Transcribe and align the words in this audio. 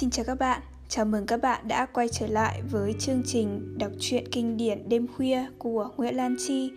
Xin 0.00 0.10
chào 0.10 0.24
các 0.24 0.34
bạn, 0.34 0.62
chào 0.88 1.04
mừng 1.04 1.26
các 1.26 1.36
bạn 1.42 1.68
đã 1.68 1.86
quay 1.86 2.08
trở 2.08 2.26
lại 2.26 2.62
với 2.70 2.94
chương 2.98 3.22
trình 3.26 3.78
đọc 3.78 3.90
truyện 4.00 4.24
kinh 4.32 4.56
điển 4.56 4.88
đêm 4.88 5.06
khuya 5.16 5.46
của 5.58 5.88
Nguyễn 5.96 6.16
Lan 6.16 6.36
Chi. 6.46 6.70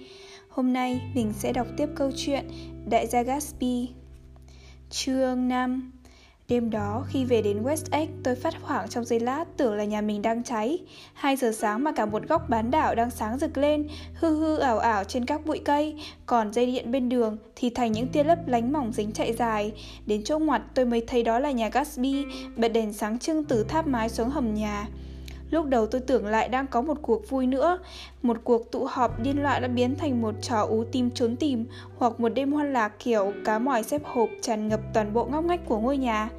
Hôm 0.50 0.74
nay 0.74 1.02
mình 1.16 1.34
sẽ 1.34 1.54
đọc 1.54 1.68
tiếp 1.78 1.90
câu 1.96 2.12
chuyện 2.16 2.48
Đại 2.90 3.08
gia 3.08 3.22
Gatsby. 3.22 3.90
Chương 4.90 5.48
5 5.48 5.92
Đêm 6.52 6.70
đó 6.70 7.06
khi 7.08 7.26
về 7.26 7.42
đến 7.42 7.64
West 7.64 7.86
Egg 7.92 8.10
tôi 8.24 8.36
phát 8.36 8.54
hoảng 8.62 8.90
trong 8.90 9.06
giây 9.06 9.20
lát 9.20 9.46
tưởng 9.58 9.74
là 9.74 9.84
nhà 9.84 10.02
mình 10.02 10.22
đang 10.22 10.44
cháy. 10.44 10.80
2 11.14 11.36
giờ 11.36 11.52
sáng 11.52 11.84
mà 11.84 11.92
cả 11.92 12.06
một 12.06 12.28
góc 12.28 12.50
bán 12.50 12.72
đảo 12.72 12.96
đang 12.96 13.12
sáng 13.12 13.40
rực 13.40 13.58
lên, 13.58 13.88
hư 14.14 14.36
hư 14.36 14.58
ảo 14.58 14.80
ảo 14.80 15.04
trên 15.04 15.26
các 15.26 15.46
bụi 15.46 15.62
cây, 15.66 15.96
còn 16.26 16.54
dây 16.54 16.66
điện 16.66 16.92
bên 16.92 17.10
đường 17.10 17.38
thì 17.56 17.70
thành 17.70 17.92
những 17.92 18.08
tia 18.08 18.24
lấp 18.24 18.48
lánh 18.48 18.74
mỏng 18.74 18.92
dính 18.94 19.12
chạy 19.12 19.34
dài. 19.34 19.72
Đến 20.06 20.24
chỗ 20.24 20.40
ngoặt 20.40 20.62
tôi 20.74 20.86
mới 20.86 21.02
thấy 21.08 21.24
đó 21.24 21.40
là 21.40 21.52
nhà 21.52 21.70
Gatsby, 21.70 22.26
bật 22.56 22.68
đèn 22.68 22.94
sáng 22.94 23.20
trưng 23.20 23.44
từ 23.44 23.64
tháp 23.64 23.88
mái 23.88 24.10
xuống 24.10 24.30
hầm 24.30 24.54
nhà. 24.54 24.88
Lúc 25.52 25.66
đầu 25.66 25.88
tôi 25.88 26.02
tưởng 26.02 26.26
lại 26.26 26.50
đang 26.50 26.68
có 26.68 26.82
một 26.82 26.98
cuộc 27.02 27.30
vui 27.30 27.48
nữa. 27.48 27.80
Một 28.22 28.38
cuộc 28.44 28.72
tụ 28.72 28.86
họp 28.86 29.20
điên 29.24 29.44
loạn 29.44 29.62
đã 29.62 29.68
biến 29.68 29.96
thành 29.96 30.22
một 30.22 30.36
trò 30.42 30.62
ú 30.62 30.84
tim 30.92 31.12
trốn 31.12 31.36
tìm 31.36 31.66
Hoặc 31.98 32.20
một 32.20 32.30
đêm 32.30 32.52
hoan 32.52 32.74
lạc 32.74 32.94
kiểu 33.00 33.34
cá 33.46 33.60
mỏi 33.60 33.84
xếp 33.84 34.02
hộp 34.06 34.30
tràn 34.42 34.68
ngập 34.68 34.80
toàn 34.94 35.14
bộ 35.14 35.26
ngóc 35.26 35.46
ngách 35.46 35.66
của 35.66 35.80
ngôi 35.80 35.98
nhà. 35.98 36.30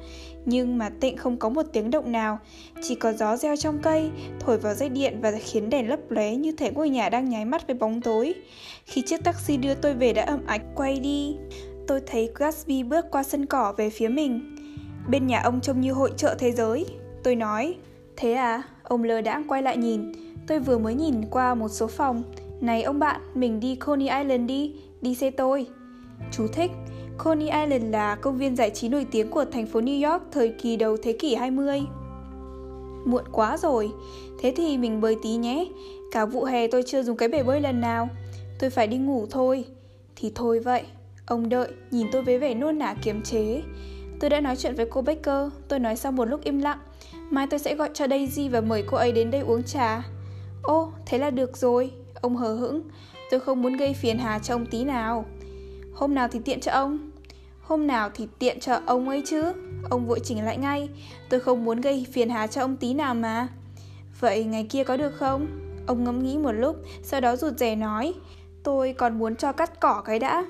Nhưng 0.45 0.77
mà 0.77 0.89
tịnh 0.89 1.17
không 1.17 1.37
có 1.37 1.49
một 1.49 1.65
tiếng 1.73 1.91
động 1.91 2.11
nào. 2.11 2.39
Chỉ 2.81 2.95
có 2.95 3.13
gió 3.13 3.37
reo 3.37 3.55
trong 3.55 3.79
cây 3.81 4.11
Thổi 4.39 4.57
vào 4.57 4.73
dây 4.73 4.89
điện 4.89 5.21
và 5.21 5.31
khiến 5.31 5.69
đèn 5.69 5.89
lấp 5.89 5.99
lóe 6.09 6.35
như 6.35 6.51
thể 6.51 6.71
ngôi 6.71 6.89
nhà 6.89 7.09
đang 7.09 7.29
nháy 7.29 7.45
mắt 7.45 7.67
với 7.67 7.75
bóng 7.75 8.01
tối. 8.01 8.33
Khi 8.85 9.01
chiếc 9.01 9.23
taxi 9.23 9.57
đưa 9.57 9.73
tôi 9.73 9.93
về 9.93 10.13
đã 10.13 10.23
âm 10.23 10.45
ạch 10.45 10.61
quay 10.75 10.99
đi 10.99 11.35
Tôi 11.87 12.01
thấy 12.05 12.29
Gatsby 12.35 12.83
bước 12.83 13.05
qua 13.11 13.23
sân 13.23 13.45
cỏ 13.45 13.73
về 13.77 13.89
phía 13.89 14.07
mình. 14.07 14.55
Bên 15.09 15.27
nhà 15.27 15.41
ông 15.41 15.61
trông 15.61 15.81
như 15.81 15.93
hội 15.93 16.11
trợ 16.17 16.35
thế 16.39 16.51
giới. 16.51 16.85
Tôi 17.23 17.35
nói 17.35 17.75
Thế 18.17 18.33
à, 18.33 18.63
ông 18.83 19.03
lơ 19.03 19.21
đãng 19.21 19.43
quay 19.47 19.61
lại 19.61 19.77
nhìn. 19.77 20.11
Tôi 20.47 20.59
vừa 20.59 20.77
mới 20.77 20.93
nhìn 20.93 21.29
qua 21.29 21.55
một 21.55 21.69
số 21.69 21.87
phòng. 21.87 22.23
Này 22.61 22.83
ông 22.83 22.99
bạn, 22.99 23.21
mình 23.33 23.59
đi 23.59 23.75
Coney 23.75 24.07
Island 24.07 24.49
đi 24.49 24.75
Đi 25.03 25.15
xe 25.15 25.31
tôi. 25.31 25.65
Chú 26.31 26.47
thích 26.47 26.71
Coney 27.17 27.45
Island 27.45 27.93
là 27.93 28.15
công 28.15 28.37
viên 28.37 28.55
giải 28.55 28.69
trí 28.69 28.89
nổi 28.89 29.05
tiếng 29.11 29.29
của 29.29 29.45
thành 29.45 29.65
phố 29.65 29.79
New 29.79 30.11
York 30.11 30.23
thời 30.31 30.49
kỳ 30.49 30.75
đầu 30.75 30.97
thế 31.03 31.13
kỷ 31.13 31.35
20 31.35 31.81
Muộn 33.05 33.23
quá 33.31 33.57
rồi. 33.57 33.91
Thế 34.39 34.53
thì 34.57 34.77
mình 34.77 35.01
bơi 35.01 35.17
tí 35.23 35.35
nhé. 35.35 35.67
Cả 36.11 36.25
vụ 36.25 36.43
hè 36.43 36.67
tôi 36.67 36.83
chưa 36.83 37.03
dùng 37.03 37.17
cái 37.17 37.29
bể 37.29 37.43
bơi 37.43 37.61
lần 37.61 37.81
nào. 37.81 38.09
Tôi 38.59 38.69
phải 38.69 38.87
đi 38.87 38.97
ngủ 38.97 39.25
thôi. 39.29 39.65
Thì 40.15 40.31
thôi 40.35 40.59
vậy. 40.59 40.83
Ông 41.25 41.49
đợi, 41.49 41.67
nhìn 41.91 42.07
tôi 42.11 42.21
với 42.21 42.39
vẻ 42.39 42.53
nôn 42.53 42.79
nả 42.79 42.95
kiềm 43.03 43.21
chế. 43.21 43.61
Tôi 44.19 44.29
đã 44.29 44.41
nói 44.41 44.55
chuyện 44.55 44.75
với 44.75 44.85
cô 44.85 45.01
Baker. 45.01 45.51
Tôi 45.67 45.79
nói 45.79 45.95
sau 45.95 46.11
một 46.11 46.25
lúc 46.25 46.43
im 46.43 46.59
lặng. 46.59 46.79
Mai 47.33 47.47
tôi 47.47 47.59
sẽ 47.59 47.75
gọi 47.75 47.89
cho 47.93 48.07
Daisy 48.07 48.49
và 48.49 48.61
mời 48.61 48.83
cô 48.87 48.97
ấy 48.97 49.11
đến 49.11 49.31
đây 49.31 49.41
uống 49.41 49.63
trà. 49.63 50.03
Ô, 50.63 50.91
thế 51.05 51.17
là 51.17 51.29
được 51.29 51.57
rồi. 51.57 51.91
Ông 52.21 52.35
hờ 52.35 52.55
hững. 52.55 52.81
Tôi 53.31 53.39
không 53.39 53.61
muốn 53.61 53.77
gây 53.77 53.93
phiền 53.93 54.17
hà 54.17 54.39
cho 54.39 54.55
ông 54.55 54.65
tí 54.65 54.83
nào. 54.83 55.25
Hôm 55.93 56.15
nào 56.15 56.27
thì 56.27 56.39
tiện 56.45 56.59
cho 56.59 56.71
ông. 56.71 57.11
Hôm 57.61 57.87
nào 57.87 58.09
thì 58.13 58.27
tiện 58.39 58.59
cho 58.59 58.79
ông 58.85 59.09
ấy 59.09 59.23
chứ. 59.25 59.43
Ông 59.89 60.07
vội 60.07 60.19
chỉnh 60.23 60.45
lại 60.45 60.57
ngay. 60.57 60.89
Tôi 61.29 61.39
không 61.39 61.65
muốn 61.65 61.81
gây 61.81 62.07
phiền 62.11 62.29
hà 62.29 62.47
cho 62.47 62.61
ông 62.61 62.77
tí 62.77 62.93
nào 62.93 63.15
mà. 63.15 63.47
Vậy 64.19 64.43
ngày 64.43 64.67
kia 64.69 64.83
có 64.83 64.97
được 64.97 65.11
không? 65.15 65.47
Ông 65.87 66.03
ngẫm 66.03 66.23
nghĩ 66.23 66.37
một 66.37 66.51
lúc 66.51 66.75
Sau 67.03 67.21
đó 67.21 67.35
rụt 67.35 67.57
rè 67.57 67.75
nói. 67.75 68.13
Tôi 68.63 68.93
còn 68.93 69.19
muốn 69.19 69.35
cho 69.35 69.51
cắt 69.51 69.79
cỏ 69.79 70.01
cái 70.05 70.19
đã. 70.19 70.45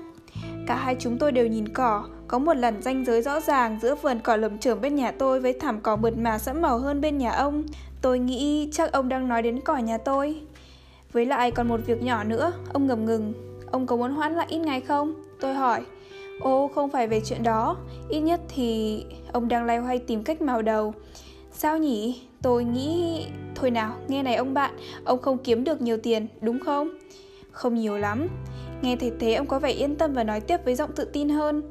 Cả 0.68 0.76
hai 0.76 0.96
chúng 1.00 1.18
tôi 1.18 1.32
đều 1.32 1.48
nhìn 1.48 1.68
cỏ 1.68 2.04
có 2.28 2.40
một 2.40 2.54
lần 2.54 2.82
ranh 2.82 3.06
giới 3.06 3.22
rõ 3.22 3.40
ràng 3.40 3.80
giữa 3.82 3.96
vườn 3.96 4.20
cỏ 4.20 4.36
lầm 4.36 4.58
trưởng 4.58 4.82
bên 4.82 4.96
nhà 4.96 5.12
tôi 5.12 5.40
với 5.40 5.54
thảm 5.54 5.80
cỏ 5.82 5.96
mượt 5.96 6.18
mà 6.18 6.38
sẫm 6.38 6.62
màu 6.62 6.80
hơn 6.80 7.02
bên 7.02 7.18
nhà 7.18 7.32
ông. 7.32 7.64
Tôi 8.02 8.20
nghĩ 8.20 8.70
chắc 8.72 8.92
ông 8.92 9.10
đang 9.10 9.28
nói 9.28 9.42
đến 9.42 9.60
cỏ 9.60 9.78
nhà 9.78 9.98
tôi. 9.98 10.42
Với 11.12 11.26
lại 11.26 11.52
còn 11.52 11.68
một 11.68 11.80
việc 11.86 12.04
nhỏ 12.04 12.24
nữa, 12.24 12.54
ông 12.74 12.88
ngầm 12.88 13.06
ngừng. 13.06 13.34
Ông 13.72 13.88
có 13.88 13.96
muốn 13.96 14.12
hoãn 14.12 14.34
lại 14.34 14.48
ít 14.50 14.58
ngày 14.58 14.82
không? 14.82 15.14
Tôi 15.40 15.54
hỏi. 15.54 15.82
Ô, 16.40 16.72
không 16.76 16.90
phải 16.90 17.08
về 17.08 17.22
chuyện 17.26 17.44
đó. 17.44 17.78
Ít 18.10 18.20
nhất 18.20 18.42
thì 18.56 19.06
ông 19.32 19.48
đang 19.48 19.66
lay 19.66 19.78
hoay 19.78 20.00
tìm 20.00 20.24
cách 20.24 20.42
màu 20.42 20.62
đầu. 20.62 20.94
Sao 21.52 21.78
nhỉ? 21.78 22.22
Tôi 22.42 22.64
nghĩ... 22.64 23.26
Thôi 23.56 23.72
nào, 23.72 23.94
nghe 24.08 24.24
này 24.24 24.36
ông 24.36 24.54
bạn, 24.54 24.72
ông 25.04 25.22
không 25.22 25.38
kiếm 25.38 25.64
được 25.64 25.82
nhiều 25.82 25.98
tiền, 25.98 26.28
đúng 26.42 26.60
không? 26.60 26.98
Không 27.52 27.76
nhiều 27.76 27.98
lắm. 27.98 28.28
Nghe 28.84 28.96
thấy 28.96 29.12
thế 29.20 29.34
ông 29.34 29.48
có 29.48 29.60
vẻ 29.60 29.70
yên 29.70 29.96
tâm 29.96 30.14
và 30.14 30.24
nói 30.24 30.42
tiếp 30.42 30.58
với 30.66 30.76
giọng 30.76 30.92
tự 30.96 31.06
tin 31.06 31.30
hơn. 31.30 31.62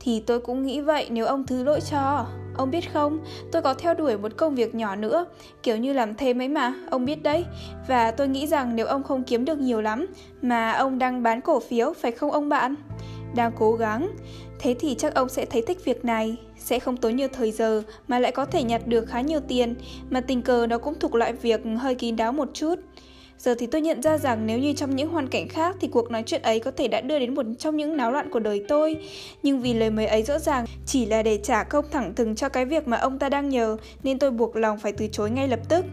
Thì 0.00 0.20
tôi 0.20 0.40
cũng 0.40 0.66
nghĩ 0.66 0.80
vậy 0.80 1.06
nếu 1.10 1.26
ông 1.26 1.46
thứ 1.46 1.64
lỗi 1.64 1.80
cho. 1.90 2.26
Ông 2.56 2.70
biết 2.70 2.92
không, 2.92 3.18
tôi 3.52 3.62
có 3.62 3.74
theo 3.74 3.94
đuổi 3.94 4.18
một 4.18 4.36
công 4.36 4.54
việc 4.54 4.74
nhỏ 4.74 4.96
nữa 4.96 5.26
Kiểu 5.62 5.76
như 5.76 5.92
làm 5.92 6.14
thêm 6.14 6.40
ấy 6.40 6.48
mà, 6.48 6.74
ông 6.90 7.04
biết 7.04 7.22
đấy. 7.22 7.44
Và 7.88 8.10
tôi 8.10 8.28
nghĩ 8.28 8.46
rằng 8.46 8.76
nếu 8.76 8.86
ông 8.86 9.02
không 9.02 9.24
kiếm 9.24 9.44
được 9.44 9.58
nhiều 9.58 9.80
lắm 9.80 10.06
Mà 10.42 10.72
ông 10.72 10.98
đang 10.98 11.22
bán 11.22 11.40
cổ 11.40 11.60
phiếu, 11.60 11.92
phải 11.92 12.12
không 12.12 12.30
ông 12.30 12.48
bạn? 12.48 12.74
Đang 13.34 13.52
cố 13.58 13.72
gắng. 13.72 14.08
Thế 14.58 14.74
thì 14.80 14.94
chắc 14.98 15.14
ông 15.14 15.28
sẽ 15.28 15.44
thấy 15.44 15.62
thích 15.66 15.84
việc 15.84 16.04
này. 16.04 16.36
Sẽ 16.58 16.78
không 16.78 16.96
tốn 16.96 17.16
nhiều 17.16 17.28
thời 17.32 17.52
giờ 17.52 17.82
Mà 18.08 18.18
lại 18.18 18.32
có 18.32 18.44
thể 18.44 18.62
nhặt 18.62 18.86
được 18.86 19.06
khá 19.08 19.20
nhiều 19.20 19.40
tiền. 19.48 19.74
Mà 20.10 20.20
tình 20.20 20.42
cờ 20.42 20.66
nó 20.66 20.78
cũng 20.78 20.94
thuộc 21.00 21.14
loại 21.14 21.32
việc 21.32 21.60
hơi 21.78 21.94
kín 21.94 22.16
đáo 22.16 22.32
một 22.32 22.48
chút. 22.54 22.74
Giờ 23.42 23.54
thì 23.58 23.66
tôi 23.66 23.80
nhận 23.80 24.02
ra 24.02 24.18
rằng 24.18 24.46
nếu 24.46 24.58
như 24.58 24.72
trong 24.72 24.96
những 24.96 25.08
hoàn 25.08 25.28
cảnh 25.28 25.48
khác 25.48 25.76
thì 25.80 25.88
cuộc 25.88 26.10
nói 26.10 26.22
chuyện 26.26 26.42
ấy 26.42 26.60
có 26.60 26.70
thể 26.70 26.88
đã 26.88 27.00
đưa 27.00 27.18
đến 27.18 27.34
một 27.34 27.46
trong 27.58 27.76
những 27.76 27.96
náo 27.96 28.12
loạn 28.12 28.30
của 28.30 28.40
đời 28.40 28.64
tôi. 28.68 28.96
Nhưng 29.42 29.60
vì 29.60 29.74
lời 29.74 29.90
mời 29.90 30.06
ấy 30.06 30.22
rõ 30.22 30.38
ràng 30.38 30.64
chỉ 30.86 31.06
là 31.06 31.22
để 31.22 31.38
trả 31.42 31.64
công 31.64 31.84
thẳng 31.90 32.14
thừng 32.14 32.34
cho 32.34 32.48
cái 32.48 32.64
việc 32.64 32.88
mà 32.88 32.96
ông 32.96 33.18
ta 33.18 33.28
đang 33.28 33.48
nhờ 33.48 33.76
nên 34.02 34.18
tôi 34.18 34.30
buộc 34.30 34.56
lòng 34.56 34.78
phải 34.78 34.92
từ 34.92 35.06
chối 35.12 35.30
ngay 35.30 35.48
lập 35.48 35.60
tức. 35.68 35.84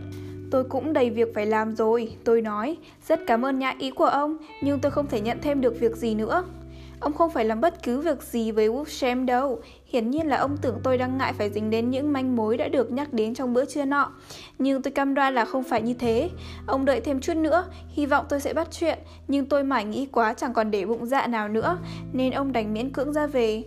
Tôi 0.51 0.63
cũng 0.63 0.93
đầy 0.93 1.09
việc 1.09 1.27
phải 1.35 1.45
làm 1.45 1.75
rồi, 1.75 2.11
tôi 2.23 2.41
nói. 2.41 2.77
Rất 3.07 3.19
cảm 3.27 3.45
ơn 3.45 3.59
nhã 3.59 3.75
ý 3.79 3.91
của 3.91 4.05
ông, 4.05 4.37
nhưng 4.61 4.79
tôi 4.79 4.91
không 4.91 5.07
thể 5.07 5.21
nhận 5.21 5.37
thêm 5.41 5.61
được 5.61 5.79
việc 5.79 5.95
gì 5.95 6.15
nữa. 6.15 6.43
Ông 6.99 7.13
không 7.13 7.31
phải 7.31 7.45
làm 7.45 7.61
bất 7.61 7.83
cứ 7.83 7.99
việc 7.99 8.23
gì 8.23 8.51
với 8.51 8.69
Wolfsham 8.69 9.25
đâu. 9.25 9.61
Hiển 9.89 10.09
nhiên 10.09 10.27
là 10.27 10.37
ông 10.37 10.57
tưởng 10.57 10.79
tôi 10.83 10.97
đang 10.97 11.17
ngại 11.17 11.33
phải 11.33 11.49
dính 11.49 11.69
đến 11.69 11.89
những 11.89 12.13
manh 12.13 12.35
mối 12.35 12.57
đã 12.57 12.67
được 12.67 12.91
nhắc 12.91 13.13
đến 13.13 13.33
trong 13.33 13.53
bữa 13.53 13.65
trưa 13.65 13.85
nọ. 13.85 14.11
Nhưng 14.59 14.81
tôi 14.81 14.91
cam 14.91 15.13
đoan 15.13 15.35
là 15.35 15.45
không 15.45 15.63
phải 15.63 15.81
như 15.81 15.93
thế. 15.93 16.29
Ông 16.65 16.85
đợi 16.85 17.01
thêm 17.01 17.19
chút 17.19 17.33
nữa, 17.33 17.65
hy 17.89 18.05
vọng 18.05 18.25
tôi 18.29 18.39
sẽ 18.39 18.53
bắt 18.53 18.67
chuyện. 18.71 18.99
Nhưng 19.27 19.45
tôi 19.45 19.63
mải 19.63 19.85
nghĩ 19.85 20.05
quá 20.05 20.33
chẳng 20.33 20.53
còn 20.53 20.71
để 20.71 20.85
bụng 20.85 21.05
dạ 21.05 21.27
nào 21.27 21.47
nữa, 21.47 21.77
nên 22.13 22.31
ông 22.31 22.51
đành 22.51 22.73
miễn 22.73 22.89
cưỡng 22.89 23.13
ra 23.13 23.27
về. 23.27 23.63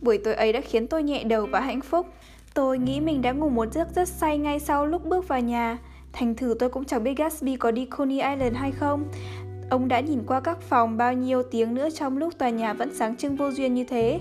Buổi 0.00 0.18
tối 0.18 0.34
ấy 0.34 0.52
đã 0.52 0.60
khiến 0.60 0.86
tôi 0.86 1.02
nhẹ 1.02 1.24
đầu 1.24 1.46
và 1.46 1.60
hạnh 1.60 1.80
phúc. 1.80 2.06
Tôi 2.54 2.78
nghĩ 2.78 3.00
mình 3.00 3.22
đã 3.22 3.32
ngủ 3.32 3.48
một 3.48 3.72
giấc 3.72 3.88
rất 3.94 4.08
say 4.08 4.38
ngay 4.38 4.60
sau 4.60 4.86
lúc 4.86 5.04
bước 5.04 5.28
vào 5.28 5.40
nhà. 5.40 5.78
Thành 6.12 6.34
thử 6.34 6.54
tôi 6.58 6.68
cũng 6.68 6.84
chẳng 6.84 7.04
biết 7.04 7.14
Gatsby 7.16 7.56
có 7.56 7.70
đi 7.70 7.84
Coney 7.84 8.20
Island 8.20 8.56
hay 8.56 8.72
không. 8.72 9.04
Ông 9.72 9.88
đã 9.88 10.00
nhìn 10.00 10.22
qua 10.26 10.40
các 10.40 10.60
phòng 10.60 10.96
bao 10.96 11.12
nhiêu 11.12 11.42
tiếng 11.42 11.74
nữa 11.74 11.88
trong 11.90 12.18
lúc 12.18 12.38
tòa 12.38 12.48
nhà 12.48 12.72
vẫn 12.72 12.94
sáng 12.94 13.16
trưng 13.16 13.36
vô 13.36 13.50
duyên 13.50 13.74
như 13.74 13.84
thế. 13.84 14.20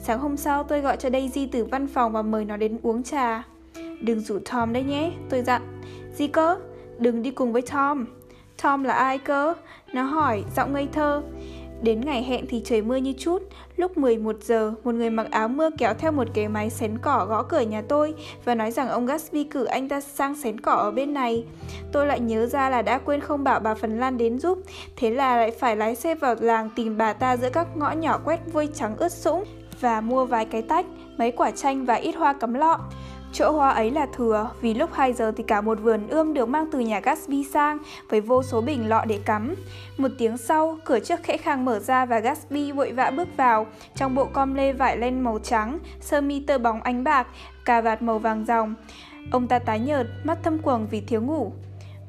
Sáng 0.00 0.18
hôm 0.18 0.36
sau 0.36 0.64
tôi 0.64 0.80
gọi 0.80 0.96
cho 0.96 1.10
Daisy 1.10 1.46
từ 1.46 1.64
văn 1.64 1.86
phòng 1.86 2.12
và 2.12 2.22
mời 2.22 2.44
nó 2.44 2.56
đến 2.56 2.78
uống 2.82 3.02
trà. 3.02 3.42
Đừng 4.00 4.20
rủ 4.20 4.38
Tom 4.50 4.72
đấy 4.72 4.82
nhé, 4.82 5.12
tôi 5.30 5.42
dặn. 5.42 5.80
Gì 6.14 6.28
cơ? 6.28 6.58
Đừng 6.98 7.22
đi 7.22 7.30
cùng 7.30 7.52
với 7.52 7.62
Tom. 7.62 8.06
Tom 8.62 8.84
là 8.84 8.94
ai 8.94 9.18
cơ? 9.18 9.54
Nó 9.92 10.02
hỏi, 10.02 10.44
giọng 10.56 10.72
ngây 10.72 10.88
thơ. 10.92 11.22
Đến 11.82 12.00
ngày 12.00 12.22
hẹn 12.22 12.46
thì 12.48 12.62
trời 12.64 12.82
mưa 12.82 12.96
như 12.96 13.12
chút. 13.18 13.42
Lúc 13.76 13.98
11 13.98 14.36
giờ, 14.42 14.74
một 14.84 14.94
người 14.94 15.10
mặc 15.10 15.26
áo 15.30 15.48
mưa 15.48 15.70
kéo 15.78 15.94
theo 15.94 16.12
một 16.12 16.28
cái 16.34 16.48
máy 16.48 16.70
xén 16.70 16.98
cỏ 16.98 17.26
gõ 17.28 17.42
cửa 17.42 17.60
nhà 17.60 17.82
tôi 17.88 18.14
và 18.44 18.54
nói 18.54 18.70
rằng 18.70 18.88
ông 18.88 19.06
Gatsby 19.06 19.44
cử 19.44 19.64
anh 19.64 19.88
ta 19.88 20.00
sang 20.00 20.34
xén 20.34 20.60
cỏ 20.60 20.72
ở 20.72 20.90
bên 20.90 21.14
này. 21.14 21.44
Tôi 21.92 22.06
lại 22.06 22.20
nhớ 22.20 22.46
ra 22.46 22.70
là 22.70 22.82
đã 22.82 22.98
quên 22.98 23.20
không 23.20 23.44
bảo 23.44 23.60
bà 23.60 23.74
Phần 23.74 24.00
Lan 24.00 24.18
đến 24.18 24.38
giúp, 24.38 24.58
thế 24.96 25.10
là 25.10 25.36
lại 25.36 25.50
phải 25.50 25.76
lái 25.76 25.94
xe 25.94 26.14
vào 26.14 26.34
làng 26.40 26.70
tìm 26.76 26.98
bà 26.98 27.12
ta 27.12 27.36
giữa 27.36 27.50
các 27.50 27.76
ngõ 27.76 27.92
nhỏ 27.92 28.20
quét 28.24 28.40
vôi 28.52 28.68
trắng 28.74 28.96
ướt 28.96 29.12
sũng 29.12 29.44
và 29.80 30.00
mua 30.00 30.24
vài 30.24 30.44
cái 30.44 30.62
tách, 30.62 30.86
mấy 31.18 31.30
quả 31.30 31.50
chanh 31.50 31.84
và 31.84 31.94
ít 31.94 32.16
hoa 32.16 32.32
cắm 32.32 32.54
lọ. 32.54 32.80
Chỗ 33.32 33.50
hoa 33.50 33.70
ấy 33.70 33.90
là 33.90 34.06
thừa, 34.16 34.50
vì 34.60 34.74
lúc 34.74 34.90
2 34.92 35.12
giờ 35.12 35.32
thì 35.36 35.42
cả 35.42 35.60
một 35.60 35.80
vườn 35.80 36.08
ươm 36.08 36.34
được 36.34 36.48
mang 36.48 36.66
từ 36.72 36.78
nhà 36.78 37.00
Gatsby 37.00 37.44
sang 37.44 37.78
với 38.08 38.20
vô 38.20 38.42
số 38.42 38.60
bình 38.60 38.88
lọ 38.88 39.04
để 39.04 39.18
cắm. 39.24 39.54
Một 39.96 40.08
tiếng 40.18 40.38
sau, 40.38 40.78
cửa 40.84 40.98
trước 41.00 41.20
khẽ 41.22 41.36
khàng 41.36 41.64
mở 41.64 41.78
ra 41.78 42.04
và 42.04 42.18
Gatsby 42.18 42.72
vội 42.72 42.92
vã 42.92 43.10
bước 43.10 43.28
vào, 43.36 43.66
trong 43.94 44.14
bộ 44.14 44.24
com 44.24 44.54
lê 44.54 44.72
vải 44.72 44.96
len 44.96 45.24
màu 45.24 45.38
trắng, 45.38 45.78
sơ 46.00 46.20
mi 46.20 46.40
tơ 46.40 46.58
bóng 46.58 46.82
ánh 46.82 47.04
bạc, 47.04 47.26
cà 47.64 47.80
vạt 47.80 48.02
màu 48.02 48.18
vàng 48.18 48.44
ròng. 48.44 48.74
Ông 49.30 49.48
ta 49.48 49.58
tái 49.58 49.80
nhợt, 49.80 50.06
mắt 50.24 50.38
thâm 50.42 50.58
quầng 50.58 50.86
vì 50.90 51.00
thiếu 51.00 51.22
ngủ. 51.22 51.52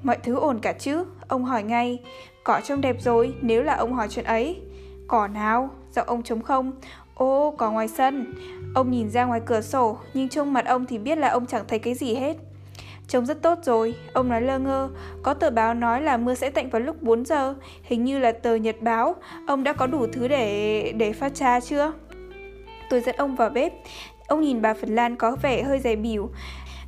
Mọi 0.03 0.17
thứ 0.23 0.35
ổn 0.35 0.59
cả 0.59 0.73
chứ? 0.73 1.05
Ông 1.27 1.45
hỏi 1.45 1.63
ngay. 1.63 1.99
Cỏ 2.43 2.61
trông 2.63 2.81
đẹp 2.81 2.95
rồi, 2.99 3.35
nếu 3.41 3.63
là 3.63 3.75
ông 3.75 3.93
hỏi 3.93 4.07
chuyện 4.09 4.25
ấy. 4.25 4.61
Cỏ 5.07 5.27
nào? 5.27 5.69
Giọng 5.95 6.07
ông 6.07 6.23
trống 6.23 6.41
không. 6.41 6.71
Ô, 7.15 7.53
có 7.57 7.71
ngoài 7.71 7.87
sân. 7.87 8.33
Ông 8.75 8.91
nhìn 8.91 9.09
ra 9.09 9.25
ngoài 9.25 9.41
cửa 9.45 9.61
sổ, 9.61 9.97
nhưng 10.13 10.29
trông 10.29 10.53
mặt 10.53 10.65
ông 10.65 10.85
thì 10.85 10.97
biết 10.97 11.17
là 11.17 11.27
ông 11.29 11.45
chẳng 11.45 11.63
thấy 11.67 11.79
cái 11.79 11.93
gì 11.93 12.15
hết. 12.15 12.37
Trông 13.07 13.25
rất 13.25 13.41
tốt 13.41 13.59
rồi, 13.63 13.95
ông 14.13 14.29
nói 14.29 14.41
lơ 14.41 14.59
ngơ. 14.59 14.89
Có 15.23 15.33
tờ 15.33 15.49
báo 15.49 15.73
nói 15.73 16.01
là 16.01 16.17
mưa 16.17 16.35
sẽ 16.35 16.49
tạnh 16.49 16.69
vào 16.69 16.81
lúc 16.81 17.01
4 17.01 17.25
giờ, 17.25 17.55
hình 17.83 18.03
như 18.03 18.19
là 18.19 18.31
tờ 18.31 18.55
nhật 18.55 18.81
báo. 18.81 19.15
Ông 19.47 19.63
đã 19.63 19.73
có 19.73 19.87
đủ 19.87 20.07
thứ 20.13 20.27
để 20.27 20.93
để 20.97 21.13
pha 21.13 21.29
trà 21.29 21.59
chưa? 21.59 21.93
Tôi 22.89 23.01
dẫn 23.01 23.15
ông 23.15 23.35
vào 23.35 23.49
bếp. 23.49 23.73
Ông 24.27 24.41
nhìn 24.41 24.61
bà 24.61 24.73
Phần 24.73 24.95
Lan 24.95 25.15
có 25.15 25.35
vẻ 25.41 25.63
hơi 25.63 25.79
dày 25.79 25.95
bỉu. 25.95 26.29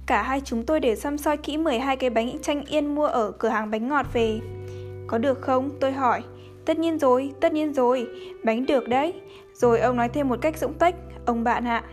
Cả 0.06 0.22
hai 0.24 0.42
chúng 0.42 0.66
tôi 0.66 0.80
đều 0.80 0.96
xăm 0.96 1.18
soi 1.18 1.38
kỹ 1.38 1.58
12 1.58 1.98
cái 1.98 2.10
bánh 2.10 2.38
chanh 2.42 2.66
yên 2.66 2.96
mua 2.96 3.06
ở 3.06 3.32
cửa 3.32 3.50
hàng 3.50 3.72
bánh 3.72 3.88
ngọt 3.88 4.06
về. 4.14 4.40
Có 5.08 5.18
được 5.18 5.42
không? 5.42 5.70
Tôi 5.80 5.92
hỏi. 5.92 6.24
Tất 6.66 6.80
nhiên 6.80 7.00
rồi, 7.00 7.32
tất 7.42 7.54
nhiên 7.54 7.74
rồi, 7.74 8.08
bánh 8.44 8.66
được 8.66 8.88
đấy. 8.88 9.14
Rồi 9.56 9.80
ông 9.80 9.96
nói 9.96 10.10
thêm 10.10 10.30
một 10.30 10.42
cách 10.42 10.58
dũng 10.58 10.74
tách, 10.74 10.96
ông 11.26 11.44
bạn 11.44 11.68
ạ. 11.68 11.84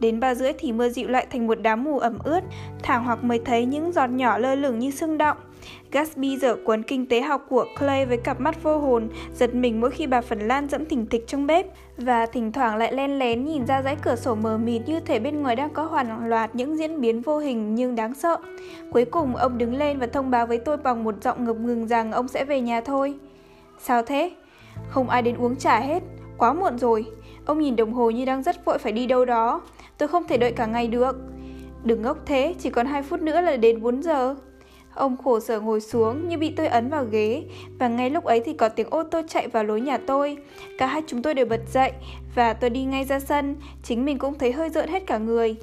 Đến 0.00 0.20
ba 0.20 0.34
rưỡi 0.34 0.52
thì 0.58 0.72
mưa 0.72 0.88
dịu 0.88 1.08
lại 1.08 1.26
thành 1.30 1.46
một 1.46 1.54
đám 1.62 1.84
mù 1.84 1.98
ẩm 1.98 2.18
ướt, 2.24 2.40
thẳng 2.82 3.04
hoặc 3.04 3.24
mới 3.24 3.40
thấy 3.44 3.64
những 3.66 3.92
giọt 3.92 4.06
nhỏ 4.06 4.38
lơ 4.38 4.54
lửng 4.54 4.78
như 4.78 4.90
sương 4.90 5.18
động. 5.18 5.36
Gatsby 5.92 6.36
dở 6.36 6.56
cuốn 6.64 6.82
kinh 6.82 7.06
tế 7.06 7.20
học 7.20 7.46
của 7.48 7.64
Clay 7.78 8.06
với 8.06 8.16
cặp 8.16 8.40
mắt 8.40 8.62
vô 8.62 8.78
hồn, 8.78 9.08
giật 9.34 9.54
mình 9.54 9.80
mỗi 9.80 9.90
khi 9.90 10.06
bà 10.06 10.20
Phần 10.20 10.38
Lan 10.38 10.68
dẫm 10.68 10.84
thỉnh 10.84 11.06
thịch 11.06 11.26
trong 11.26 11.46
bếp 11.46 11.66
và 11.96 12.26
thỉnh 12.26 12.52
thoảng 12.52 12.76
lại 12.76 12.92
len 12.92 13.18
lén 13.18 13.44
nhìn 13.44 13.66
ra 13.66 13.82
dãy 13.82 13.96
cửa 14.02 14.16
sổ 14.16 14.34
mờ 14.34 14.58
mịt 14.58 14.82
như 14.86 15.00
thể 15.00 15.18
bên 15.18 15.42
ngoài 15.42 15.56
đang 15.56 15.70
có 15.70 15.84
hoàn 15.84 16.28
loạt 16.28 16.54
những 16.54 16.78
diễn 16.78 17.00
biến 17.00 17.22
vô 17.22 17.38
hình 17.38 17.74
nhưng 17.74 17.94
đáng 17.94 18.14
sợ. 18.14 18.36
Cuối 18.92 19.04
cùng 19.04 19.36
ông 19.36 19.58
đứng 19.58 19.74
lên 19.74 19.98
và 19.98 20.06
thông 20.06 20.30
báo 20.30 20.46
với 20.46 20.58
tôi 20.58 20.76
bằng 20.76 21.04
một 21.04 21.14
giọng 21.22 21.44
ngập 21.44 21.56
ngừng 21.56 21.86
rằng 21.88 22.12
ông 22.12 22.28
sẽ 22.28 22.44
về 22.44 22.60
nhà 22.60 22.80
thôi. 22.80 23.14
Sao 23.78 24.02
thế? 24.02 24.30
Không 24.88 25.08
ai 25.08 25.22
đến 25.22 25.36
uống 25.36 25.56
trà 25.56 25.80
hết, 25.80 26.02
quá 26.38 26.52
muộn 26.52 26.78
rồi. 26.78 27.04
Ông 27.46 27.58
nhìn 27.58 27.76
đồng 27.76 27.92
hồ 27.92 28.10
như 28.10 28.24
đang 28.24 28.42
rất 28.42 28.64
vội 28.64 28.78
phải 28.78 28.92
đi 28.92 29.06
đâu 29.06 29.24
đó. 29.24 29.62
Tôi 29.98 30.08
không 30.08 30.24
thể 30.28 30.36
đợi 30.36 30.52
cả 30.52 30.66
ngày 30.66 30.86
được. 30.88 31.16
Đừng 31.84 32.02
ngốc 32.02 32.18
thế, 32.26 32.54
chỉ 32.58 32.70
còn 32.70 32.86
2 32.86 33.02
phút 33.02 33.20
nữa 33.20 33.40
là 33.40 33.56
đến 33.56 33.82
4 33.82 34.02
giờ. 34.02 34.34
Ông 34.94 35.16
khổ 35.16 35.40
sở 35.40 35.60
ngồi 35.60 35.80
xuống 35.80 36.28
như 36.28 36.38
bị 36.38 36.54
tôi 36.56 36.66
ấn 36.66 36.88
vào 36.88 37.04
ghế 37.04 37.44
và 37.78 37.88
ngay 37.88 38.10
lúc 38.10 38.24
ấy 38.24 38.40
thì 38.40 38.52
có 38.52 38.68
tiếng 38.68 38.90
ô 38.90 39.02
tô 39.02 39.22
chạy 39.28 39.48
vào 39.48 39.64
lối 39.64 39.80
nhà 39.80 39.98
tôi. 40.06 40.36
Cả 40.78 40.86
hai 40.86 41.02
chúng 41.06 41.22
tôi 41.22 41.34
đều 41.34 41.46
bật 41.46 41.60
dậy 41.72 41.92
và 42.34 42.52
tôi 42.52 42.70
đi 42.70 42.84
ngay 42.84 43.04
ra 43.04 43.20
sân, 43.20 43.56
chính 43.82 44.04
mình 44.04 44.18
cũng 44.18 44.38
thấy 44.38 44.52
hơi 44.52 44.70
rợn 44.70 44.88
hết 44.88 45.06
cả 45.06 45.18
người. 45.18 45.56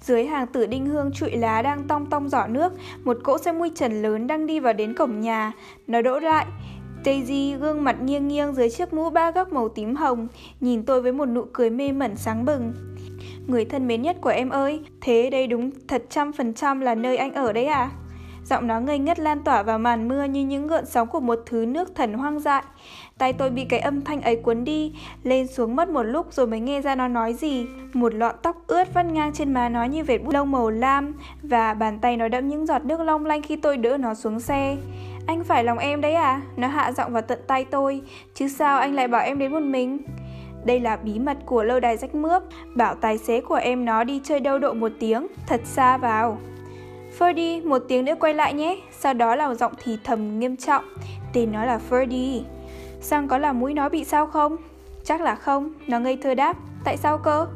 Dưới 0.00 0.26
hàng 0.26 0.46
tử 0.46 0.66
đinh 0.66 0.86
hương 0.86 1.10
trụi 1.12 1.30
lá 1.30 1.62
đang 1.62 1.84
tong 1.88 2.06
tong 2.06 2.28
giỏ 2.28 2.46
nước, 2.46 2.72
một 3.04 3.18
cỗ 3.22 3.38
xe 3.38 3.52
mui 3.52 3.70
trần 3.74 4.02
lớn 4.02 4.26
đang 4.26 4.46
đi 4.46 4.60
vào 4.60 4.72
đến 4.72 4.94
cổng 4.94 5.20
nhà. 5.20 5.52
Nó 5.86 6.02
đỗ 6.02 6.18
lại, 6.18 6.46
Daisy 7.04 7.54
gương 7.54 7.84
mặt 7.84 7.96
nghiêng 8.02 8.28
nghiêng 8.28 8.54
dưới 8.54 8.70
chiếc 8.70 8.92
mũ 8.92 9.10
ba 9.10 9.30
góc 9.30 9.52
màu 9.52 9.68
tím 9.68 9.94
hồng, 9.94 10.28
nhìn 10.60 10.82
tôi 10.82 11.02
với 11.02 11.12
một 11.12 11.26
nụ 11.26 11.44
cười 11.52 11.70
mê 11.70 11.92
mẩn 11.92 12.16
sáng 12.16 12.44
bừng. 12.44 12.72
Người 13.46 13.64
thân 13.64 13.86
mến 13.86 14.02
nhất 14.02 14.16
của 14.20 14.30
em 14.30 14.48
ơi, 14.48 14.80
thế 15.00 15.30
đây 15.30 15.46
đúng 15.46 15.70
thật 15.88 16.02
trăm 16.10 16.32
phần 16.32 16.54
trăm 16.54 16.80
là 16.80 16.94
nơi 16.94 17.16
anh 17.16 17.32
ở 17.32 17.52
đấy 17.52 17.64
à? 17.64 17.90
Giọng 18.44 18.66
nó 18.66 18.80
ngây 18.80 18.98
ngất 18.98 19.18
lan 19.18 19.42
tỏa 19.44 19.62
vào 19.62 19.78
màn 19.78 20.08
mưa 20.08 20.24
như 20.24 20.46
những 20.46 20.66
gợn 20.66 20.86
sóng 20.86 21.08
của 21.08 21.20
một 21.20 21.38
thứ 21.46 21.66
nước 21.66 21.94
thần 21.94 22.14
hoang 22.14 22.40
dại. 22.40 22.62
Tay 23.18 23.32
tôi 23.32 23.50
bị 23.50 23.64
cái 23.64 23.80
âm 23.80 24.00
thanh 24.02 24.22
ấy 24.22 24.36
cuốn 24.36 24.64
đi, 24.64 24.92
lên 25.22 25.46
xuống 25.46 25.76
mất 25.76 25.88
một 25.88 26.02
lúc 26.02 26.32
rồi 26.32 26.46
mới 26.46 26.60
nghe 26.60 26.80
ra 26.80 26.94
nó 26.94 27.08
nói 27.08 27.34
gì. 27.34 27.66
Một 27.92 28.14
lọn 28.14 28.34
tóc 28.42 28.56
ướt 28.66 28.94
vắt 28.94 29.06
ngang 29.06 29.32
trên 29.32 29.54
má 29.54 29.68
nó 29.68 29.84
như 29.84 30.04
vệt 30.04 30.22
bút 30.22 30.34
lông 30.34 30.50
màu 30.50 30.70
lam 30.70 31.14
và 31.42 31.74
bàn 31.74 31.98
tay 31.98 32.16
nó 32.16 32.28
đẫm 32.28 32.48
những 32.48 32.66
giọt 32.66 32.84
nước 32.84 33.00
long 33.00 33.26
lanh 33.26 33.42
khi 33.42 33.56
tôi 33.56 33.76
đỡ 33.76 33.96
nó 33.96 34.14
xuống 34.14 34.40
xe. 34.40 34.76
Anh 35.28 35.44
phải 35.44 35.64
lòng 35.64 35.78
em 35.78 36.00
đấy 36.00 36.14
à? 36.14 36.40
Nó 36.56 36.68
hạ 36.68 36.92
giọng 36.92 37.12
vào 37.12 37.22
tận 37.22 37.38
tay 37.46 37.64
tôi, 37.64 38.00
chứ 38.34 38.48
sao 38.48 38.78
anh 38.78 38.94
lại 38.94 39.08
bảo 39.08 39.22
em 39.22 39.38
đến 39.38 39.52
một 39.52 39.62
mình? 39.62 39.98
Đây 40.64 40.80
là 40.80 40.96
bí 40.96 41.18
mật 41.18 41.36
của 41.46 41.62
lâu 41.62 41.80
đài 41.80 41.96
rách 41.96 42.14
mướp, 42.14 42.42
bảo 42.74 42.94
tài 42.94 43.18
xế 43.18 43.40
của 43.40 43.54
em 43.54 43.84
nó 43.84 44.04
đi 44.04 44.20
chơi 44.24 44.40
đâu 44.40 44.58
độ 44.58 44.72
một 44.74 44.92
tiếng, 45.00 45.26
thật 45.46 45.60
xa 45.64 45.96
vào. 45.96 46.38
Ferdy, 47.18 47.68
một 47.68 47.78
tiếng 47.88 48.04
nữa 48.04 48.14
quay 48.20 48.34
lại 48.34 48.54
nhé. 48.54 48.80
Sau 48.98 49.14
đó 49.14 49.34
là 49.34 49.54
giọng 49.54 49.72
thì 49.84 49.98
thầm 50.04 50.38
nghiêm 50.38 50.56
trọng. 50.56 50.84
Tên 51.32 51.52
nó 51.52 51.64
là 51.64 51.80
Ferdy. 51.90 52.42
Sang 53.00 53.28
có 53.28 53.38
là 53.38 53.52
mũi 53.52 53.74
nó 53.74 53.88
bị 53.88 54.04
sao 54.04 54.26
không? 54.26 54.56
Chắc 55.04 55.20
là 55.20 55.34
không, 55.34 55.72
nó 55.86 55.98
ngây 55.98 56.16
thơ 56.16 56.34
đáp. 56.34 56.56
Tại 56.84 56.96
sao 56.96 57.18
cơ? 57.18 57.46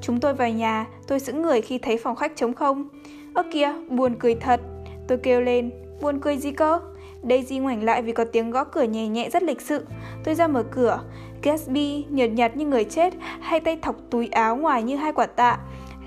Chúng 0.00 0.20
tôi 0.20 0.34
vào 0.34 0.50
nhà, 0.50 0.86
tôi 1.06 1.20
sững 1.20 1.42
người 1.42 1.60
khi 1.60 1.78
thấy 1.78 1.96
phòng 1.96 2.16
khách 2.16 2.36
trống 2.36 2.54
không. 2.54 2.88
Ơ 3.34 3.42
kìa, 3.52 3.72
buồn 3.88 4.14
cười 4.18 4.34
thật. 4.34 4.60
Tôi 5.08 5.18
kêu 5.18 5.40
lên, 5.40 5.70
buồn 6.00 6.20
cười 6.20 6.36
gì 6.36 6.50
cơ? 6.50 6.80
Daisy 7.22 7.58
ngoảnh 7.58 7.84
lại 7.84 8.02
vì 8.02 8.12
có 8.12 8.24
tiếng 8.24 8.50
gõ 8.50 8.64
cửa 8.64 8.82
nhẹ 8.82 9.08
nhẹ 9.08 9.30
rất 9.30 9.42
lịch 9.42 9.60
sự. 9.60 9.86
Tôi 10.24 10.34
ra 10.34 10.46
mở 10.46 10.62
cửa. 10.62 11.00
Gatsby, 11.42 12.04
nhợt 12.10 12.30
nhạt 12.30 12.56
như 12.56 12.66
người 12.66 12.84
chết, 12.84 13.14
hai 13.40 13.60
tay 13.60 13.76
thọc 13.82 13.96
túi 14.10 14.28
áo 14.28 14.56
ngoài 14.56 14.82
như 14.82 14.96
hai 14.96 15.12
quả 15.12 15.26
tạ 15.26 15.58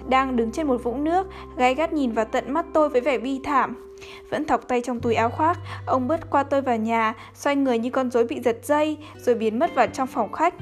đang 0.10 0.36
đứng 0.36 0.52
trên 0.52 0.68
một 0.68 0.84
vũng 0.84 1.04
nước, 1.04 1.28
gai 1.58 1.76
gắt 1.76 1.94
nhìn 1.94 2.12
vào 2.12 2.26
tận 2.26 2.54
mắt 2.54 2.66
tôi 2.74 2.90
với 2.90 3.02
vẻ 3.02 3.18
bi 3.18 3.40
thảm. 3.44 3.96
Vẫn 4.30 4.46
thọc 4.46 4.68
tay 4.68 4.82
trong 4.82 5.00
túi 5.00 5.16
áo 5.16 5.30
khoác, 5.30 5.60
ông 5.86 6.08
bước 6.08 6.20
qua 6.30 6.44
tôi 6.44 6.62
vào 6.62 6.78
nhà, 6.78 7.14
xoay 7.34 7.56
người 7.56 7.80
như 7.80 7.90
con 7.90 8.12
rối 8.12 8.26
bị 8.26 8.40
giật 8.42 8.58
dây, 8.64 8.98
rồi 9.18 9.36
biến 9.36 9.60
mất 9.60 9.76
vào 9.76 9.88
trong 9.88 10.08
phòng 10.08 10.32
khách. 10.32 10.54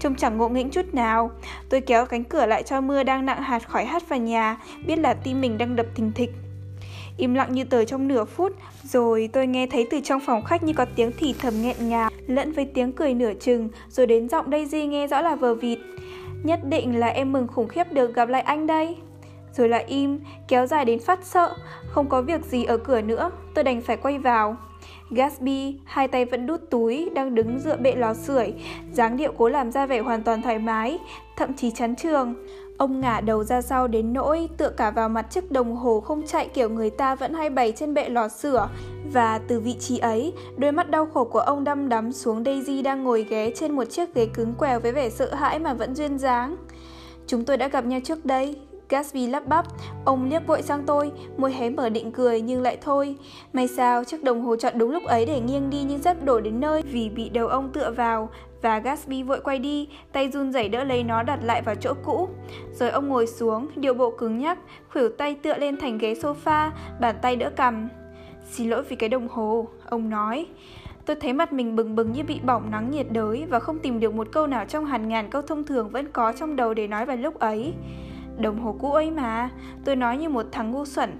Trông 0.00 0.14
chẳng 0.14 0.36
ngộ 0.36 0.48
nghĩnh 0.48 0.70
chút 0.70 0.94
nào. 0.94 1.30
Tôi 1.68 1.80
kéo 1.80 2.06
cánh 2.06 2.24
cửa 2.24 2.46
lại 2.46 2.62
cho 2.62 2.80
mưa 2.80 3.02
đang 3.02 3.26
nặng 3.26 3.42
hạt 3.42 3.68
khỏi 3.68 3.84
hắt 3.84 4.08
vào 4.08 4.18
nhà, 4.18 4.56
biết 4.86 4.98
là 4.98 5.14
tim 5.14 5.40
mình 5.40 5.58
đang 5.58 5.76
đập 5.76 5.86
thình 5.94 6.12
thịch. 6.12 6.30
Im 7.18 7.34
lặng 7.34 7.52
như 7.52 7.64
tờ 7.64 7.84
trong 7.84 8.08
nửa 8.08 8.24
phút, 8.24 8.52
rồi 8.84 9.28
tôi 9.32 9.46
nghe 9.46 9.66
thấy 9.66 9.86
từ 9.90 10.00
trong 10.00 10.20
phòng 10.26 10.44
khách 10.44 10.62
như 10.62 10.72
có 10.72 10.86
tiếng 10.96 11.12
thì 11.18 11.34
thầm 11.38 11.62
nghẹn 11.62 11.88
ngào, 11.88 12.10
lẫn 12.26 12.52
với 12.52 12.64
tiếng 12.64 12.92
cười 12.92 13.14
nửa 13.14 13.32
chừng, 13.40 13.68
rồi 13.88 14.06
đến 14.06 14.28
giọng 14.28 14.50
Daisy 14.50 14.86
nghe 14.86 15.06
rõ 15.06 15.20
là 15.20 15.34
vờ 15.34 15.54
vịt. 15.54 15.78
Nhất 16.42 16.60
định 16.64 16.98
là 16.98 17.06
em 17.06 17.32
mừng 17.32 17.46
khủng 17.46 17.68
khiếp 17.68 17.92
được 17.92 18.14
gặp 18.14 18.28
lại 18.28 18.42
anh 18.42 18.66
đây 18.66 18.96
Rồi 19.52 19.68
lại 19.68 19.84
im, 19.88 20.20
kéo 20.48 20.66
dài 20.66 20.84
đến 20.84 20.98
phát 20.98 21.24
sợ 21.24 21.54
Không 21.88 22.08
có 22.08 22.22
việc 22.22 22.44
gì 22.44 22.64
ở 22.64 22.76
cửa 22.76 23.00
nữa 23.00 23.30
Tôi 23.54 23.64
đành 23.64 23.80
phải 23.80 23.96
quay 23.96 24.18
vào 24.18 24.56
Gatsby, 25.10 25.74
hai 25.84 26.08
tay 26.08 26.24
vẫn 26.24 26.46
đút 26.46 26.70
túi, 26.70 27.10
đang 27.14 27.34
đứng 27.34 27.58
dựa 27.58 27.76
bệ 27.76 27.94
lò 27.94 28.14
sưởi, 28.14 28.54
dáng 28.92 29.16
điệu 29.16 29.32
cố 29.38 29.48
làm 29.48 29.72
ra 29.72 29.86
vẻ 29.86 29.98
hoàn 29.98 30.22
toàn 30.22 30.42
thoải 30.42 30.58
mái, 30.58 30.98
thậm 31.36 31.54
chí 31.54 31.70
chán 31.70 31.96
trường. 31.96 32.34
Ông 32.78 33.00
ngả 33.00 33.20
đầu 33.20 33.44
ra 33.44 33.62
sau 33.62 33.86
đến 33.88 34.12
nỗi 34.12 34.48
tựa 34.56 34.70
cả 34.70 34.90
vào 34.90 35.08
mặt 35.08 35.26
chiếc 35.30 35.50
đồng 35.50 35.76
hồ 35.76 36.00
không 36.00 36.26
chạy 36.26 36.48
kiểu 36.48 36.68
người 36.68 36.90
ta 36.90 37.14
vẫn 37.14 37.34
hay 37.34 37.50
bày 37.50 37.72
trên 37.72 37.94
bệ 37.94 38.08
lò 38.08 38.28
sửa. 38.28 38.68
Và 39.12 39.40
từ 39.48 39.60
vị 39.60 39.74
trí 39.80 39.98
ấy, 39.98 40.32
đôi 40.56 40.72
mắt 40.72 40.90
đau 40.90 41.06
khổ 41.06 41.24
của 41.24 41.38
ông 41.38 41.64
đăm 41.64 41.88
đắm 41.88 42.12
xuống 42.12 42.44
Daisy 42.44 42.82
đang 42.82 43.04
ngồi 43.04 43.26
ghé 43.30 43.50
trên 43.50 43.72
một 43.72 43.84
chiếc 43.84 44.14
ghế 44.14 44.26
cứng 44.26 44.54
quèo 44.54 44.80
với 44.80 44.92
vẻ 44.92 45.10
sợ 45.10 45.34
hãi 45.34 45.58
mà 45.58 45.74
vẫn 45.74 45.94
duyên 45.94 46.18
dáng. 46.18 46.56
Chúng 47.26 47.44
tôi 47.44 47.56
đã 47.56 47.68
gặp 47.68 47.84
nhau 47.84 48.00
trước 48.04 48.24
đây, 48.24 48.56
Gatsby 48.88 49.26
lắp 49.26 49.46
bắp, 49.46 49.66
ông 50.04 50.28
liếc 50.30 50.46
vội 50.46 50.62
sang 50.62 50.82
tôi, 50.86 51.12
môi 51.36 51.52
hé 51.52 51.70
mở 51.70 51.88
định 51.88 52.12
cười 52.12 52.40
nhưng 52.40 52.62
lại 52.62 52.78
thôi. 52.80 53.16
May 53.52 53.68
sao 53.68 54.04
chiếc 54.04 54.24
đồng 54.24 54.42
hồ 54.42 54.56
chọn 54.56 54.78
đúng 54.78 54.90
lúc 54.90 55.04
ấy 55.04 55.26
để 55.26 55.40
nghiêng 55.40 55.70
đi 55.70 55.82
nhưng 55.88 56.02
sắp 56.02 56.16
đổ 56.24 56.40
đến 56.40 56.60
nơi 56.60 56.82
vì 56.82 57.08
bị 57.08 57.28
đầu 57.28 57.48
ông 57.48 57.72
tựa 57.72 57.90
vào 57.96 58.28
và 58.62 58.78
Gatsby 58.78 59.22
vội 59.22 59.40
quay 59.40 59.58
đi, 59.58 59.88
tay 60.12 60.30
run 60.30 60.52
rẩy 60.52 60.68
đỡ 60.68 60.84
lấy 60.84 61.04
nó 61.04 61.22
đặt 61.22 61.38
lại 61.42 61.62
vào 61.62 61.74
chỗ 61.74 61.94
cũ. 62.04 62.28
Rồi 62.72 62.90
ông 62.90 63.08
ngồi 63.08 63.26
xuống, 63.26 63.68
điều 63.76 63.94
bộ 63.94 64.10
cứng 64.10 64.38
nhắc, 64.38 64.58
khuỷu 64.92 65.08
tay 65.08 65.34
tựa 65.34 65.58
lên 65.58 65.76
thành 65.76 65.98
ghế 65.98 66.14
sofa, 66.14 66.70
bàn 67.00 67.16
tay 67.22 67.36
đỡ 67.36 67.50
cầm. 67.56 67.88
Xin 68.50 68.70
lỗi 68.70 68.82
vì 68.88 68.96
cái 68.96 69.08
đồng 69.08 69.28
hồ, 69.28 69.68
ông 69.86 70.10
nói. 70.10 70.46
Tôi 71.06 71.16
thấy 71.16 71.32
mặt 71.32 71.52
mình 71.52 71.76
bừng 71.76 71.96
bừng 71.96 72.12
như 72.12 72.24
bị 72.24 72.40
bỏng 72.40 72.70
nắng 72.70 72.90
nhiệt 72.90 73.06
đới 73.10 73.44
và 73.50 73.60
không 73.60 73.78
tìm 73.78 74.00
được 74.00 74.14
một 74.14 74.28
câu 74.32 74.46
nào 74.46 74.64
trong 74.64 74.84
hàng 74.84 75.08
ngàn 75.08 75.30
câu 75.30 75.42
thông 75.42 75.64
thường 75.64 75.88
vẫn 75.88 76.12
có 76.12 76.32
trong 76.32 76.56
đầu 76.56 76.74
để 76.74 76.86
nói 76.86 77.06
vào 77.06 77.16
lúc 77.16 77.38
ấy. 77.38 77.74
Đồng 78.38 78.60
hồ 78.60 78.76
cũ 78.80 78.92
ấy 78.92 79.10
mà, 79.10 79.50
tôi 79.84 79.96
nói 79.96 80.18
như 80.18 80.28
một 80.28 80.46
thằng 80.52 80.70
ngu 80.70 80.84
xuẩn, 80.84 81.10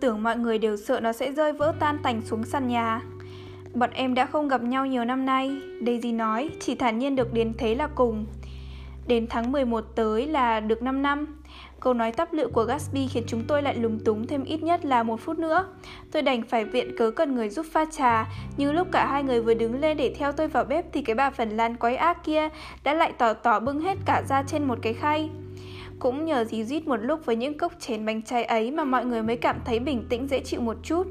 tưởng 0.00 0.22
mọi 0.22 0.36
người 0.36 0.58
đều 0.58 0.76
sợ 0.76 1.00
nó 1.00 1.12
sẽ 1.12 1.32
rơi 1.32 1.52
vỡ 1.52 1.74
tan 1.80 1.98
tành 2.02 2.22
xuống 2.22 2.44
sàn 2.44 2.68
nhà. 2.68 3.02
Bọn 3.76 3.90
em 3.90 4.14
đã 4.14 4.26
không 4.26 4.48
gặp 4.48 4.62
nhau 4.62 4.86
nhiều 4.86 5.04
năm 5.04 5.26
nay, 5.26 5.56
Daisy 5.86 6.12
nói, 6.12 6.50
chỉ 6.60 6.74
thản 6.74 6.98
nhiên 6.98 7.16
được 7.16 7.32
đến 7.32 7.52
thế 7.58 7.74
là 7.74 7.86
cùng. 7.94 8.26
Đến 9.06 9.26
tháng 9.30 9.52
11 9.52 9.84
tới 9.94 10.26
là 10.26 10.60
được 10.60 10.82
5 10.82 11.02
năm. 11.02 11.42
Câu 11.80 11.94
nói 11.94 12.12
tắp 12.12 12.32
lự 12.32 12.48
của 12.48 12.64
Gatsby 12.64 13.08
khiến 13.08 13.24
chúng 13.26 13.42
tôi 13.48 13.62
lại 13.62 13.74
lúng 13.76 14.00
túng 14.04 14.26
thêm 14.26 14.44
ít 14.44 14.62
nhất 14.62 14.84
là 14.84 15.02
một 15.02 15.20
phút 15.20 15.38
nữa. 15.38 15.66
Tôi 16.12 16.22
đành 16.22 16.42
phải 16.42 16.64
viện 16.64 16.96
cớ 16.98 17.10
cần 17.10 17.34
người 17.34 17.48
giúp 17.48 17.66
pha 17.72 17.84
trà, 17.84 18.28
nhưng 18.56 18.74
lúc 18.74 18.88
cả 18.92 19.06
hai 19.06 19.22
người 19.22 19.40
vừa 19.40 19.54
đứng 19.54 19.80
lên 19.80 19.96
để 19.96 20.14
theo 20.18 20.32
tôi 20.32 20.48
vào 20.48 20.64
bếp 20.64 20.92
thì 20.92 21.02
cái 21.02 21.16
bà 21.16 21.30
Phần 21.30 21.50
Lan 21.50 21.76
quái 21.76 21.96
ác 21.96 22.24
kia 22.24 22.48
đã 22.84 22.94
lại 22.94 23.12
tỏ 23.18 23.32
tỏ 23.32 23.60
bưng 23.60 23.80
hết 23.80 23.98
cả 24.06 24.22
ra 24.28 24.42
trên 24.42 24.64
một 24.64 24.78
cái 24.82 24.94
khay. 24.94 25.30
Cũng 25.98 26.24
nhờ 26.24 26.44
dí 26.44 26.64
dít 26.64 26.86
một 26.86 26.96
lúc 26.96 27.26
với 27.26 27.36
những 27.36 27.58
cốc 27.58 27.72
chén 27.78 28.06
bánh 28.06 28.22
trái 28.22 28.44
ấy 28.44 28.70
mà 28.70 28.84
mọi 28.84 29.04
người 29.04 29.22
mới 29.22 29.36
cảm 29.36 29.56
thấy 29.64 29.78
bình 29.78 30.06
tĩnh 30.08 30.28
dễ 30.28 30.40
chịu 30.40 30.60
một 30.60 30.76
chút. 30.82 31.06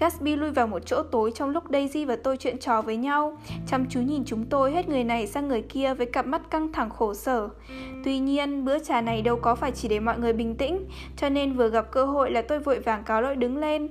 Gatsby 0.00 0.36
lui 0.36 0.50
vào 0.50 0.66
một 0.66 0.86
chỗ 0.86 1.02
tối 1.02 1.32
trong 1.34 1.50
lúc 1.50 1.64
Daisy 1.70 2.04
và 2.04 2.16
tôi 2.24 2.36
chuyện 2.36 2.58
trò 2.58 2.82
với 2.82 2.96
nhau, 2.96 3.38
chăm 3.66 3.86
chú 3.90 4.00
nhìn 4.00 4.22
chúng 4.26 4.44
tôi 4.44 4.72
hết 4.72 4.88
người 4.88 5.04
này 5.04 5.26
sang 5.26 5.48
người 5.48 5.62
kia 5.62 5.94
với 5.94 6.06
cặp 6.06 6.26
mắt 6.26 6.50
căng 6.50 6.72
thẳng 6.72 6.90
khổ 6.90 7.14
sở. 7.14 7.48
Tuy 8.04 8.18
nhiên, 8.18 8.64
bữa 8.64 8.78
trà 8.78 9.00
này 9.00 9.22
đâu 9.22 9.36
có 9.36 9.54
phải 9.54 9.72
chỉ 9.72 9.88
để 9.88 10.00
mọi 10.00 10.18
người 10.18 10.32
bình 10.32 10.54
tĩnh, 10.54 10.84
cho 11.16 11.28
nên 11.28 11.52
vừa 11.52 11.68
gặp 11.68 11.90
cơ 11.92 12.04
hội 12.04 12.30
là 12.30 12.42
tôi 12.42 12.58
vội 12.58 12.78
vàng 12.78 13.04
cáo 13.04 13.22
lỗi 13.22 13.36
đứng 13.36 13.56
lên. 13.56 13.88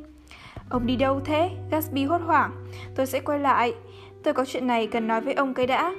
Ông 0.69 0.85
đi 0.85 0.95
đâu 0.95 1.21
thế? 1.25 1.49
Gatsby 1.71 2.03
hốt 2.03 2.21
hoảng. 2.25 2.51
Tôi 2.95 3.05
sẽ 3.05 3.19
quay 3.19 3.39
lại. 3.39 3.73
Tôi 4.23 4.33
có 4.33 4.45
chuyện 4.45 4.67
này 4.67 4.87
cần 4.87 5.07
nói 5.07 5.21
với 5.21 5.33
ông 5.33 5.53
cái 5.53 5.67
đã. 5.67 5.95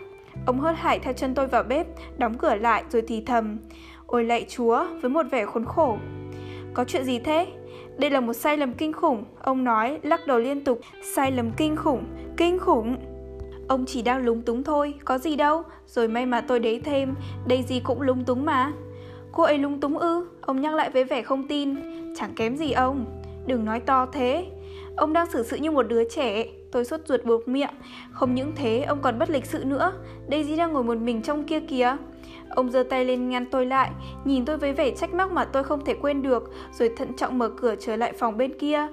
Ông 0.46 0.60
hớt 0.60 0.76
hải 0.76 0.98
theo 0.98 1.12
chân 1.12 1.34
tôi 1.34 1.46
vào 1.46 1.62
bếp, 1.62 1.86
đóng 2.18 2.38
cửa 2.38 2.54
lại 2.54 2.84
rồi 2.90 3.02
thì 3.08 3.22
thầm. 3.26 3.58
Ôi 4.06 4.24
lạy 4.24 4.46
chúa, 4.48 4.84
với 5.00 5.10
một 5.10 5.26
vẻ 5.30 5.44
khốn 5.44 5.64
khổ. 5.64 5.98
Có 6.74 6.84
chuyện 6.84 7.04
gì 7.04 7.18
thế? 7.18 7.46
Đây 7.98 8.10
là 8.10 8.20
một 8.20 8.32
sai 8.32 8.56
lầm 8.56 8.72
kinh 8.72 8.92
khủng, 8.92 9.24
ông 9.42 9.64
nói, 9.64 9.98
lắc 10.02 10.26
đầu 10.26 10.38
liên 10.38 10.64
tục. 10.64 10.80
Sai 11.14 11.32
lầm 11.32 11.50
kinh 11.56 11.76
khủng, 11.76 12.04
kinh 12.36 12.58
khủng. 12.58 12.96
Ông 13.68 13.84
chỉ 13.86 14.02
đang 14.02 14.24
lúng 14.24 14.42
túng 14.42 14.62
thôi, 14.62 14.94
có 15.04 15.18
gì 15.18 15.36
đâu. 15.36 15.62
Rồi 15.86 16.08
may 16.08 16.26
mà 16.26 16.40
tôi 16.40 16.60
đấy 16.60 16.80
thêm, 16.84 17.14
đây 17.46 17.62
gì 17.62 17.80
cũng 17.80 18.00
lúng 18.00 18.24
túng 18.24 18.44
mà. 18.44 18.72
Cô 19.32 19.42
ấy 19.42 19.58
lúng 19.58 19.80
túng 19.80 19.98
ư? 19.98 20.26
Ông 20.40 20.60
nhắc 20.60 20.74
lại 20.74 20.90
với 20.90 21.04
vẻ 21.04 21.22
không 21.22 21.48
tin. 21.48 21.76
Chẳng 22.16 22.34
kém 22.36 22.56
gì 22.56 22.72
ông. 22.72 23.04
Đừng 23.46 23.64
nói 23.64 23.80
to 23.80 24.06
thế. 24.06 24.46
Ông 24.96 25.12
đang 25.12 25.30
xử 25.30 25.42
sự 25.42 25.56
như 25.56 25.70
một 25.70 25.82
đứa 25.82 26.04
trẻ. 26.04 26.44
Tôi 26.72 26.84
sốt 26.84 27.00
ruột 27.06 27.24
buộc 27.24 27.48
miệng. 27.48 27.74
Không 28.12 28.34
những 28.34 28.52
thế, 28.56 28.82
ông 28.82 28.98
còn 29.02 29.18
bất 29.18 29.30
lịch 29.30 29.46
sự 29.46 29.64
nữa. 29.64 29.92
Daisy 30.30 30.56
đang 30.56 30.72
ngồi 30.72 30.84
một 30.84 30.98
mình 30.98 31.22
trong 31.22 31.44
kia 31.44 31.60
kìa. 31.60 31.96
Ông 32.50 32.70
giơ 32.70 32.82
tay 32.82 33.04
lên 33.04 33.28
ngăn 33.28 33.46
tôi 33.46 33.66
lại, 33.66 33.90
nhìn 34.24 34.44
tôi 34.44 34.56
với 34.56 34.72
vẻ 34.72 34.90
trách 34.90 35.14
móc 35.14 35.32
mà 35.32 35.44
tôi 35.44 35.64
không 35.64 35.84
thể 35.84 35.94
quên 35.94 36.22
được, 36.22 36.52
rồi 36.72 36.90
thận 36.96 37.12
trọng 37.16 37.38
mở 37.38 37.48
cửa 37.48 37.74
trở 37.80 37.96
lại 37.96 38.12
phòng 38.12 38.36
bên 38.36 38.58
kia. 38.58 38.86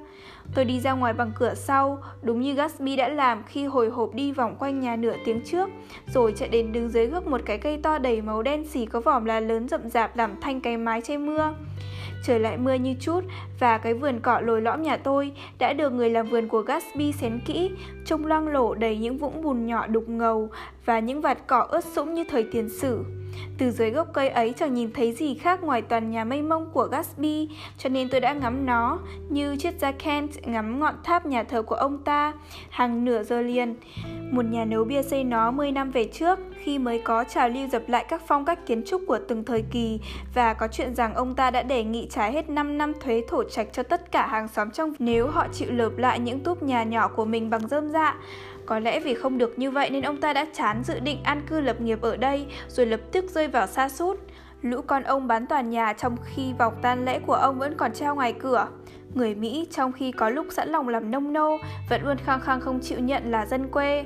Tôi 0.56 0.66
đi 0.66 0.80
ra 0.80 0.94
ngoài 0.94 1.14
bằng 1.14 1.32
cửa 1.40 1.54
sau, 1.54 2.04
đúng 2.22 2.42
như 2.42 2.54
Gatsby 2.54 2.96
đã 2.96 3.08
làm 3.08 3.44
khi 3.44 3.66
hồi 3.66 3.90
hộp 3.90 4.14
đi 4.14 4.32
vòng 4.32 4.56
quanh 4.60 4.80
nhà 4.80 4.96
nửa 4.96 5.16
tiếng 5.26 5.42
trước, 5.46 5.70
rồi 6.14 6.34
chạy 6.38 6.50
đến 6.50 6.72
đứng 6.72 6.90
dưới 6.90 7.08
gốc 7.08 7.28
một 7.28 7.42
cái 7.46 7.58
cây 7.58 7.78
to 7.78 7.98
đầy 7.98 8.22
màu 8.22 8.42
đen 8.42 8.68
xì 8.68 8.86
có 8.86 9.00
vỏm 9.00 9.26
lá 9.26 9.40
lớn 9.40 9.68
rậm 9.68 9.90
rạp 9.90 10.18
làm 10.18 10.42
thanh 10.42 10.62
cái 10.62 10.78
mái 10.78 11.02
che 11.02 11.18
mưa. 11.18 11.54
Trời 12.24 12.40
lại 12.40 12.58
mưa 12.58 12.74
như 12.74 12.96
chút 13.00 13.24
và 13.60 13.78
cái 13.78 13.94
vườn 13.94 14.20
cỏ 14.20 14.40
lồi 14.40 14.62
lõm 14.62 14.82
nhà 14.82 14.98
tôi 14.98 15.32
đã 15.60 15.74
được 15.74 15.94
người 15.94 16.10
làm 16.10 16.28
vườn 16.28 16.48
của 16.48 16.62
Gatsby 16.62 17.12
xén 17.12 17.40
kỹ, 17.46 17.72
trông 18.06 18.26
loang 18.26 18.48
lổ 18.48 18.74
đầy 18.74 18.98
những 18.98 19.18
vũng 19.18 19.42
bùn 19.42 19.66
nhỏ 19.66 19.88
đục 19.88 20.10
ngầu 20.10 20.50
và 20.86 21.00
những 21.00 21.22
vạt 21.22 21.38
cỏ 21.48 21.68
ướt 21.70 21.86
sũng 21.86 22.14
như 22.14 22.24
thời 22.30 22.44
tiền 22.52 22.70
sử. 22.70 23.06
Từ 23.58 23.72
dưới 23.72 23.90
gốc 23.90 24.08
cây 24.14 24.30
ấy 24.30 24.54
chẳng 24.58 24.74
nhìn 24.74 24.92
thấy 24.94 25.12
gì 25.12 25.36
khác 25.36 25.64
ngoài 25.64 25.82
toàn 25.82 26.12
nhà 26.12 26.24
mây 26.24 26.42
mông 26.42 26.70
của 26.74 26.88
Gatsby, 26.92 27.50
cho 27.78 27.90
nên 27.90 28.10
tôi 28.10 28.22
đã 28.22 28.34
ngắm 28.34 28.66
nó 28.66 29.00
như 29.30 29.56
chiếc 29.56 29.80
gia 29.80 29.92
Kent 29.92 30.30
ngắm 30.44 30.80
ngọn 30.80 30.96
tháp 31.04 31.26
nhà 31.26 31.44
thờ 31.44 31.62
của 31.62 31.76
ông 31.76 31.98
ta 31.98 32.34
hàng 32.70 33.06
nửa 33.06 33.24
giờ 33.24 33.42
liền. 33.42 33.76
Một 34.32 34.46
nhà 34.46 34.66
nấu 34.66 34.84
bia 34.84 35.04
xây 35.04 35.24
nó 35.24 35.52
10 35.52 35.72
năm 35.72 35.92
về 35.92 36.04
trước, 36.14 36.40
khi 36.64 36.80
mới 36.80 37.00
có 37.00 37.24
trào 37.24 37.50
lưu 37.50 37.68
dập 37.68 37.84
lại 37.88 38.06
các 38.10 38.22
phong 38.28 38.46
cách 38.46 38.66
kiến 38.66 38.84
trúc 38.86 39.02
của 39.08 39.20
từng 39.28 39.44
thời 39.44 39.64
kỳ 39.72 40.00
và 40.34 40.54
có 40.54 40.68
chuyện 40.68 40.96
rằng 40.96 41.14
ông 41.14 41.36
ta 41.36 41.52
đã 41.52 41.64
đề 41.74 41.84
nghị 41.84 42.08
trả 42.10 42.30
hết 42.30 42.50
5 42.50 42.78
năm 42.78 42.94
thuế 43.00 43.24
thổ 43.28 43.44
trạch 43.44 43.68
cho 43.74 43.84
tất 43.84 44.12
cả 44.12 44.28
hàng 44.28 44.48
xóm 44.48 44.72
trong 44.72 44.94
nếu 45.00 45.28
họ 45.28 45.48
chịu 45.54 45.72
lợp 45.72 45.98
lại 45.98 46.20
những 46.20 46.40
túp 46.40 46.64
nhà 46.64 46.84
nhỏ 46.84 47.08
của 47.08 47.26
mình 47.26 47.50
bằng 47.50 47.68
rơm 47.68 47.90
dạ. 47.90 48.16
Có 48.66 48.80
lẽ 48.80 49.00
vì 49.00 49.14
không 49.14 49.38
được 49.38 49.60
như 49.60 49.72
vậy 49.72 49.90
nên 49.90 50.04
ông 50.04 50.18
ta 50.18 50.34
đã 50.34 50.46
chán 50.54 50.84
dự 50.84 51.00
định 51.00 51.24
an 51.24 51.42
cư 51.48 51.62
lập 51.62 51.82
nghiệp 51.82 52.02
ở 52.02 52.18
đây 52.18 52.46
rồi 52.68 52.86
lập 52.86 53.00
tức 53.12 53.26
rơi 53.30 53.48
vào 53.48 53.68
xa 53.68 53.90
sút 53.90 54.20
Lũ 54.62 54.82
con 54.88 55.04
ông 55.04 55.28
bán 55.28 55.48
tòa 55.48 55.62
nhà 55.62 55.94
trong 55.94 56.16
khi 56.24 56.54
vòng 56.60 56.74
tan 56.82 57.06
lễ 57.06 57.20
của 57.20 57.34
ông 57.34 57.60
vẫn 57.60 57.78
còn 57.78 57.94
treo 57.94 58.16
ngoài 58.16 58.34
cửa. 58.34 58.68
Người 59.14 59.36
Mỹ 59.36 59.68
trong 59.72 59.92
khi 59.92 60.12
có 60.12 60.30
lúc 60.30 60.48
sẵn 60.52 60.70
lòng 60.70 60.90
làm 60.90 61.12
nông 61.12 61.34
nô 61.34 61.58
vẫn 61.90 62.04
luôn 62.04 62.18
khăng 62.18 62.42
khăng 62.42 62.62
không 62.62 62.80
chịu 62.80 63.00
nhận 63.00 63.32
là 63.32 63.46
dân 63.46 63.68
quê. 63.72 64.06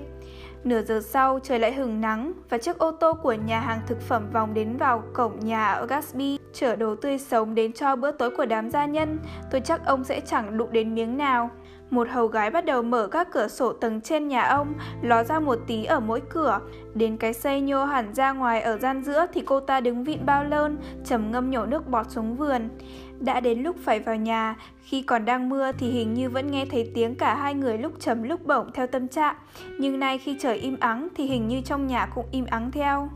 Nửa 0.64 0.82
giờ 0.82 1.02
sau, 1.04 1.40
trời 1.44 1.60
lại 1.60 1.74
hừng 1.74 2.02
nắng 2.02 2.34
và 2.50 2.58
chiếc 2.58 2.78
ô 2.78 2.92
tô 2.92 3.14
của 3.14 3.34
nhà 3.34 3.60
hàng 3.60 3.82
thực 3.88 4.02
phẩm 4.02 4.30
vòng 4.34 4.54
đến 4.54 4.78
vào 4.78 5.04
cổng 5.14 5.40
nhà 5.40 5.68
ở 5.68 5.86
Gatsby, 5.86 6.37
chở 6.60 6.76
đồ 6.76 6.96
tươi 6.96 7.18
sống 7.18 7.56
đến 7.56 7.74
cho 7.74 7.96
bữa 7.96 8.12
tối 8.12 8.30
của 8.38 8.46
đám 8.46 8.70
gia 8.70 8.86
nhân. 8.86 9.20
Tôi 9.52 9.62
chắc 9.62 9.86
ông 9.86 10.04
sẽ 10.04 10.20
chẳng 10.20 10.58
đụng 10.58 10.72
đến 10.72 10.96
miếng 10.96 11.18
nào. 11.18 11.50
Một 11.90 12.10
hầu 12.10 12.28
gái 12.28 12.50
bắt 12.50 12.66
đầu 12.66 12.82
mở 12.82 13.08
các 13.08 13.28
cửa 13.32 13.48
sổ 13.48 13.74
tầng 13.74 14.02
trên 14.02 14.28
nhà 14.28 14.42
ông, 14.42 14.74
ló 15.02 15.24
ra 15.24 15.40
một 15.40 15.60
tí 15.68 15.86
ở 15.86 16.00
mỗi 16.00 16.22
cửa. 16.30 16.60
Đến 16.96 17.18
cái 17.18 17.34
xây 17.34 17.62
nhô 17.62 17.86
hẳn 17.86 18.14
ra 18.14 18.32
ngoài 18.32 18.62
ở 18.62 18.78
gian 18.78 19.04
giữa 19.04 19.26
thì 19.34 19.42
cô 19.46 19.60
ta 19.60 19.80
đứng 19.80 20.04
vịn 20.04 20.26
bao 20.26 20.44
lơn, 20.44 20.78
trầm 21.06 21.32
ngâm 21.32 21.52
nhổ 21.52 21.66
nước 21.66 21.88
bọt 21.88 22.12
xuống 22.12 22.36
vườn. 22.36 22.70
Đã 23.20 23.40
đến 23.40 23.64
lúc 23.64 23.76
phải 23.84 24.00
vào 24.00 24.16
nhà, 24.16 24.56
khi 24.82 25.02
còn 25.02 25.26
đang 25.26 25.50
mưa 25.50 25.72
thì 25.72 25.92
hình 25.92 26.14
như 26.14 26.30
vẫn 26.30 26.52
nghe 26.52 26.66
thấy 26.66 26.92
tiếng 26.96 27.16
cả 27.16 27.36
hai 27.36 27.54
người 27.54 27.78
lúc 27.78 27.92
trầm 28.00 28.24
lúc 28.24 28.46
bổng 28.46 28.72
theo 28.74 28.88
tâm 28.88 29.08
trạng. 29.08 29.36
Nhưng 29.80 30.00
nay 30.00 30.18
khi 30.18 30.38
trời 30.40 30.58
im 30.58 30.78
ắng 30.80 31.08
thì 31.16 31.26
hình 31.26 31.48
như 31.48 31.62
trong 31.62 31.88
nhà 31.88 32.06
cũng 32.16 32.26
im 32.32 32.46
ắng 32.46 32.72
theo. 32.72 33.10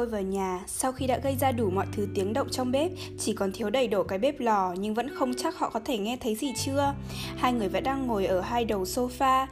Tôi 0.00 0.06
vào 0.06 0.22
nhà, 0.22 0.60
sau 0.66 0.92
khi 0.92 1.06
đã 1.06 1.18
gây 1.18 1.36
ra 1.40 1.52
đủ 1.52 1.70
mọi 1.70 1.86
thứ 1.92 2.08
tiếng 2.14 2.32
động 2.32 2.48
trong 2.50 2.72
bếp, 2.72 2.90
chỉ 3.18 3.32
còn 3.32 3.52
thiếu 3.52 3.70
đầy 3.70 3.88
đổ 3.88 4.02
cái 4.02 4.18
bếp 4.18 4.40
lò 4.40 4.74
nhưng 4.78 4.94
vẫn 4.94 5.14
không 5.14 5.32
chắc 5.34 5.58
họ 5.58 5.70
có 5.70 5.80
thể 5.84 5.98
nghe 5.98 6.16
thấy 6.20 6.34
gì 6.34 6.52
chưa. 6.64 6.94
Hai 7.36 7.52
người 7.52 7.68
vẫn 7.68 7.84
đang 7.84 8.06
ngồi 8.06 8.26
ở 8.26 8.40
hai 8.40 8.64
đầu 8.64 8.82
sofa, 8.82 9.46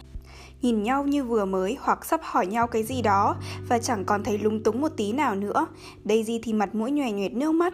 nhìn 0.63 0.83
nhau 0.83 1.05
như 1.05 1.25
vừa 1.25 1.45
mới 1.45 1.77
hoặc 1.81 2.05
sắp 2.05 2.21
hỏi 2.23 2.47
nhau 2.47 2.67
cái 2.67 2.83
gì 2.83 3.03
đó 3.03 3.37
và 3.69 3.79
chẳng 3.79 4.05
còn 4.05 4.25
thấy 4.25 4.39
lúng 4.39 4.63
túng 4.63 4.81
một 4.81 4.93
tí 4.97 5.13
nào 5.13 5.35
nữa. 5.35 5.67
Daisy 6.05 6.41
thì 6.43 6.53
mặt 6.53 6.75
mũi 6.75 6.91
nhòe 6.91 7.13
nhoẹt 7.13 7.33
nước 7.33 7.53
mắt. 7.53 7.73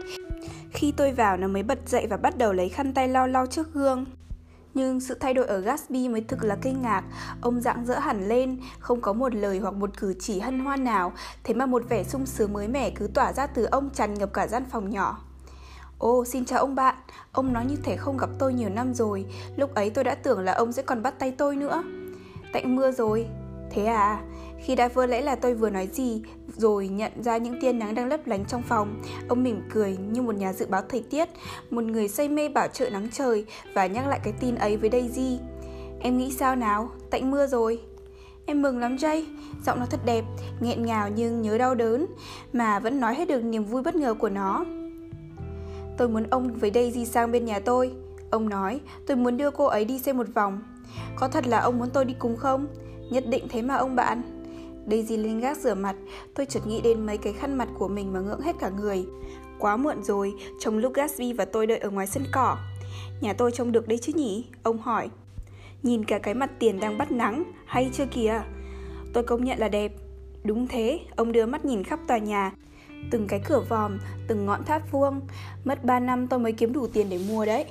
Khi 0.72 0.92
tôi 0.96 1.12
vào 1.12 1.36
nó 1.36 1.48
mới 1.48 1.62
bật 1.62 1.78
dậy 1.86 2.06
và 2.10 2.16
bắt 2.16 2.38
đầu 2.38 2.52
lấy 2.52 2.68
khăn 2.68 2.94
tay 2.94 3.08
lau 3.08 3.28
lau 3.28 3.46
trước 3.46 3.74
gương. 3.74 4.04
Nhưng 4.74 5.00
sự 5.00 5.14
thay 5.14 5.34
đổi 5.34 5.46
ở 5.46 5.58
Gatsby 5.58 6.08
mới 6.08 6.20
thực 6.20 6.44
là 6.44 6.56
kinh 6.62 6.82
ngạc. 6.82 7.04
Ông 7.40 7.60
dạng 7.60 7.86
dỡ 7.86 7.98
hẳn 7.98 8.28
lên 8.28 8.58
Không 8.78 9.00
có 9.00 9.12
một 9.12 9.34
lời 9.34 9.58
hoặc 9.58 9.74
một 9.74 9.90
cử 9.96 10.14
chỉ 10.20 10.40
hân 10.40 10.58
hoan 10.58 10.84
nào 10.84 11.12
Thế 11.44 11.54
mà 11.54 11.66
một 11.66 11.82
vẻ 11.88 12.04
sung 12.04 12.26
sướng 12.26 12.52
mới 12.52 12.68
mẻ 12.68 12.90
cứ 12.90 13.06
tỏa 13.14 13.32
ra 13.32 13.46
từ 13.46 13.64
ông 13.64 13.90
tràn 13.90 14.14
ngập 14.14 14.32
cả 14.32 14.46
gian 14.46 14.64
phòng 14.70 14.90
nhỏ. 14.90 15.18
Ô 15.98 16.24
xin 16.24 16.44
chào 16.44 16.58
ông 16.58 16.74
bạn 16.74 16.94
Ông 17.32 17.52
nói 17.52 17.64
như 17.66 17.76
thể 17.82 17.96
không 17.96 18.16
gặp 18.16 18.30
tôi 18.38 18.54
nhiều 18.54 18.68
năm 18.68 18.94
rồi 18.94 19.26
Lúc 19.56 19.74
ấy 19.74 19.90
tôi 19.90 20.04
đã 20.04 20.14
tưởng 20.14 20.40
là 20.40 20.52
ông 20.52 20.72
sẽ 20.72 20.82
còn 20.82 21.02
bắt 21.02 21.18
tay 21.18 21.34
tôi 21.38 21.56
nữa. 21.56 21.82
Tạnh 22.52 22.76
mưa 22.76 22.92
rồi. 22.92 23.26
Thế 23.70 23.84
à, 23.84 24.22
khi 24.64 24.74
đã 24.74 24.88
vơ 24.88 25.06
lẽ 25.06 25.20
là 25.20 25.36
tôi 25.36 25.54
vừa 25.54 25.70
nói 25.70 25.88
gì 25.92 26.22
rồi 26.56 26.88
nhận 26.88 27.22
ra 27.22 27.36
những 27.36 27.60
tia 27.60 27.72
nắng 27.72 27.94
đang 27.94 28.08
lấp 28.08 28.26
lánh 28.26 28.44
trong 28.44 28.62
phòng, 28.62 29.02
ông 29.28 29.42
mỉm 29.42 29.60
cười 29.72 29.96
như 29.96 30.22
một 30.22 30.34
nhà 30.34 30.52
dự 30.52 30.66
báo 30.66 30.82
thời 30.88 31.02
tiết, 31.02 31.28
một 31.70 31.84
người 31.84 32.08
say 32.08 32.28
mê 32.28 32.48
bảo 32.48 32.68
trợ 32.68 32.90
nắng 32.90 33.08
trời 33.12 33.44
và 33.74 33.86
nhắc 33.86 34.06
lại 34.06 34.20
cái 34.24 34.32
tin 34.40 34.54
ấy 34.54 34.76
với 34.76 34.90
Daisy. 34.90 35.38
Em 36.00 36.18
nghĩ 36.18 36.32
sao 36.32 36.56
nào? 36.56 36.88
Tạnh 37.10 37.30
mưa 37.30 37.46
rồi. 37.46 37.80
Em 38.46 38.62
mừng 38.62 38.78
lắm 38.78 38.96
Jay, 38.96 39.24
giọng 39.66 39.80
nó 39.80 39.86
thật 39.86 40.00
đẹp, 40.04 40.24
nghẹn 40.60 40.86
ngào 40.86 41.08
nhưng 41.08 41.42
nhớ 41.42 41.58
đau 41.58 41.74
đớn, 41.74 42.06
mà 42.52 42.78
vẫn 42.78 43.00
nói 43.00 43.14
hết 43.14 43.28
được 43.28 43.44
niềm 43.44 43.64
vui 43.64 43.82
bất 43.82 43.94
ngờ 43.94 44.14
của 44.14 44.28
nó. 44.28 44.64
Tôi 45.98 46.08
muốn 46.08 46.24
ông 46.30 46.52
với 46.54 46.70
Daisy 46.74 47.04
sang 47.04 47.32
bên 47.32 47.44
nhà 47.44 47.58
tôi. 47.58 47.92
Ông 48.30 48.48
nói, 48.48 48.80
tôi 49.06 49.16
muốn 49.16 49.36
đưa 49.36 49.50
cô 49.50 49.64
ấy 49.64 49.84
đi 49.84 49.98
xem 49.98 50.16
một 50.16 50.26
vòng. 50.34 50.60
Có 51.16 51.28
thật 51.28 51.46
là 51.46 51.60
ông 51.60 51.78
muốn 51.78 51.88
tôi 51.92 52.04
đi 52.04 52.14
cùng 52.18 52.36
không? 52.36 52.66
Nhất 53.10 53.24
định 53.26 53.46
thế 53.48 53.62
mà 53.62 53.74
ông 53.74 53.96
bạn. 53.96 54.22
Daisy 54.86 55.16
lên 55.16 55.40
gác 55.40 55.58
rửa 55.58 55.74
mặt, 55.74 55.96
tôi 56.34 56.46
chợt 56.46 56.66
nghĩ 56.66 56.80
đến 56.80 57.06
mấy 57.06 57.18
cái 57.18 57.32
khăn 57.32 57.58
mặt 57.58 57.68
của 57.78 57.88
mình 57.88 58.12
mà 58.12 58.20
ngưỡng 58.20 58.40
hết 58.40 58.56
cả 58.60 58.68
người. 58.68 59.06
Quá 59.58 59.76
muộn 59.76 60.02
rồi, 60.02 60.34
Chồng 60.60 60.78
lúc 60.78 60.94
Gatsby 60.94 61.32
và 61.32 61.44
tôi 61.44 61.66
đợi 61.66 61.78
ở 61.78 61.90
ngoài 61.90 62.06
sân 62.06 62.24
cỏ. 62.32 62.56
Nhà 63.20 63.32
tôi 63.32 63.50
trông 63.50 63.72
được 63.72 63.88
đấy 63.88 63.98
chứ 63.98 64.12
nhỉ? 64.16 64.46
Ông 64.62 64.78
hỏi. 64.78 65.08
Nhìn 65.82 66.04
cả 66.04 66.18
cái 66.18 66.34
mặt 66.34 66.50
tiền 66.58 66.80
đang 66.80 66.98
bắt 66.98 67.12
nắng, 67.12 67.44
hay 67.66 67.90
chưa 67.92 68.06
kìa? 68.06 68.42
Tôi 69.12 69.24
công 69.24 69.44
nhận 69.44 69.58
là 69.58 69.68
đẹp. 69.68 69.92
Đúng 70.44 70.68
thế, 70.68 71.00
ông 71.16 71.32
đưa 71.32 71.46
mắt 71.46 71.64
nhìn 71.64 71.84
khắp 71.84 72.00
tòa 72.08 72.18
nhà. 72.18 72.52
Từng 73.10 73.26
cái 73.28 73.40
cửa 73.48 73.64
vòm, 73.68 73.98
từng 74.28 74.46
ngọn 74.46 74.64
tháp 74.64 74.92
vuông. 74.92 75.20
Mất 75.64 75.84
3 75.84 76.00
năm 76.00 76.26
tôi 76.26 76.38
mới 76.38 76.52
kiếm 76.52 76.72
đủ 76.72 76.86
tiền 76.86 77.06
để 77.10 77.18
mua 77.28 77.46
đấy. 77.46 77.64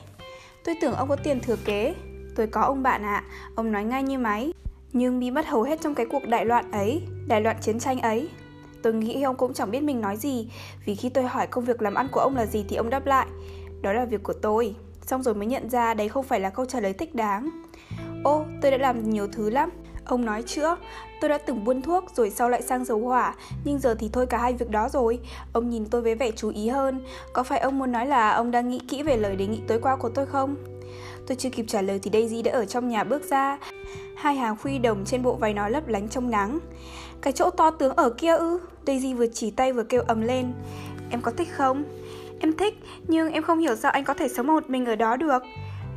Tôi 0.63 0.75
tưởng 0.82 0.93
ông 0.93 1.10
có 1.10 1.15
tiền 1.15 1.39
thừa 1.39 1.55
kế. 1.65 1.96
Tôi 2.36 2.48
có 2.48 2.62
ông 2.62 2.84
bạn 2.84 3.03
ạ, 3.03 3.24
à. 3.27 3.29
ông 3.55 3.72
nói 3.72 3.84
ngay 3.84 4.03
như 4.03 4.17
máy 4.17 4.53
nhưng 4.94 5.20
bị 5.20 5.32
mất 5.32 5.48
hầu 5.48 5.64
hết 5.64 5.82
trong 5.82 5.96
cái 5.96 6.06
cuộc 6.06 6.28
đại 6.28 6.46
loạn 6.46 6.72
ấy, 6.72 7.02
đại 7.28 7.42
loạn 7.42 7.58
chiến 7.62 7.80
tranh 7.80 8.00
ấy. 8.00 8.30
Tôi 8.84 8.94
nghĩ 8.94 9.22
ông 9.22 9.36
cũng 9.36 9.54
chẳng 9.54 9.72
biết 9.72 9.84
mình 9.84 10.02
nói 10.02 10.18
gì, 10.18 10.52
vì 10.86 10.96
khi 10.96 11.10
tôi 11.10 11.24
hỏi 11.24 11.48
công 11.48 11.66
việc 11.66 11.82
làm 11.82 11.94
ăn 11.94 12.08
của 12.12 12.20
ông 12.20 12.36
là 12.36 12.46
gì 12.46 12.66
thì 12.70 12.76
ông 12.76 12.90
đáp 12.90 13.06
lại, 13.06 13.28
đó 13.82 13.94
là 13.94 14.06
việc 14.06 14.24
của 14.24 14.34
tôi. 14.34 14.76
Xong 15.02 15.24
rồi 15.24 15.36
mới 15.36 15.48
nhận 15.48 15.70
ra 15.70 15.94
đấy 15.94 16.10
không 16.10 16.24
phải 16.26 16.40
là 16.40 16.50
câu 16.50 16.66
trả 16.66 16.80
lời 16.80 16.94
thích 16.94 17.16
đáng. 17.16 17.50
Ô, 18.24 18.46
tôi 18.62 18.72
đã 18.72 18.78
làm 18.78 19.10
nhiều 19.10 19.28
thứ 19.28 19.50
lắm. 19.50 19.70
Ông 20.06 20.26
nói 20.26 20.44
chữa, 20.44 20.76
tôi 21.22 21.30
đã 21.30 21.38
từng 21.38 21.64
buôn 21.64 21.82
thuốc 21.82 22.04
rồi 22.16 22.30
sau 22.30 22.50
lại 22.50 22.62
sang 22.62 22.86
dầu 22.86 23.00
hỏa, 23.00 23.36
nhưng 23.64 23.80
giờ 23.80 23.96
thì 24.00 24.10
thôi 24.14 24.26
cả 24.26 24.38
hai 24.38 24.54
việc 24.54 24.70
đó 24.70 24.90
rồi. 24.90 25.20
Ông 25.54 25.70
nhìn 25.70 25.86
tôi 25.86 26.02
với 26.02 26.16
vẻ 26.16 26.32
chú 26.32 26.50
ý 26.50 26.68
hơn, 26.68 27.02
có 27.34 27.44
phải 27.44 27.60
ông 27.60 27.80
muốn 27.80 27.92
nói 27.92 28.06
là 28.06 28.32
ông 28.32 28.52
đang 28.52 28.70
nghĩ 28.70 28.80
kỹ 28.88 29.04
về 29.04 29.18
lời 29.18 29.36
đề 29.36 29.48
nghị 29.48 29.62
tối 29.68 29.80
qua 29.82 29.96
của 29.96 30.10
tôi 30.10 30.26
không? 30.26 30.56
Tôi 31.27 31.36
chưa 31.36 31.50
kịp 31.50 31.65
trả 31.68 31.82
lời 31.82 32.00
thì 32.03 32.12
Daisy 32.13 32.42
đã 32.42 32.51
ở 32.51 32.65
trong 32.65 32.88
nhà 32.88 33.03
bước 33.03 33.30
ra. 33.30 33.58
Hai 34.15 34.36
hàng 34.36 34.58
khuy 34.58 34.77
đồng 34.77 35.06
trên 35.06 35.24
bộ 35.24 35.36
váy 35.36 35.53
nó 35.53 35.68
lấp 35.68 35.88
lánh 35.88 36.10
trong 36.10 36.32
nắng. 36.32 36.60
Cái 37.22 37.34
chỗ 37.34 37.50
to 37.50 37.72
tướng 37.72 37.96
ở 37.96 38.10
kia 38.10 38.36
ư? 38.36 38.60
Daisy 38.88 39.13
vừa 39.13 39.27
chỉ 39.27 39.51
tay 39.51 39.74
vừa 39.74 39.84
kêu 39.84 40.01
ầm 40.08 40.22
lên. 40.22 40.53
Em 41.10 41.22
có 41.22 41.32
thích 41.32 41.48
không? 41.51 41.84
Em 42.39 42.58
thích, 42.58 42.74
nhưng 43.08 43.32
em 43.32 43.44
không 43.44 43.60
hiểu 43.60 43.75
sao 43.75 43.92
anh 43.92 44.03
có 44.03 44.13
thể 44.13 44.27
sống 44.27 44.48
một 44.48 44.70
mình 44.70 44.86
ở 44.86 44.96
đó 44.96 45.15
được. 45.15 45.44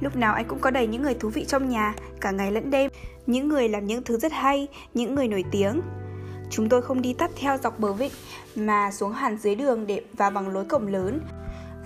Lúc 0.00 0.16
nào 0.16 0.34
anh 0.34 0.44
cũng 0.48 0.58
có 0.58 0.70
đầy 0.70 0.86
những 0.86 1.02
người 1.02 1.14
thú 1.14 1.28
vị 1.28 1.44
trong 1.44 1.68
nhà 1.68 1.94
Cả 2.20 2.30
ngày 2.30 2.52
lẫn 2.52 2.70
đêm. 2.70 2.90
Những 3.26 3.48
người 3.48 3.68
làm 3.68 3.86
những 3.86 4.02
thứ 4.02 4.18
rất 4.18 4.32
hay 4.32 4.68
Những 4.94 5.14
người 5.14 5.28
nổi 5.28 5.44
tiếng. 5.50 5.80
Chúng 6.50 6.68
tôi 6.68 6.82
không 6.82 7.02
đi 7.02 7.12
tắt 7.12 7.30
theo 7.36 7.58
dọc 7.62 7.78
bờ 7.78 7.92
vịnh 7.92 8.12
Mà 8.54 8.90
xuống 8.92 9.12
hẳn 9.12 9.38
dưới 9.38 9.54
đường 9.54 9.86
để 9.86 10.00
vào 10.12 10.30
bằng 10.30 10.48
lối 10.48 10.64
cổng 10.64 10.86
lớn. 10.86 11.20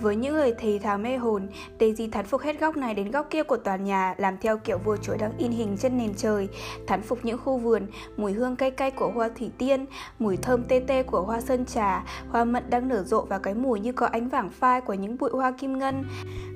Với 0.01 0.15
những 0.15 0.35
lời 0.35 0.53
thầy 0.59 0.79
thào 0.79 0.97
mê 0.97 1.17
hồn, 1.17 1.47
Daisy 1.79 2.07
thán 2.07 2.25
phục 2.25 2.41
hết 2.41 2.59
góc 2.59 2.77
này 2.77 2.93
đến 2.93 3.11
góc 3.11 3.27
kia 3.29 3.43
của 3.43 3.57
tòa 3.57 3.75
nhà, 3.75 4.15
làm 4.17 4.37
theo 4.37 4.57
kiểu 4.57 4.77
vua 4.77 4.97
chúa 4.97 5.17
đang 5.17 5.31
in 5.37 5.51
hình 5.51 5.77
trên 5.77 5.97
nền 5.97 6.13
trời, 6.13 6.47
thán 6.87 7.01
phục 7.01 7.19
những 7.23 7.37
khu 7.37 7.57
vườn, 7.57 7.87
mùi 8.17 8.33
hương 8.33 8.55
cay 8.55 8.71
cay 8.71 8.91
của 8.91 9.11
hoa 9.15 9.29
thủy 9.39 9.51
tiên, 9.57 9.85
mùi 10.19 10.37
thơm 10.37 10.63
tê 10.63 10.81
tê 10.87 11.03
của 11.03 11.21
hoa 11.21 11.41
sơn 11.41 11.65
trà, 11.65 12.03
hoa 12.29 12.45
mận 12.45 12.69
đang 12.69 12.87
nở 12.87 13.03
rộ 13.03 13.21
và 13.21 13.39
cái 13.39 13.53
mùi 13.53 13.79
như 13.79 13.91
có 13.91 14.05
ánh 14.05 14.29
vàng 14.29 14.49
phai 14.49 14.81
của 14.81 14.93
những 14.93 15.17
bụi 15.17 15.29
hoa 15.33 15.51
kim 15.51 15.79
ngân, 15.79 16.03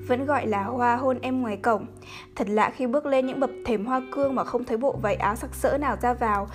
vẫn 0.08 0.26
gọi 0.26 0.46
là 0.46 0.64
hoa 0.64 0.96
hôn 0.96 1.18
em 1.22 1.42
ngoài 1.42 1.56
cổng. 1.56 1.86
Thật 2.36 2.48
lạ 2.48 2.70
khi 2.76 2.86
bước 2.86 3.06
lên 3.06 3.26
những 3.26 3.40
bậc 3.40 3.50
thềm 3.66 3.86
hoa 3.86 4.02
cương 4.12 4.34
mà 4.34 4.44
không 4.44 4.64
thấy 4.64 4.76
bộ 4.76 4.98
váy 5.02 5.14
áo 5.14 5.36
sặc 5.36 5.54
sỡ 5.54 5.78
nào 5.78 5.96
ra 6.02 6.14
vào, 6.14 6.48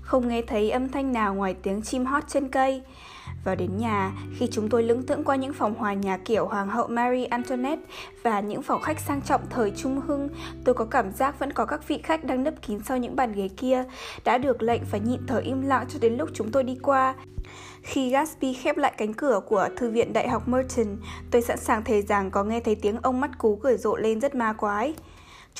không 0.00 0.28
nghe 0.28 0.42
thấy 0.42 0.70
âm 0.70 0.88
thanh 0.88 1.12
nào 1.12 1.34
ngoài 1.34 1.54
tiếng 1.62 1.82
chim 1.82 2.04
hót 2.04 2.28
trên 2.28 2.48
cây. 2.48 2.82
Vào 3.44 3.54
đến 3.54 3.76
nhà, 3.76 4.12
khi 4.36 4.48
chúng 4.50 4.68
tôi 4.68 4.82
lững 4.82 5.06
thững 5.06 5.24
qua 5.24 5.36
những 5.36 5.52
phòng 5.52 5.74
hòa 5.74 5.92
nhà 5.92 6.18
kiểu 6.24 6.46
Hoàng 6.46 6.68
hậu 6.68 6.86
Marie 6.86 7.24
Antoinette 7.24 7.82
và 8.22 8.40
những 8.40 8.62
phòng 8.62 8.82
khách 8.82 9.00
sang 9.00 9.22
trọng 9.22 9.40
thời 9.50 9.72
Trung 9.76 10.00
Hưng, 10.00 10.28
tôi 10.64 10.74
có 10.74 10.84
cảm 10.84 11.12
giác 11.12 11.38
vẫn 11.38 11.52
có 11.52 11.66
các 11.66 11.88
vị 11.88 12.00
khách 12.02 12.24
đang 12.24 12.44
nấp 12.44 12.62
kín 12.62 12.80
sau 12.84 12.98
những 12.98 13.16
bàn 13.16 13.32
ghế 13.32 13.48
kia, 13.48 13.84
đã 14.24 14.38
được 14.38 14.62
lệnh 14.62 14.84
phải 14.84 15.00
nhịn 15.00 15.26
thở 15.26 15.38
im 15.38 15.62
lặng 15.62 15.86
cho 15.88 15.98
đến 16.02 16.16
lúc 16.16 16.28
chúng 16.34 16.50
tôi 16.50 16.64
đi 16.64 16.78
qua. 16.82 17.14
Khi 17.82 18.10
Gatsby 18.10 18.52
khép 18.52 18.76
lại 18.76 18.92
cánh 18.96 19.14
cửa 19.14 19.40
của 19.48 19.68
Thư 19.76 19.90
viện 19.90 20.12
Đại 20.12 20.28
học 20.28 20.48
Merton, 20.48 20.96
tôi 21.30 21.42
sẵn 21.42 21.58
sàng 21.58 21.84
thề 21.84 22.02
rằng 22.02 22.30
có 22.30 22.44
nghe 22.44 22.60
thấy 22.60 22.74
tiếng 22.74 22.96
ông 23.02 23.20
mắt 23.20 23.30
cú 23.38 23.56
cười 23.56 23.76
rộ 23.76 23.96
lên 23.96 24.20
rất 24.20 24.34
ma 24.34 24.52
quái. 24.52 24.94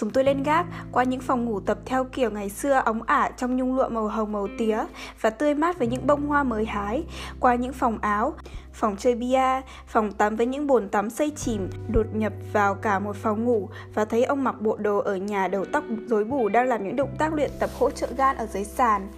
Chúng 0.00 0.10
tôi 0.10 0.24
lên 0.24 0.42
gác, 0.42 0.66
qua 0.92 1.04
những 1.04 1.20
phòng 1.20 1.44
ngủ 1.44 1.60
tập 1.60 1.78
theo 1.84 2.04
kiểu 2.04 2.30
ngày 2.30 2.48
xưa 2.48 2.82
óng 2.84 3.02
ả 3.02 3.30
trong 3.36 3.56
nhung 3.56 3.76
lụa 3.76 3.88
màu 3.88 4.08
hồng 4.08 4.32
màu 4.32 4.48
tía 4.58 4.84
và 5.20 5.30
tươi 5.30 5.54
mát 5.54 5.78
với 5.78 5.88
những 5.88 6.06
bông 6.06 6.26
hoa 6.26 6.42
mới 6.42 6.64
hái, 6.64 7.04
qua 7.40 7.54
những 7.54 7.72
phòng 7.72 7.98
áo, 8.00 8.34
phòng 8.72 8.96
chơi 8.96 9.14
bia, 9.14 9.60
phòng 9.86 10.12
tắm 10.12 10.36
với 10.36 10.46
những 10.46 10.66
bồn 10.66 10.88
tắm 10.88 11.10
xây 11.10 11.30
chìm, 11.30 11.70
đột 11.88 12.06
nhập 12.12 12.32
vào 12.52 12.74
cả 12.74 12.98
một 12.98 13.16
phòng 13.16 13.44
ngủ 13.44 13.68
và 13.94 14.04
thấy 14.04 14.24
ông 14.24 14.44
mặc 14.44 14.60
bộ 14.60 14.76
đồ 14.76 14.98
ở 14.98 15.16
nhà 15.16 15.48
đầu 15.48 15.64
tóc 15.72 15.84
rối 16.06 16.24
bù 16.24 16.48
đang 16.48 16.68
làm 16.68 16.84
những 16.84 16.96
động 16.96 17.14
tác 17.18 17.34
luyện 17.34 17.50
tập 17.60 17.70
hỗ 17.78 17.90
trợ 17.90 18.08
gan 18.16 18.36
ở 18.36 18.46
dưới 18.46 18.64
sàn. 18.64 19.08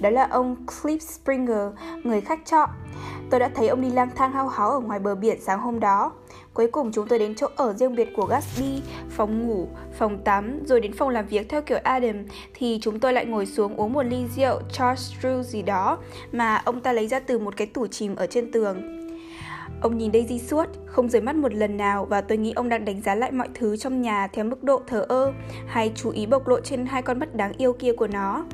Đó 0.00 0.10
là 0.10 0.28
ông 0.30 0.56
Cliff 0.66 0.98
Springer, 0.98 1.72
người 2.04 2.20
khách 2.20 2.40
trọ. 2.44 2.66
Tôi 3.30 3.40
đã 3.40 3.50
thấy 3.54 3.68
ông 3.68 3.80
đi 3.80 3.90
lang 3.90 4.10
thang 4.16 4.32
hao 4.32 4.48
háo 4.48 4.70
ở 4.70 4.80
ngoài 4.80 4.98
bờ 4.98 5.14
biển 5.14 5.38
sáng 5.40 5.60
hôm 5.60 5.80
đó. 5.80 6.12
Cuối 6.54 6.66
cùng 6.66 6.92
chúng 6.92 7.08
tôi 7.08 7.18
đến 7.18 7.34
chỗ 7.34 7.46
ở 7.56 7.72
riêng 7.72 7.94
biệt 7.94 8.08
của 8.16 8.26
Gatsby, 8.26 8.82
phòng 9.10 9.46
ngủ, 9.46 9.68
phòng 9.98 10.18
tắm, 10.24 10.60
rồi 10.64 10.80
đến 10.80 10.92
phòng 10.92 11.08
làm 11.08 11.26
việc 11.26 11.48
theo 11.48 11.62
kiểu 11.62 11.78
Adam 11.82 12.16
thì 12.54 12.78
chúng 12.82 13.00
tôi 13.00 13.12
lại 13.12 13.26
ngồi 13.26 13.46
xuống 13.46 13.76
uống 13.76 13.92
một 13.92 14.02
ly 14.02 14.24
rượu 14.36 14.60
Charles 14.72 15.12
Drew 15.20 15.42
gì 15.42 15.62
đó 15.62 15.98
mà 16.32 16.56
ông 16.56 16.80
ta 16.80 16.92
lấy 16.92 17.08
ra 17.08 17.20
từ 17.20 17.38
một 17.38 17.56
cái 17.56 17.66
tủ 17.66 17.86
chìm 17.86 18.16
ở 18.16 18.26
trên 18.26 18.52
tường. 18.52 19.01
Ông 19.82 19.98
nhìn 19.98 20.12
Daisy 20.12 20.38
suốt, 20.38 20.66
không 20.86 21.08
rời 21.08 21.22
mắt 21.22 21.36
một 21.36 21.54
lần 21.54 21.76
nào 21.76 22.04
và 22.04 22.20
tôi 22.20 22.38
nghĩ 22.38 22.52
ông 22.52 22.68
đang 22.68 22.84
đánh 22.84 23.00
giá 23.00 23.14
lại 23.14 23.32
mọi 23.32 23.48
thứ 23.54 23.76
trong 23.76 24.02
nhà 24.02 24.26
theo 24.26 24.44
mức 24.44 24.62
độ 24.62 24.82
thờ 24.86 25.06
ơ 25.08 25.32
hay 25.66 25.92
chú 25.94 26.10
ý 26.10 26.26
bộc 26.26 26.48
lộ 26.48 26.60
trên 26.60 26.86
hai 26.86 27.02
con 27.02 27.18
mắt 27.18 27.34
đáng 27.34 27.52
yêu 27.58 27.72
kia 27.72 27.92
của 27.92 28.06
nó. 28.06 28.44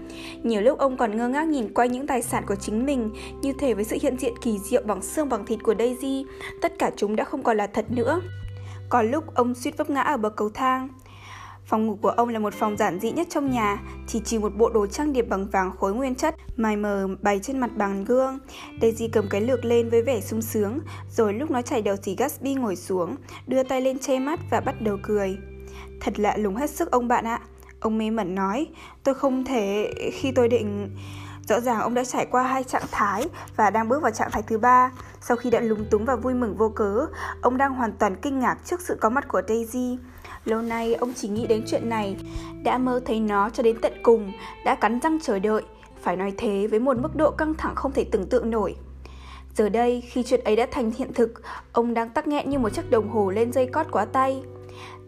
Nhiều 0.43 0.61
lúc 0.61 0.79
ông 0.79 0.97
còn 0.97 1.17
ngơ 1.17 1.29
ngác 1.29 1.49
nhìn 1.49 1.75
quay 1.75 1.89
những 1.89 2.07
tài 2.07 2.23
sản 2.23 2.45
của 2.47 2.55
chính 2.55 2.87
mình, 2.87 3.11
như 3.43 3.53
thể 3.59 3.75
với 3.75 3.85
sự 3.85 3.97
hiện 4.03 4.17
diện 4.19 4.35
kỳ 4.43 4.59
diệu 4.59 4.83
bằng 4.87 5.03
xương 5.03 5.29
bằng 5.29 5.47
thịt 5.47 5.59
của 5.63 5.75
Daisy, 5.79 6.27
tất 6.63 6.73
cả 6.79 6.91
chúng 6.97 7.17
đã 7.17 7.25
không 7.25 7.43
còn 7.43 7.57
là 7.57 7.67
thật 7.67 7.85
nữa. 7.91 8.21
Có 8.89 9.03
lúc 9.03 9.35
ông 9.35 9.55
suýt 9.55 9.77
vấp 9.77 9.91
ngã 9.91 10.01
ở 10.01 10.17
bậc 10.17 10.37
cầu 10.37 10.51
thang. 10.55 10.89
Phòng 11.69 11.87
ngủ 11.87 11.99
của 12.03 12.11
ông 12.11 12.29
là 12.29 12.39
một 12.39 12.55
phòng 12.55 12.77
giản 12.77 13.01
dị 13.01 13.11
nhất 13.11 13.27
trong 13.31 13.51
nhà, 13.51 13.79
chỉ 14.07 14.21
trừ 14.25 14.41
một 14.41 14.57
bộ 14.57 14.71
đồ 14.71 14.87
trang 14.87 15.13
điểm 15.13 15.29
bằng 15.29 15.47
vàng 15.47 15.71
khối 15.79 15.95
nguyên 15.95 16.15
chất, 16.15 16.35
mài 16.57 16.77
mờ 16.77 17.09
bày 17.23 17.41
trên 17.43 17.59
mặt 17.59 17.71
bàn 17.77 18.05
gương. 18.05 18.39
Daisy 18.83 19.09
cầm 19.09 19.25
cái 19.31 19.41
lược 19.41 19.65
lên 19.65 19.91
với 19.91 20.03
vẻ 20.03 20.21
sung 20.21 20.43
sướng, 20.43 20.79
rồi 21.11 21.35
lúc 21.35 21.51
nó 21.51 21.63
chảy 21.63 21.83
đầu 21.83 21.97
thì 22.03 22.17
Gatsby 22.17 22.55
ngồi 22.55 22.77
xuống, 22.77 23.17
đưa 23.47 23.63
tay 23.63 23.81
lên 23.81 23.99
che 23.99 24.19
mắt 24.19 24.41
và 24.51 24.61
bắt 24.61 24.81
đầu 24.81 24.99
cười. 25.03 25.39
Thật 26.01 26.19
lạ 26.19 26.37
lùng 26.37 26.57
hết 26.57 26.71
sức 26.71 26.91
ông 26.91 27.09
bạn 27.09 27.27
ạ. 27.27 27.41
Ông 27.81 27.99
mê 27.99 28.11
mẩn 28.11 28.35
nói, 28.35 28.67
tôi 29.05 29.15
không 29.15 29.45
thể 29.45 29.93
khi 30.13 30.33
tôi 30.33 30.49
định... 30.49 30.97
Rõ 31.49 31.61
ràng 31.61 31.81
ông 31.81 31.95
đã 31.95 32.05
trải 32.05 32.27
qua 32.27 32.43
hai 32.43 32.65
trạng 32.65 32.87
thái 32.91 33.25
và 33.57 33.71
đang 33.71 33.89
bước 33.89 34.03
vào 34.03 34.13
trạng 34.13 34.31
thái 34.31 34.43
thứ 34.43 34.59
ba. 34.59 34.93
Sau 35.21 35.37
khi 35.37 35.51
đã 35.51 35.61
lúng 35.61 35.85
túng 35.91 36.05
và 36.05 36.17
vui 36.17 36.35
mừng 36.35 36.57
vô 36.57 36.69
cớ, 36.69 37.07
ông 37.43 37.57
đang 37.57 37.75
hoàn 37.75 37.93
toàn 37.93 38.17
kinh 38.23 38.39
ngạc 38.39 38.59
trước 38.65 38.81
sự 38.81 38.97
có 39.01 39.11
mặt 39.11 39.29
của 39.29 39.43
Daisy. 39.49 39.99
Lâu 40.49 40.63
nay 40.63 40.95
ông 40.95 41.13
chỉ 41.15 41.29
nghĩ 41.29 41.47
đến 41.47 41.63
chuyện 41.67 41.89
này, 41.89 42.17
đã 42.63 42.79
mơ 42.79 43.01
thấy 43.05 43.21
nó 43.21 43.51
cho 43.51 43.63
đến 43.63 43.77
tận 43.81 43.93
cùng, 44.03 44.33
đã 44.65 44.75
cắn 44.75 45.01
răng 45.01 45.19
chờ 45.23 45.39
đợi, 45.39 45.63
phải 46.03 46.17
nói 46.17 46.33
thế 46.37 46.67
với 46.67 46.81
một 46.81 46.97
mức 46.99 47.17
độ 47.17 47.31
căng 47.31 47.55
thẳng 47.55 47.75
không 47.75 47.93
thể 47.93 48.05
tưởng 48.05 48.27
tượng 48.27 48.51
nổi. 48.51 48.77
Giờ 49.55 49.69
đây, 49.69 50.01
khi 50.01 50.23
chuyện 50.23 50.45
ấy 50.45 50.57
đã 50.57 50.67
thành 50.71 50.91
hiện 50.99 51.13
thực, 51.15 51.43
ông 51.73 51.95
đang 51.95 52.11
tắc 52.11 52.29
nghẹn 52.29 52.51
như 52.51 52.59
một 52.59 52.69
chiếc 52.69 52.91
đồng 52.91 53.09
hồ 53.09 53.31
lên 53.31 53.53
dây 53.53 53.67
cót 53.67 53.87
quá 53.91 54.05
tay. 54.05 54.43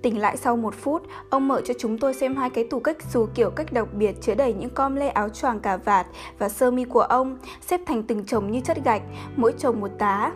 Tỉnh 0.02 0.18
lại 0.18 0.36
sau 0.36 0.56
một 0.56 0.74
phút, 0.74 1.02
ông 1.30 1.48
mở 1.48 1.60
cho 1.64 1.74
chúng 1.78 1.98
tôi 1.98 2.14
xem 2.14 2.36
hai 2.36 2.50
cái 2.50 2.64
tủ 2.64 2.80
cách 2.80 2.96
dù 3.12 3.26
kiểu 3.34 3.50
cách 3.50 3.72
đặc 3.72 3.94
biệt 3.94 4.16
chứa 4.20 4.34
đầy 4.34 4.54
những 4.54 4.70
com 4.70 4.96
lê 4.96 5.08
áo 5.08 5.28
choàng 5.28 5.60
cà 5.60 5.76
vạt 5.76 6.06
và 6.38 6.48
sơ 6.48 6.70
mi 6.70 6.84
của 6.84 7.00
ông, 7.00 7.38
xếp 7.60 7.80
thành 7.86 8.02
từng 8.02 8.24
chồng 8.24 8.50
như 8.50 8.60
chất 8.60 8.78
gạch, 8.84 9.02
mỗi 9.36 9.54
chồng 9.58 9.80
một 9.80 9.90
tá. 9.98 10.32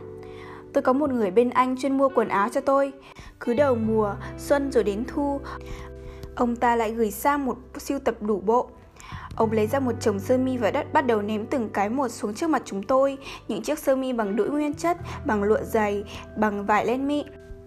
Tôi 0.74 0.82
có 0.82 0.92
một 0.92 1.10
người 1.10 1.30
bên 1.30 1.50
Anh 1.50 1.76
chuyên 1.76 1.98
mua 1.98 2.08
quần 2.08 2.28
áo 2.28 2.48
cho 2.48 2.60
tôi. 2.60 2.92
Cứ 3.40 3.54
đầu 3.54 3.74
mùa, 3.74 4.14
xuân 4.38 4.72
rồi 4.72 4.84
đến 4.84 5.04
thu, 5.08 5.40
ông 6.34 6.56
ta 6.56 6.76
lại 6.76 6.92
gửi 6.92 7.10
sang 7.10 7.46
một 7.46 7.56
siêu 7.78 7.98
tập 7.98 8.14
đủ 8.20 8.40
bộ. 8.40 8.68
Ông 9.36 9.52
lấy 9.52 9.66
ra 9.66 9.80
một 9.80 9.92
chồng 10.00 10.18
sơ 10.18 10.38
mi 10.38 10.56
và 10.56 10.70
đất 10.70 10.92
bắt 10.92 11.06
đầu 11.06 11.22
ném 11.22 11.46
từng 11.46 11.68
cái 11.72 11.88
một 11.88 12.08
xuống 12.08 12.34
trước 12.34 12.50
mặt 12.50 12.62
chúng 12.64 12.82
tôi. 12.82 13.18
Những 13.48 13.62
chiếc 13.62 13.78
sơ 13.78 13.96
mi 13.96 14.12
bằng 14.12 14.36
đũi 14.36 14.48
nguyên 14.50 14.74
chất, 14.74 14.96
bằng 15.26 15.42
lụa 15.42 15.62
dày, 15.62 16.04
bằng 16.36 16.66
vải 16.66 16.86
len 16.86 17.08
mịn 17.08 17.26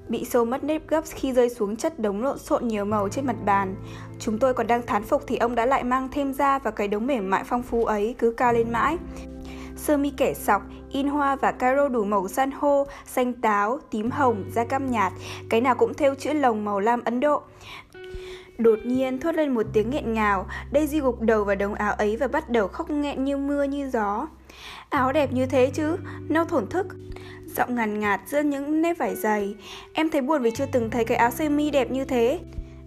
bị 0.09 0.25
sâu 0.25 0.45
mất 0.45 0.63
nếp 0.63 0.87
gấp 0.87 1.01
khi 1.05 1.33
rơi 1.33 1.49
xuống 1.49 1.75
chất 1.75 1.99
đống 1.99 2.23
lộn 2.23 2.37
xộn 2.37 2.67
nhiều 2.67 2.85
màu 2.85 3.09
trên 3.09 3.25
mặt 3.25 3.35
bàn. 3.45 3.75
Chúng 4.19 4.39
tôi 4.39 4.53
còn 4.53 4.67
đang 4.67 4.85
thán 4.85 5.03
phục 5.03 5.23
thì 5.27 5.37
ông 5.37 5.55
đã 5.55 5.65
lại 5.65 5.83
mang 5.83 6.07
thêm 6.11 6.33
ra 6.33 6.59
và 6.59 6.71
cái 6.71 6.87
đống 6.87 7.07
mềm 7.07 7.29
mại 7.29 7.43
phong 7.43 7.63
phú 7.63 7.85
ấy 7.85 8.15
cứ 8.17 8.33
cao 8.37 8.53
lên 8.53 8.71
mãi. 8.71 8.97
Sơ 9.77 9.97
mi 9.97 10.09
kẻ 10.17 10.33
sọc, 10.33 10.61
in 10.89 11.07
hoa 11.07 11.35
và 11.35 11.51
caro 11.51 11.87
đủ 11.87 12.03
màu 12.03 12.27
san 12.27 12.51
hô, 12.51 12.87
xanh 13.05 13.33
táo, 13.33 13.79
tím 13.91 14.11
hồng, 14.11 14.43
da 14.51 14.63
cam 14.63 14.91
nhạt, 14.91 15.13
cái 15.49 15.61
nào 15.61 15.75
cũng 15.75 15.93
theo 15.93 16.15
chữ 16.15 16.33
lồng 16.33 16.65
màu 16.65 16.79
lam 16.79 17.03
Ấn 17.03 17.19
Độ. 17.19 17.41
Đột 18.57 18.79
nhiên 18.83 19.19
thốt 19.19 19.35
lên 19.35 19.53
một 19.53 19.65
tiếng 19.73 19.89
nghẹn 19.89 20.13
ngào, 20.13 20.45
Daisy 20.73 20.99
gục 20.99 21.21
đầu 21.21 21.43
vào 21.43 21.55
đống 21.55 21.73
áo 21.73 21.93
ấy 21.93 22.17
và 22.17 22.27
bắt 22.27 22.49
đầu 22.49 22.67
khóc 22.67 22.89
nghẹn 22.89 23.23
như 23.23 23.37
mưa 23.37 23.63
như 23.63 23.89
gió. 23.89 24.27
Áo 24.89 25.11
đẹp 25.11 25.33
như 25.33 25.45
thế 25.45 25.71
chứ, 25.73 25.97
nâu 26.29 26.45
thổn 26.45 26.67
thức. 26.67 26.87
Giọng 27.55 27.75
ngàn 27.75 27.99
ngạt 27.99 28.21
giữa 28.27 28.41
những 28.41 28.81
nếp 28.81 28.97
vải 28.97 29.15
dày. 29.15 29.55
Em 29.93 30.09
thấy 30.09 30.21
buồn 30.21 30.41
vì 30.41 30.51
chưa 30.51 30.65
từng 30.71 30.89
thấy 30.89 31.05
cái 31.05 31.17
áo 31.17 31.31
sơ 31.31 31.49
mi 31.49 31.71
đẹp 31.71 31.91
như 31.91 32.05
thế. 32.05 32.39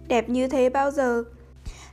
Đẹp 0.07 0.29
như 0.29 0.47
thế 0.47 0.69
bao 0.69 0.91
giờ? 0.91 1.23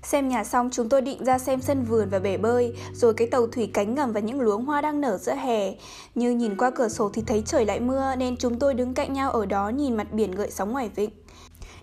Xem 0.03 0.29
nhà 0.29 0.45
xong 0.45 0.69
chúng 0.73 0.89
tôi 0.89 1.03
định 1.03 1.25
ra 1.25 1.39
xem 1.39 1.61
sân 1.61 1.85
vườn 1.85 2.09
và 2.11 2.19
bể 2.19 2.37
bơi, 2.37 2.77
rồi 2.93 3.15
cái 3.15 3.29
tàu 3.29 3.47
thủy 3.47 3.71
cánh 3.75 3.95
ngầm 3.95 4.13
và 4.13 4.21
những 4.21 4.41
luống 4.41 4.65
hoa 4.65 4.81
đang 4.81 5.01
nở 5.01 5.19
giữa 5.19 5.35
hè. 5.35 5.75
Như 6.15 6.31
nhìn 6.31 6.57
qua 6.57 6.71
cửa 6.71 6.89
sổ 6.89 7.11
thì 7.15 7.23
thấy 7.27 7.43
trời 7.47 7.65
lại 7.65 7.81
mưa 7.81 8.15
nên 8.19 8.37
chúng 8.37 8.59
tôi 8.59 8.75
đứng 8.75 8.95
cạnh 8.95 9.13
nhau 9.13 9.31
ở 9.31 9.47
đó 9.47 9.69
nhìn 9.69 9.97
mặt 9.97 10.13
biển 10.13 10.33
gợi 10.33 10.51
sóng 10.51 10.73
ngoài 10.73 10.91
vịnh. 10.95 11.11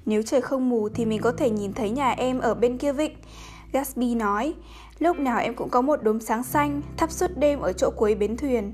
Nếu 0.06 0.24
trời 0.24 0.42
không 0.42 0.70
mù 0.70 0.90
thì 0.90 1.06
mình 1.06 1.22
có 1.22 1.32
thể 1.32 1.50
nhìn 1.50 1.74
thấy 1.74 1.90
nhà 1.90 2.10
em 2.12 2.40
ở 2.40 2.54
bên 2.54 2.78
kia 2.78 2.94
vịnh. 2.94 3.16
Gatsby 3.72 4.16
nói, 4.16 4.54
lúc 5.00 5.20
nào 5.20 5.40
em 5.40 5.56
cũng 5.56 5.70
có 5.70 5.82
một 5.82 6.04
đốm 6.04 6.20
sáng 6.20 6.44
xanh 6.44 6.82
thắp 6.98 7.12
suốt 7.12 7.32
đêm 7.38 7.60
ở 7.60 7.74
chỗ 7.74 7.90
cuối 7.90 8.16
bến 8.16 8.38
thuyền. 8.38 8.74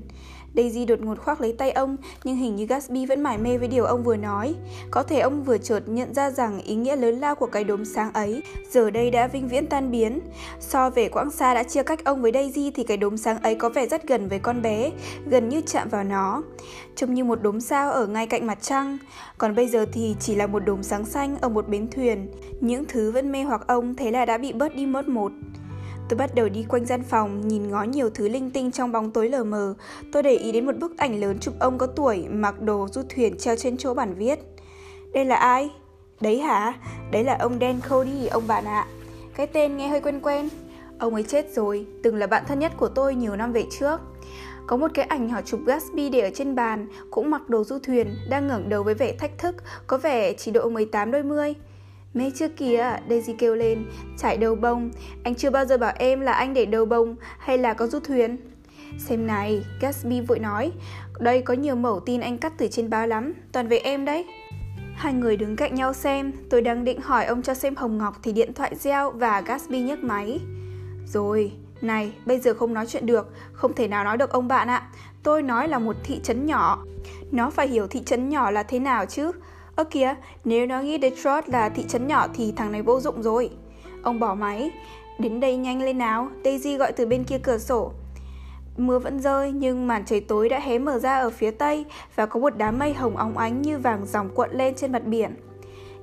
Daisy 0.54 0.84
đột 0.84 1.00
ngột 1.00 1.18
khoác 1.18 1.40
lấy 1.40 1.52
tay 1.52 1.70
ông, 1.70 1.96
nhưng 2.24 2.36
hình 2.36 2.56
như 2.56 2.66
Gatsby 2.66 3.06
vẫn 3.06 3.22
mải 3.22 3.38
mê 3.38 3.58
với 3.58 3.68
điều 3.68 3.84
ông 3.84 4.02
vừa 4.02 4.16
nói. 4.16 4.54
Có 4.90 5.02
thể 5.02 5.20
ông 5.20 5.42
vừa 5.42 5.58
chợt 5.58 5.80
nhận 5.86 6.14
ra 6.14 6.30
rằng 6.30 6.60
ý 6.62 6.74
nghĩa 6.74 6.96
lớn 6.96 7.20
lao 7.20 7.34
của 7.34 7.46
cái 7.46 7.64
đốm 7.64 7.84
sáng 7.84 8.12
ấy 8.12 8.42
giờ 8.70 8.90
đây 8.90 9.10
đã 9.10 9.26
vinh 9.26 9.48
viễn 9.48 9.66
tan 9.66 9.90
biến. 9.90 10.20
So 10.60 10.90
về 10.90 11.08
quãng 11.08 11.30
xa 11.30 11.54
đã 11.54 11.62
chia 11.62 11.82
cách 11.82 12.04
ông 12.04 12.22
với 12.22 12.32
Daisy 12.34 12.70
thì 12.70 12.84
cái 12.84 12.96
đốm 12.96 13.16
sáng 13.16 13.42
ấy 13.42 13.54
có 13.54 13.68
vẻ 13.68 13.86
rất 13.86 14.08
gần 14.08 14.28
với 14.28 14.38
con 14.38 14.62
bé, 14.62 14.90
gần 15.26 15.48
như 15.48 15.60
chạm 15.60 15.88
vào 15.88 16.04
nó. 16.04 16.42
Trông 16.96 17.14
như 17.14 17.24
một 17.24 17.42
đốm 17.42 17.60
sao 17.60 17.92
ở 17.92 18.06
ngay 18.06 18.26
cạnh 18.26 18.46
mặt 18.46 18.58
trăng. 18.62 18.98
Còn 19.38 19.54
bây 19.54 19.68
giờ 19.68 19.86
thì 19.92 20.16
chỉ 20.20 20.34
là 20.34 20.46
một 20.46 20.64
đốm 20.64 20.82
sáng 20.82 21.04
xanh 21.04 21.36
ở 21.40 21.48
một 21.48 21.68
bến 21.68 21.88
thuyền. 21.90 22.28
Những 22.60 22.84
thứ 22.88 23.10
vẫn 23.10 23.32
mê 23.32 23.42
hoặc 23.42 23.66
ông 23.66 23.96
thế 23.96 24.10
là 24.10 24.24
đã 24.24 24.38
bị 24.38 24.52
bớt 24.52 24.76
đi 24.76 24.86
mất 24.86 25.08
một. 25.08 25.32
Tôi 26.12 26.16
bắt 26.16 26.34
đầu 26.34 26.48
đi 26.48 26.64
quanh 26.68 26.86
gian 26.86 27.02
phòng, 27.02 27.48
nhìn 27.48 27.70
ngó 27.70 27.82
nhiều 27.82 28.10
thứ 28.10 28.28
linh 28.28 28.50
tinh 28.50 28.72
trong 28.72 28.92
bóng 28.92 29.10
tối 29.10 29.28
lờ 29.28 29.44
mờ. 29.44 29.74
Tôi 30.12 30.22
để 30.22 30.36
ý 30.36 30.52
đến 30.52 30.66
một 30.66 30.76
bức 30.76 30.98
ảnh 30.98 31.20
lớn 31.20 31.38
chụp 31.40 31.54
ông 31.58 31.78
có 31.78 31.86
tuổi, 31.86 32.24
mặc 32.30 32.60
đồ 32.60 32.88
du 32.92 33.02
thuyền 33.14 33.38
treo 33.38 33.56
trên 33.56 33.76
chỗ 33.76 33.94
bản 33.94 34.14
viết. 34.14 34.38
Đây 35.12 35.24
là 35.24 35.36
ai? 35.36 35.70
Đấy 36.20 36.40
hả? 36.40 36.72
Đấy 37.10 37.24
là 37.24 37.36
ông 37.40 37.58
Dan 37.60 37.80
Cody, 37.90 38.26
ông 38.26 38.46
bạn 38.46 38.64
ạ. 38.64 38.86
Cái 39.36 39.46
tên 39.46 39.76
nghe 39.76 39.88
hơi 39.88 40.00
quen 40.00 40.20
quen. 40.20 40.48
Ông 40.98 41.14
ấy 41.14 41.22
chết 41.22 41.46
rồi, 41.54 41.86
từng 42.02 42.16
là 42.16 42.26
bạn 42.26 42.44
thân 42.48 42.58
nhất 42.58 42.72
của 42.76 42.88
tôi 42.88 43.14
nhiều 43.14 43.36
năm 43.36 43.52
về 43.52 43.64
trước. 43.70 44.00
Có 44.66 44.76
một 44.76 44.90
cái 44.94 45.04
ảnh 45.04 45.28
họ 45.28 45.40
chụp 45.42 45.60
Gatsby 45.66 46.08
để 46.08 46.20
ở 46.20 46.30
trên 46.34 46.54
bàn, 46.54 46.86
cũng 47.10 47.30
mặc 47.30 47.48
đồ 47.48 47.64
du 47.64 47.78
thuyền, 47.78 48.14
đang 48.30 48.48
ngẩng 48.48 48.68
đầu 48.68 48.82
với 48.82 48.94
vẻ 48.94 49.12
thách 49.12 49.38
thức, 49.38 49.56
có 49.86 49.98
vẻ 49.98 50.32
chỉ 50.32 50.50
độ 50.50 50.68
18 50.68 51.10
đôi 51.10 51.22
mươi. 51.22 51.54
Mê 52.14 52.30
chưa 52.34 52.48
kìa, 52.48 52.96
Daisy 53.08 53.32
kêu 53.32 53.54
lên, 53.54 53.84
trải 54.18 54.36
đầu 54.36 54.54
bông. 54.54 54.90
Anh 55.24 55.34
chưa 55.34 55.50
bao 55.50 55.64
giờ 55.64 55.78
bảo 55.78 55.92
em 55.98 56.20
là 56.20 56.32
anh 56.32 56.54
để 56.54 56.66
đầu 56.66 56.84
bông 56.84 57.16
hay 57.38 57.58
là 57.58 57.74
có 57.74 57.86
rút 57.86 58.04
thuyền. 58.04 58.36
Xem 58.98 59.26
này, 59.26 59.64
Gatsby 59.80 60.20
vội 60.20 60.38
nói, 60.38 60.72
đây 61.18 61.42
có 61.42 61.54
nhiều 61.54 61.74
mẫu 61.74 62.00
tin 62.00 62.20
anh 62.20 62.38
cắt 62.38 62.52
từ 62.58 62.68
trên 62.68 62.90
báo 62.90 63.06
lắm, 63.06 63.32
toàn 63.52 63.68
về 63.68 63.78
em 63.78 64.04
đấy. 64.04 64.26
Hai 64.94 65.12
người 65.12 65.36
đứng 65.36 65.56
cạnh 65.56 65.74
nhau 65.74 65.92
xem, 65.92 66.32
tôi 66.50 66.62
đang 66.62 66.84
định 66.84 67.00
hỏi 67.00 67.24
ông 67.24 67.42
cho 67.42 67.54
xem 67.54 67.76
Hồng 67.76 67.98
Ngọc 67.98 68.16
thì 68.22 68.32
điện 68.32 68.52
thoại 68.52 68.74
reo 68.76 69.10
và 69.10 69.40
Gatsby 69.40 69.80
nhấc 69.80 69.98
máy. 69.98 70.40
Rồi, 71.06 71.52
này, 71.80 72.12
bây 72.26 72.38
giờ 72.40 72.54
không 72.54 72.74
nói 72.74 72.86
chuyện 72.86 73.06
được, 73.06 73.32
không 73.52 73.74
thể 73.74 73.88
nào 73.88 74.04
nói 74.04 74.16
được 74.16 74.30
ông 74.30 74.48
bạn 74.48 74.68
ạ. 74.68 74.88
Tôi 75.22 75.42
nói 75.42 75.68
là 75.68 75.78
một 75.78 75.96
thị 76.04 76.20
trấn 76.22 76.46
nhỏ. 76.46 76.84
Nó 77.32 77.50
phải 77.50 77.68
hiểu 77.68 77.86
thị 77.86 78.02
trấn 78.06 78.28
nhỏ 78.28 78.50
là 78.50 78.62
thế 78.62 78.78
nào 78.78 79.06
chứ. 79.06 79.32
Ơ 79.82 79.86
kìa, 79.90 80.14
nếu 80.44 80.66
nó 80.66 80.80
nghĩ 80.80 80.98
Detroit 81.02 81.48
là 81.48 81.68
thị 81.68 81.84
trấn 81.88 82.06
nhỏ 82.06 82.26
thì 82.34 82.52
thằng 82.56 82.72
này 82.72 82.82
vô 82.82 83.00
dụng 83.00 83.22
rồi. 83.22 83.50
Ông 84.02 84.20
bỏ 84.20 84.34
máy. 84.34 84.70
Đến 85.18 85.40
đây 85.40 85.56
nhanh 85.56 85.82
lên 85.82 85.98
nào, 85.98 86.28
Daisy 86.44 86.76
gọi 86.76 86.92
từ 86.92 87.06
bên 87.06 87.24
kia 87.24 87.38
cửa 87.38 87.58
sổ. 87.58 87.92
Mưa 88.76 88.98
vẫn 88.98 89.20
rơi 89.20 89.52
nhưng 89.52 89.86
màn 89.86 90.04
trời 90.04 90.20
tối 90.20 90.48
đã 90.48 90.60
hé 90.60 90.78
mở 90.78 90.98
ra 90.98 91.20
ở 91.20 91.30
phía 91.30 91.50
tây 91.50 91.84
và 92.16 92.26
có 92.26 92.40
một 92.40 92.56
đám 92.56 92.78
mây 92.78 92.94
hồng 92.94 93.16
óng 93.16 93.38
ánh 93.38 93.62
như 93.62 93.78
vàng 93.78 94.06
dòng 94.06 94.28
cuộn 94.34 94.50
lên 94.52 94.74
trên 94.74 94.92
mặt 94.92 95.06
biển. 95.06 95.34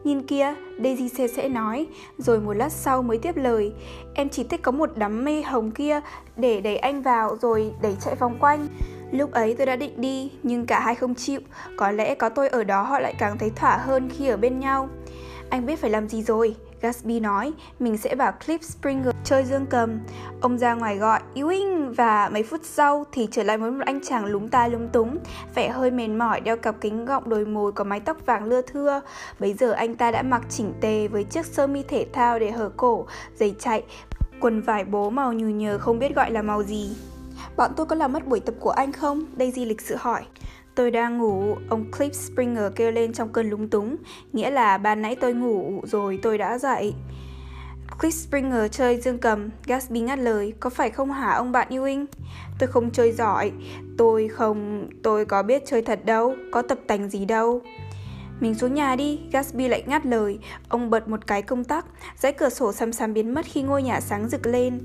Nhìn 0.03 0.23
kia, 0.23 0.53
Daisy 0.83 1.09
sẽ 1.09 1.27
sẽ 1.27 1.49
nói, 1.49 1.87
rồi 2.17 2.39
một 2.39 2.53
lát 2.53 2.71
sau 2.71 3.01
mới 3.01 3.17
tiếp 3.17 3.37
lời. 3.37 3.73
Em 4.13 4.29
chỉ 4.29 4.43
thích 4.43 4.61
có 4.63 4.71
một 4.71 4.89
đám 4.95 5.25
mây 5.25 5.43
hồng 5.43 5.71
kia 5.71 6.01
để 6.35 6.61
đẩy 6.61 6.77
anh 6.77 7.01
vào 7.01 7.37
rồi 7.41 7.71
đẩy 7.81 7.95
chạy 8.01 8.15
vòng 8.15 8.37
quanh. 8.39 8.67
Lúc 9.11 9.31
ấy 9.31 9.55
tôi 9.55 9.65
đã 9.65 9.75
định 9.75 10.01
đi, 10.01 10.31
nhưng 10.43 10.65
cả 10.65 10.79
hai 10.79 10.95
không 10.95 11.15
chịu. 11.15 11.39
Có 11.77 11.91
lẽ 11.91 12.15
có 12.15 12.29
tôi 12.29 12.49
ở 12.49 12.63
đó 12.63 12.81
họ 12.81 12.99
lại 12.99 13.13
càng 13.19 13.37
thấy 13.37 13.49
thỏa 13.55 13.77
hơn 13.77 14.09
khi 14.17 14.27
ở 14.27 14.37
bên 14.37 14.59
nhau. 14.59 14.89
Anh 15.49 15.65
biết 15.65 15.79
phải 15.79 15.89
làm 15.89 16.09
gì 16.09 16.23
rồi, 16.23 16.55
Gatsby 16.81 17.19
nói, 17.19 17.53
mình 17.79 17.97
sẽ 17.97 18.15
bảo 18.15 18.33
Cliff 18.45 18.61
Springer 18.61 19.15
chơi 19.23 19.43
dương 19.43 19.65
cầm. 19.69 19.99
Ông 20.41 20.57
ra 20.57 20.73
ngoài 20.73 20.97
gọi 20.97 21.19
Ewing 21.35 21.93
và 21.93 22.29
mấy 22.33 22.43
phút 22.43 22.61
sau 22.63 23.05
thì 23.11 23.27
trở 23.31 23.43
lại 23.43 23.57
với 23.57 23.71
một 23.71 23.83
anh 23.85 23.99
chàng 24.03 24.25
lúng 24.25 24.49
ta 24.49 24.67
lúng 24.67 24.89
túng, 24.89 25.17
vẻ 25.55 25.69
hơi 25.69 25.91
mệt 25.91 26.07
mỏi 26.07 26.41
đeo 26.41 26.57
cặp 26.57 26.75
kính 26.81 27.05
gọng 27.05 27.29
đồi 27.29 27.45
mồi 27.45 27.71
có 27.71 27.83
mái 27.83 27.99
tóc 27.99 28.17
vàng 28.25 28.43
lưa 28.43 28.61
thưa. 28.61 29.01
Bây 29.39 29.53
giờ 29.53 29.71
anh 29.71 29.95
ta 29.95 30.11
đã 30.11 30.21
mặc 30.21 30.41
chỉnh 30.49 30.73
tề 30.81 31.07
với 31.07 31.23
chiếc 31.23 31.45
sơ 31.45 31.67
mi 31.67 31.83
thể 31.83 32.05
thao 32.13 32.39
để 32.39 32.51
hở 32.51 32.69
cổ, 32.77 33.05
giày 33.35 33.55
chạy, 33.59 33.83
quần 34.41 34.61
vải 34.61 34.85
bố 34.85 35.09
màu 35.09 35.33
nhừ 35.33 35.47
nhờ 35.47 35.77
không 35.77 35.99
biết 35.99 36.15
gọi 36.15 36.31
là 36.31 36.41
màu 36.41 36.63
gì. 36.63 36.95
Bọn 37.59 37.71
tôi 37.75 37.85
có 37.85 37.95
làm 37.95 38.13
mất 38.13 38.27
buổi 38.27 38.39
tập 38.39 38.55
của 38.59 38.69
anh 38.69 38.91
không? 38.91 39.25
Daisy 39.39 39.65
lịch 39.65 39.81
sự 39.81 39.95
hỏi. 39.99 40.21
Tôi 40.75 40.91
đang 40.91 41.17
ngủ, 41.17 41.55
ông 41.69 41.85
Cliff 41.91 42.11
Springer 42.11 42.63
kêu 42.75 42.91
lên 42.91 43.13
trong 43.13 43.29
cơn 43.29 43.49
lúng 43.49 43.69
túng, 43.69 43.95
nghĩa 44.33 44.49
là 44.49 44.77
ban 44.77 45.01
nãy 45.01 45.15
tôi 45.15 45.33
ngủ 45.33 45.81
rồi 45.83 46.19
tôi 46.21 46.37
đã 46.37 46.57
dậy. 46.57 46.93
Cliff 47.99 48.09
Springer 48.09 48.71
chơi 48.71 48.97
dương 48.97 49.17
cầm, 49.17 49.49
Gatsby 49.65 49.99
ngắt 49.99 50.19
lời, 50.19 50.53
có 50.59 50.69
phải 50.69 50.89
không 50.89 51.11
hả 51.11 51.31
ông 51.31 51.51
bạn 51.51 51.67
Ewing? 51.69 52.05
Tôi 52.59 52.67
không 52.67 52.91
chơi 52.91 53.11
giỏi, 53.11 53.51
tôi 53.97 54.27
không, 54.27 54.89
tôi 55.03 55.25
có 55.25 55.43
biết 55.43 55.63
chơi 55.65 55.81
thật 55.81 56.05
đâu, 56.05 56.35
có 56.51 56.61
tập 56.61 56.79
tành 56.87 57.09
gì 57.09 57.25
đâu. 57.25 57.61
Mình 58.39 58.55
xuống 58.55 58.73
nhà 58.73 58.95
đi, 58.95 59.19
Gatsby 59.31 59.67
lại 59.67 59.83
ngắt 59.87 60.05
lời. 60.05 60.39
Ông 60.69 60.89
bật 60.89 61.07
một 61.07 61.27
cái 61.27 61.41
công 61.41 61.63
tắc, 61.63 61.85
dãy 62.17 62.33
cửa 62.33 62.49
sổ 62.49 62.73
xăm 62.73 62.93
xăm 62.93 63.13
biến 63.13 63.33
mất 63.33 63.45
khi 63.45 63.61
ngôi 63.61 63.83
nhà 63.83 64.01
sáng 64.01 64.29
rực 64.29 64.45
lên. 64.45 64.79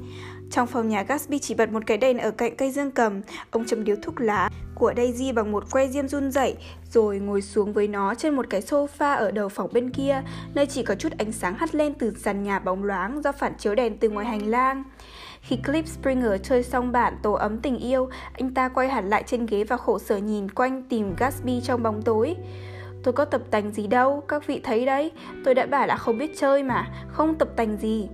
Trong 0.55 0.67
phòng 0.67 0.89
nhà 0.89 1.03
Gatsby 1.03 1.39
chỉ 1.39 1.55
bật 1.55 1.73
một 1.73 1.83
cái 1.87 1.97
đèn 1.97 2.19
ở 2.19 2.31
cạnh 2.31 2.57
cây 2.57 2.71
dương 2.71 2.91
cầm, 2.91 3.21
ông 3.51 3.65
châm 3.65 3.85
điếu 3.85 3.97
thuốc 4.03 4.21
lá 4.21 4.51
của 4.75 4.93
Daisy 4.97 5.33
bằng 5.33 5.53
một 5.53 5.65
que 5.71 5.89
diêm 5.89 6.09
run 6.09 6.31
rẩy 6.31 6.57
rồi 6.91 7.19
ngồi 7.19 7.43
xuống 7.43 7.73
với 7.73 7.89
nó 7.89 8.15
trên 8.15 8.35
một 8.35 8.47
cái 8.51 8.61
sofa 8.61 9.17
ở 9.17 9.31
đầu 9.31 9.49
phòng 9.49 9.71
bên 9.73 9.91
kia, 9.91 10.23
nơi 10.55 10.67
chỉ 10.67 10.83
có 10.83 10.95
chút 10.95 11.13
ánh 11.19 11.33
sáng 11.33 11.55
hắt 11.55 11.75
lên 11.75 11.95
từ 11.95 12.13
sàn 12.19 12.43
nhà 12.43 12.59
bóng 12.59 12.85
loáng 12.85 13.23
do 13.23 13.33
phản 13.33 13.53
chiếu 13.59 13.75
đèn 13.75 13.99
từ 13.99 14.09
ngoài 14.09 14.27
hành 14.27 14.47
lang. 14.47 14.85
Khi 15.41 15.57
Clip 15.57 15.89
Springer 15.89 16.41
chơi 16.43 16.63
xong 16.63 16.93
bản 16.93 17.17
tổ 17.23 17.33
ấm 17.33 17.59
tình 17.59 17.79
yêu, 17.79 18.09
anh 18.33 18.55
ta 18.55 18.69
quay 18.69 18.89
hẳn 18.89 19.11
lại 19.11 19.23
trên 19.27 19.47
ghế 19.47 19.65
và 19.65 19.77
khổ 19.77 19.99
sở 19.99 20.17
nhìn 20.17 20.51
quanh 20.51 20.83
tìm 20.89 21.15
Gatsby 21.19 21.61
trong 21.65 21.83
bóng 21.83 22.03
tối. 22.03 22.37
Tôi 23.03 23.13
có 23.13 23.25
tập 23.25 23.43
tành 23.51 23.73
gì 23.73 23.87
đâu, 23.87 24.23
các 24.29 24.47
vị 24.47 24.61
thấy 24.65 24.87
đấy, 24.87 25.11
tôi 25.45 25.55
đã 25.55 25.67
bảo 25.67 25.87
là 25.87 25.97
không 25.97 26.19
biết 26.19 26.31
chơi 26.39 26.63
mà, 26.63 26.87
không 27.09 27.35
tập 27.39 27.49
tành 27.57 27.77
gì. 27.77 28.09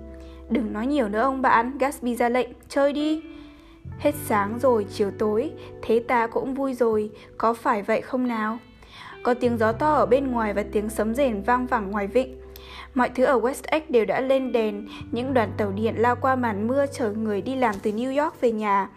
Đừng 0.51 0.73
nói 0.73 0.87
nhiều 0.87 1.09
nữa 1.09 1.21
ông 1.21 1.43
bạn, 1.43 1.79
Gatsby 1.79 2.17
ra 2.17 2.29
lệnh, 2.29 2.49
chơi 2.69 2.93
đi. 2.93 3.23
Hết 3.99 4.15
sáng 4.25 4.59
rồi, 4.59 4.87
chiều 4.93 5.11
tối, 5.19 5.51
thế 5.83 6.05
ta 6.09 6.27
cũng 6.27 6.55
vui 6.55 6.75
rồi, 6.75 7.11
có 7.39 7.55
phải 7.55 7.83
vậy 7.83 8.01
không 8.01 8.29
nào? 8.29 8.59
Có 9.23 9.35
tiếng 9.35 9.59
gió 9.59 9.73
to 9.73 9.93
ở 9.93 10.07
bên 10.07 10.31
ngoài 10.31 10.55
và 10.55 10.65
tiếng 10.73 10.89
sấm 10.89 11.15
rền 11.15 11.43
vang 11.43 11.67
vẳng 11.67 11.91
ngoài 11.91 12.07
vịnh. 12.07 12.41
Mọi 12.95 13.11
thứ 13.15 13.25
ở 13.25 13.41
West 13.41 13.63
Egg 13.67 13.83
đều 13.89 14.05
đã 14.05 14.21
lên 14.21 14.53
đèn, 14.53 14.89
những 15.11 15.35
đoàn 15.35 15.53
tàu 15.57 15.73
điện 15.73 15.95
lao 15.99 16.17
qua 16.17 16.37
màn 16.37 16.69
mưa 16.69 16.87
chở 16.93 17.13
người 17.13 17.43
đi 17.43 17.57
làm 17.57 17.75
từ 17.83 17.91
New 17.91 18.25
York 18.25 18.41
về 18.41 18.53
nhà. 18.53 18.89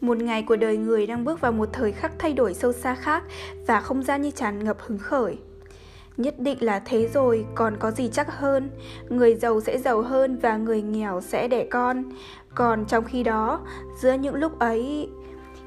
Một 0.00 0.16
ngày 0.16 0.42
của 0.42 0.56
đời 0.56 0.76
người 0.76 1.06
đang 1.06 1.24
bước 1.24 1.40
vào 1.40 1.52
một 1.52 1.68
thời 1.72 1.92
khắc 1.92 2.12
thay 2.18 2.32
đổi 2.32 2.54
sâu 2.54 2.72
xa 2.72 2.94
khác 2.94 3.22
và 3.66 3.80
không 3.80 4.02
gian 4.02 4.22
như 4.22 4.30
tràn 4.30 4.64
ngập 4.64 4.76
hứng 4.80 4.98
khởi. 4.98 5.38
Nhất 6.16 6.34
định 6.38 6.58
là 6.60 6.78
thế 6.78 7.08
rồi, 7.08 7.46
còn 7.54 7.76
có 7.76 7.90
gì 7.90 8.08
chắc 8.12 8.38
hơn. 8.38 8.70
Người 9.08 9.34
giàu 9.34 9.60
sẽ 9.60 9.78
giàu 9.78 10.02
hơn 10.02 10.38
và 10.38 10.56
người 10.56 10.82
nghèo 10.82 11.20
sẽ 11.20 11.48
đẻ 11.48 11.66
con. 11.70 12.04
Còn 12.54 12.84
trong 12.86 13.04
khi 13.04 13.22
đó, 13.22 13.60
giữa 14.00 14.12
những 14.12 14.34
lúc 14.34 14.58
ấy... 14.58 15.08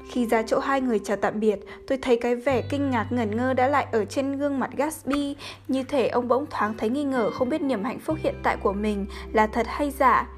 Khi 0.08 0.26
ra 0.26 0.42
chỗ 0.42 0.58
hai 0.58 0.80
người 0.80 0.98
chào 0.98 1.16
tạm 1.16 1.40
biệt, 1.40 1.60
tôi 1.86 1.98
thấy 1.98 2.16
cái 2.16 2.36
vẻ 2.36 2.62
kinh 2.62 2.90
ngạc 2.90 3.06
ngẩn 3.10 3.36
ngơ 3.36 3.54
đã 3.54 3.68
lại 3.68 3.86
ở 3.92 4.04
trên 4.04 4.38
gương 4.38 4.58
mặt 4.58 4.70
Gatsby, 4.76 5.36
như 5.68 5.82
thể 5.82 6.08
ông 6.08 6.28
bỗng 6.28 6.46
thoáng 6.50 6.74
thấy 6.78 6.88
nghi 6.88 7.04
ngờ 7.04 7.30
không 7.30 7.48
biết 7.48 7.62
niềm 7.62 7.84
hạnh 7.84 7.98
phúc 7.98 8.18
hiện 8.22 8.34
tại 8.42 8.56
của 8.56 8.72
mình 8.72 9.06
là 9.32 9.46
thật 9.46 9.66
hay 9.68 9.90
giả. 9.90 10.28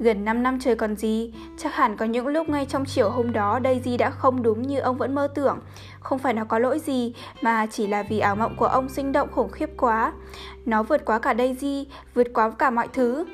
Gần 0.00 0.24
5 0.24 0.42
năm 0.42 0.58
trời 0.60 0.76
còn 0.76 0.96
gì, 0.96 1.32
chắc 1.56 1.74
hẳn 1.74 1.96
có 1.96 2.06
những 2.06 2.26
lúc 2.26 2.48
ngay 2.48 2.66
trong 2.66 2.84
chiều 2.84 3.10
hôm 3.10 3.32
đó 3.32 3.60
Daisy 3.64 3.96
đã 3.96 4.10
không 4.10 4.42
đúng 4.42 4.62
như 4.62 4.78
ông 4.78 4.96
vẫn 4.96 5.14
mơ 5.14 5.28
tưởng. 5.34 5.58
Không 6.00 6.18
phải 6.18 6.34
nó 6.34 6.44
có 6.44 6.58
lỗi 6.58 6.78
gì, 6.78 7.14
mà 7.42 7.66
chỉ 7.66 7.86
là 7.86 8.02
vì 8.02 8.18
ảo 8.18 8.36
mộng 8.36 8.56
của 8.56 8.66
ông 8.66 8.88
sinh 8.88 9.12
động 9.12 9.28
khủng 9.32 9.50
khiếp 9.50 9.70
quá. 9.76 10.12
Nó 10.66 10.82
vượt 10.82 11.04
quá 11.04 11.18
cả 11.18 11.34
Daisy, 11.38 11.86
vượt 12.14 12.26
quá 12.34 12.50
cả 12.50 12.70
mọi 12.70 12.88
thứ. 12.92 13.24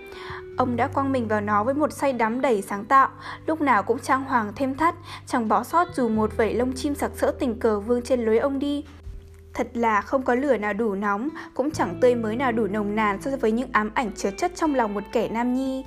Ông 0.56 0.76
đã 0.76 0.88
quăng 0.88 1.12
mình 1.12 1.28
vào 1.28 1.40
nó 1.40 1.64
với 1.64 1.74
một 1.74 1.92
say 1.92 2.12
đắm 2.12 2.40
đầy 2.40 2.62
sáng 2.62 2.84
tạo, 2.84 3.08
lúc 3.46 3.60
nào 3.60 3.82
cũng 3.82 3.98
trang 3.98 4.24
hoàng 4.24 4.52
thêm 4.56 4.74
thắt, 4.74 4.94
chẳng 5.26 5.48
bỏ 5.48 5.64
sót 5.64 5.94
dù 5.94 6.08
một 6.08 6.36
vẩy 6.36 6.54
lông 6.54 6.72
chim 6.72 6.94
sặc 6.94 7.10
sỡ 7.14 7.34
tình 7.38 7.58
cờ 7.58 7.80
vương 7.80 8.02
trên 8.02 8.24
lối 8.24 8.38
ông 8.38 8.58
đi. 8.58 8.84
Thật 9.54 9.68
là 9.74 10.00
không 10.00 10.22
có 10.22 10.34
lửa 10.34 10.56
nào 10.56 10.72
đủ 10.72 10.94
nóng, 10.94 11.28
cũng 11.54 11.70
chẳng 11.70 11.98
tươi 12.00 12.14
mới 12.14 12.36
nào 12.36 12.52
đủ 12.52 12.66
nồng 12.66 12.96
nàn 12.96 13.22
so 13.22 13.30
với 13.40 13.52
những 13.52 13.68
ám 13.72 13.90
ảnh 13.94 14.10
chứa 14.16 14.30
chất 14.30 14.52
trong 14.56 14.74
lòng 14.74 14.94
một 14.94 15.02
kẻ 15.12 15.28
nam 15.28 15.54
nhi. 15.54 15.84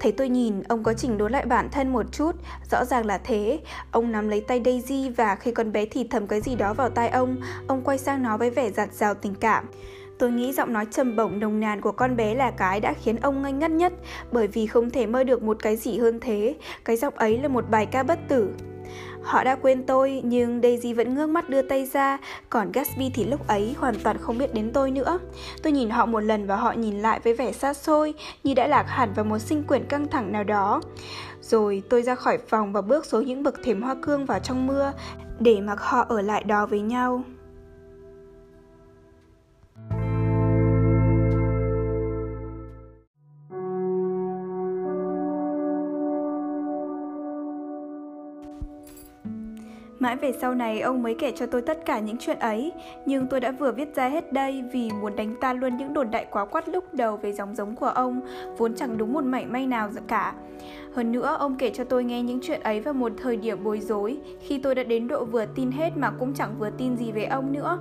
Thấy 0.00 0.12
tôi 0.12 0.28
nhìn, 0.28 0.62
ông 0.62 0.82
có 0.82 0.92
chỉnh 0.92 1.18
đốn 1.18 1.32
lại 1.32 1.46
bản 1.46 1.68
thân 1.72 1.92
một 1.92 2.12
chút, 2.12 2.32
rõ 2.70 2.84
ràng 2.84 3.06
là 3.06 3.18
thế. 3.18 3.60
Ông 3.90 4.12
nắm 4.12 4.28
lấy 4.28 4.40
tay 4.40 4.62
Daisy 4.64 5.10
và 5.10 5.34
khi 5.34 5.50
con 5.50 5.72
bé 5.72 5.86
thì 5.86 6.06
thầm 6.10 6.26
cái 6.26 6.40
gì 6.40 6.54
đó 6.56 6.74
vào 6.74 6.90
tai 6.90 7.08
ông, 7.08 7.36
ông 7.66 7.82
quay 7.84 7.98
sang 7.98 8.22
nó 8.22 8.36
với 8.36 8.50
vẻ 8.50 8.70
giặt 8.70 8.92
rào 8.92 9.14
tình 9.14 9.34
cảm. 9.34 9.64
Tôi 10.18 10.30
nghĩ 10.30 10.52
giọng 10.52 10.72
nói 10.72 10.86
trầm 10.90 11.16
bổng 11.16 11.40
nồng 11.40 11.60
nàn 11.60 11.80
của 11.80 11.92
con 11.92 12.16
bé 12.16 12.34
là 12.34 12.50
cái 12.50 12.80
đã 12.80 12.94
khiến 13.02 13.16
ông 13.16 13.42
ngây 13.42 13.52
ngất 13.52 13.70
nhất, 13.70 13.92
bởi 14.32 14.46
vì 14.46 14.66
không 14.66 14.90
thể 14.90 15.06
mơ 15.06 15.24
được 15.24 15.42
một 15.42 15.56
cái 15.62 15.76
gì 15.76 15.98
hơn 15.98 16.20
thế. 16.20 16.54
Cái 16.84 16.96
giọng 16.96 17.14
ấy 17.14 17.38
là 17.38 17.48
một 17.48 17.70
bài 17.70 17.86
ca 17.86 18.02
bất 18.02 18.18
tử. 18.28 18.50
Họ 19.26 19.44
đã 19.44 19.54
quên 19.54 19.86
tôi, 19.86 20.20
nhưng 20.24 20.60
Daisy 20.62 20.92
vẫn 20.92 21.14
ngước 21.14 21.28
mắt 21.28 21.48
đưa 21.48 21.62
tay 21.62 21.86
ra, 21.86 22.18
còn 22.50 22.72
Gatsby 22.72 23.10
thì 23.14 23.24
lúc 23.24 23.48
ấy 23.48 23.74
hoàn 23.78 23.94
toàn 24.02 24.18
không 24.18 24.38
biết 24.38 24.54
đến 24.54 24.70
tôi 24.72 24.90
nữa. 24.90 25.18
Tôi 25.62 25.72
nhìn 25.72 25.90
họ 25.90 26.06
một 26.06 26.20
lần 26.20 26.46
và 26.46 26.56
họ 26.56 26.72
nhìn 26.72 27.02
lại 27.02 27.20
với 27.24 27.34
vẻ 27.34 27.52
xa 27.52 27.74
xôi, 27.74 28.14
như 28.44 28.54
đã 28.54 28.66
lạc 28.66 28.84
hẳn 28.88 29.12
vào 29.12 29.24
một 29.24 29.38
sinh 29.38 29.62
quyển 29.62 29.84
căng 29.84 30.08
thẳng 30.08 30.32
nào 30.32 30.44
đó. 30.44 30.80
Rồi 31.40 31.82
tôi 31.90 32.02
ra 32.02 32.14
khỏi 32.14 32.38
phòng 32.48 32.72
và 32.72 32.80
bước 32.80 33.06
xuống 33.06 33.26
những 33.26 33.42
bậc 33.42 33.54
thềm 33.64 33.82
hoa 33.82 33.94
cương 34.02 34.26
vào 34.26 34.38
trong 34.38 34.66
mưa, 34.66 34.92
để 35.40 35.60
mặc 35.60 35.80
họ 35.80 36.06
ở 36.08 36.20
lại 36.20 36.44
đó 36.44 36.66
với 36.66 36.80
nhau. 36.80 37.22
Mãi 50.06 50.16
về 50.16 50.32
sau 50.40 50.54
này 50.54 50.80
ông 50.80 51.02
mới 51.02 51.14
kể 51.14 51.32
cho 51.36 51.46
tôi 51.46 51.62
tất 51.62 51.84
cả 51.84 51.98
những 51.98 52.16
chuyện 52.16 52.38
ấy 52.38 52.72
Nhưng 53.06 53.26
tôi 53.26 53.40
đã 53.40 53.50
vừa 53.50 53.72
viết 53.72 53.94
ra 53.94 54.08
hết 54.08 54.32
đây 54.32 54.64
vì 54.72 54.90
muốn 55.00 55.16
đánh 55.16 55.34
tan 55.40 55.60
luôn 55.60 55.76
những 55.76 55.94
đồn 55.94 56.10
đại 56.10 56.26
quá 56.30 56.44
quát 56.44 56.68
lúc 56.68 56.94
đầu 56.94 57.16
về 57.16 57.32
dòng 57.32 57.54
giống 57.54 57.76
của 57.76 57.86
ông 57.86 58.20
Vốn 58.58 58.74
chẳng 58.74 58.98
đúng 58.98 59.12
một 59.12 59.24
mảy 59.24 59.46
may 59.46 59.66
nào 59.66 59.90
cả 60.08 60.34
hơn 60.96 61.12
nữa, 61.12 61.36
ông 61.38 61.56
kể 61.56 61.70
cho 61.70 61.84
tôi 61.84 62.04
nghe 62.04 62.22
những 62.22 62.38
chuyện 62.42 62.60
ấy 62.60 62.80
vào 62.80 62.94
một 62.94 63.12
thời 63.22 63.36
điểm 63.36 63.64
bối 63.64 63.80
rối, 63.80 64.16
khi 64.40 64.58
tôi 64.58 64.74
đã 64.74 64.82
đến 64.82 65.08
độ 65.08 65.24
vừa 65.24 65.46
tin 65.46 65.70
hết 65.70 65.96
mà 65.96 66.10
cũng 66.10 66.34
chẳng 66.34 66.54
vừa 66.58 66.70
tin 66.70 66.96
gì 66.96 67.12
về 67.12 67.24
ông 67.24 67.52
nữa. 67.52 67.78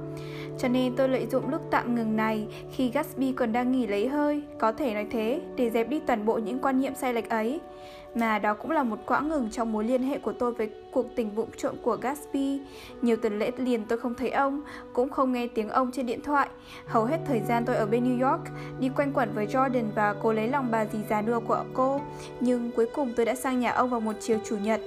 Cho 0.58 0.68
nên 0.68 0.96
tôi 0.96 1.10
lợi 1.10 1.28
dụng 1.32 1.50
lúc 1.50 1.62
tạm 1.72 1.96
ngừng 1.96 2.16
này, 2.16 2.48
khi 2.72 2.90
Gatsby 2.90 3.32
còn 3.32 3.52
đang 3.52 3.72
nghỉ 3.72 3.88
lấy 3.88 4.08
hơi, 4.08 4.42
có 4.60 4.72
thể 4.72 4.94
nói 4.94 5.08
thế, 5.12 5.42
để 5.56 5.70
dẹp 5.70 5.90
đi 5.90 6.00
toàn 6.00 6.26
bộ 6.26 6.38
những 6.38 6.60
quan 6.60 6.82
niệm 6.82 6.96
sai 6.96 7.14
lệch 7.14 7.30
ấy. 7.30 7.60
Mà 8.16 8.40
đó 8.40 8.54
cũng 8.54 8.72
là 8.72 8.84
một 8.84 9.00
quãng 9.06 9.30
ngừng 9.30 9.50
trong 9.52 9.72
mối 9.72 9.84
liên 9.84 10.04
hệ 10.04 10.20
của 10.20 10.34
tôi 10.34 10.54
với 10.54 10.70
cuộc 10.92 11.06
tình 11.16 11.36
vụng 11.36 11.50
trộm 11.58 11.76
của 11.82 11.98
Gatsby. 12.02 12.62
Nhiều 13.02 13.16
tuần 13.16 13.40
lễ 13.40 13.52
liền 13.58 13.86
tôi 13.86 13.98
không 13.98 14.16
thấy 14.16 14.30
ông, 14.30 14.62
cũng 14.94 15.10
không 15.10 15.34
nghe 15.34 15.48
tiếng 15.48 15.70
ông 15.70 15.92
trên 15.92 16.06
điện 16.06 16.22
thoại. 16.22 16.50
Hầu 16.86 17.06
hết 17.06 17.18
thời 17.28 17.42
gian 17.48 17.66
tôi 17.66 17.76
ở 17.76 17.86
bên 17.86 18.04
New 18.04 18.32
York, 18.32 18.42
đi 18.80 18.90
quanh 18.90 19.14
quẩn 19.14 19.32
với 19.36 19.48
Jordan 19.48 19.86
và 19.96 20.16
cố 20.24 20.34
lấy 20.34 20.48
lòng 20.48 20.68
bà 20.72 20.86
dì 20.86 21.00
già 21.10 21.22
nua 21.22 21.40
của 21.40 21.64
cô. 21.74 22.02
Nhưng 22.40 22.72
cuối 22.72 22.88
cùng 22.96 23.14
tôi 23.16 23.26
đã 23.26 23.36
sang 23.36 23.60
nhà 23.60 23.72
ông 23.72 23.90
vào 23.90 24.00
một 24.00 24.14
chiều 24.20 24.40
chủ 24.46 24.58
nhật. 24.58 24.82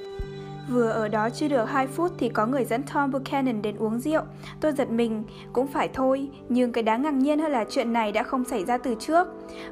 Vừa 0.69 0.89
ở 0.89 1.09
đó 1.09 1.31
chưa 1.31 1.49
được 1.49 1.65
2 1.65 1.87
phút 1.87 2.13
thì 2.19 2.29
có 2.29 2.47
người 2.47 2.65
dẫn 2.65 2.83
Tom 2.95 3.11
Buchanan 3.11 3.63
đến 3.63 3.77
uống 3.77 3.99
rượu. 3.99 4.23
Tôi 4.61 4.73
giật 4.73 4.91
mình, 4.91 5.25
cũng 5.53 5.67
phải 5.67 5.89
thôi, 5.89 6.29
nhưng 6.49 6.73
cái 6.73 6.83
đáng 6.83 7.03
ngạc 7.03 7.15
nhiên 7.15 7.39
hơn 7.39 7.53
là 7.53 7.65
chuyện 7.71 7.93
này 7.93 8.13
đã 8.13 8.23
không 8.23 8.45
xảy 8.45 8.65
ra 8.65 8.79
từ 8.79 8.95
trước. 9.01 9.29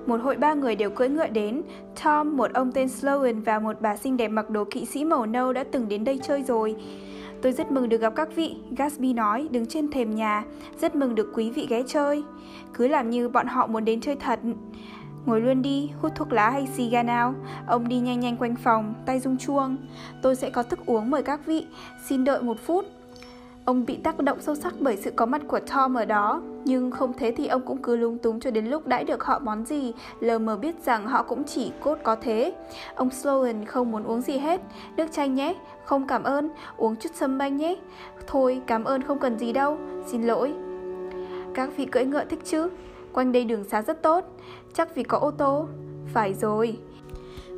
Một 0.07 0.21
hội 0.23 0.37
ba 0.37 0.55
người 0.55 0.77
đều 0.77 0.91
cưỡi 0.91 1.09
ngựa 1.09 1.29
đến. 1.29 1.63
Tom, 2.05 2.37
một 2.37 2.53
ông 2.53 2.73
tên 2.73 2.89
Sloan 2.89 3.43
và 3.43 3.59
một 3.59 3.77
bà 3.81 3.97
xinh 3.97 4.17
đẹp 4.17 4.29
mặc 4.29 4.51
đồ 4.51 4.65
kỵ 4.71 4.85
sĩ 4.85 5.05
màu 5.05 5.27
nâu 5.27 5.53
đã 5.53 5.65
từng 5.65 5.89
đến 5.89 6.05
đây 6.05 6.21
chơi 6.23 6.43
rồi. 6.43 6.77
Tôi 7.43 7.53
rất 7.53 7.73
mừng 7.73 7.89
được 7.89 8.01
gặp 8.01 8.13
các 8.17 8.29
vị, 8.37 8.57
Gatsby 8.77 9.13
nói, 9.13 9.49
đứng 9.51 9.67
trên 9.67 9.91
thềm 9.91 10.15
nhà. 10.15 10.45
Rất 10.81 10.97
mừng 10.97 11.15
được 11.15 11.33
quý 11.35 11.51
vị 11.51 11.67
ghé 11.71 11.83
chơi. 11.87 12.25
Cứ 12.75 12.89
làm 12.89 13.11
như 13.11 13.29
bọn 13.29 13.47
họ 13.47 13.67
muốn 13.67 13.85
đến 13.85 14.01
chơi 14.01 14.17
thật. 14.17 14.41
Ngồi 15.27 15.41
luôn 15.41 15.63
đi, 15.63 15.91
hút 16.03 16.13
thuốc 16.15 16.33
lá 16.33 16.51
hay 16.51 16.67
xì 16.67 16.89
ga 16.89 17.03
nào? 17.03 17.35
Ông 17.67 17.89
đi 17.89 17.99
nhanh 17.99 18.21
nhanh 18.21 18.37
quanh 18.37 18.57
phòng, 18.57 18.95
tay 19.07 19.21
rung 19.21 19.39
chuông. 19.39 19.77
Tôi 20.23 20.37
sẽ 20.37 20.51
có 20.51 20.63
thức 20.63 20.87
uống 20.87 21.11
mời 21.11 21.23
các 21.23 21.47
vị, 21.47 21.67
xin 22.09 22.25
đợi 22.25 22.43
một 22.43 22.57
phút. 22.67 22.85
Ông 23.65 23.87
bị 23.87 23.97
tác 23.97 24.19
động 24.19 24.41
sâu 24.41 24.55
sắc 24.55 24.75
bởi 24.81 24.97
sự 24.97 25.11
có 25.11 25.27
mặt 25.27 25.43
của 25.49 25.61
Tom 25.61 25.95
ở 25.95 26.05
đó, 26.05 26.43
nhưng 26.65 26.91
không 26.91 27.13
thế 27.19 27.33
thì 27.37 27.47
ông 27.47 27.63
cũng 27.67 27.83
cứ 27.83 27.97
lung 27.97 28.19
túng 28.19 28.41
cho 28.41 28.51
đến 28.51 28.67
lúc 28.67 28.87
đãi 28.87 29.05
được 29.05 29.25
họ 29.25 29.39
món 29.39 29.65
gì, 29.65 29.93
lờ 30.21 30.39
mờ 30.39 30.57
biết 30.57 30.85
rằng 30.85 31.07
họ 31.07 31.23
cũng 31.23 31.45
chỉ 31.45 31.73
cốt 31.81 31.99
có 32.03 32.17
thế. 32.17 32.53
Ông 32.95 33.11
Sloan 33.11 33.65
không 33.65 33.91
muốn 33.91 34.05
uống 34.05 34.21
gì 34.21 34.39
hết, 34.39 34.61
nước 34.97 35.07
chanh 35.13 35.35
nhé, 35.35 35.55
không 35.85 36.07
cảm 36.07 36.23
ơn, 36.23 36.49
uống 36.77 36.97
chút 36.97 37.11
sâm 37.15 37.39
banh 37.39 37.57
nhé. 37.57 37.77
Thôi, 38.27 38.61
cảm 38.67 38.85
ơn 38.85 39.03
không 39.03 39.19
cần 39.19 39.39
gì 39.39 39.53
đâu, 39.53 39.79
xin 40.07 40.23
lỗi. 40.23 40.55
Các 41.55 41.71
vị 41.77 41.85
cưỡi 41.85 42.05
ngựa 42.05 42.25
thích 42.25 42.41
chứ? 42.45 42.69
Quanh 43.17 43.33
đây 43.33 43.45
đường 43.45 43.65
xá 43.65 43.83
rất 43.83 44.03
tốt, 44.03 44.25
chắc 44.75 44.95
vì 44.95 45.03
có 45.03 45.19
ô 45.19 45.31
tô. 45.31 45.67
Phải 46.15 46.35
rồi. 46.35 46.79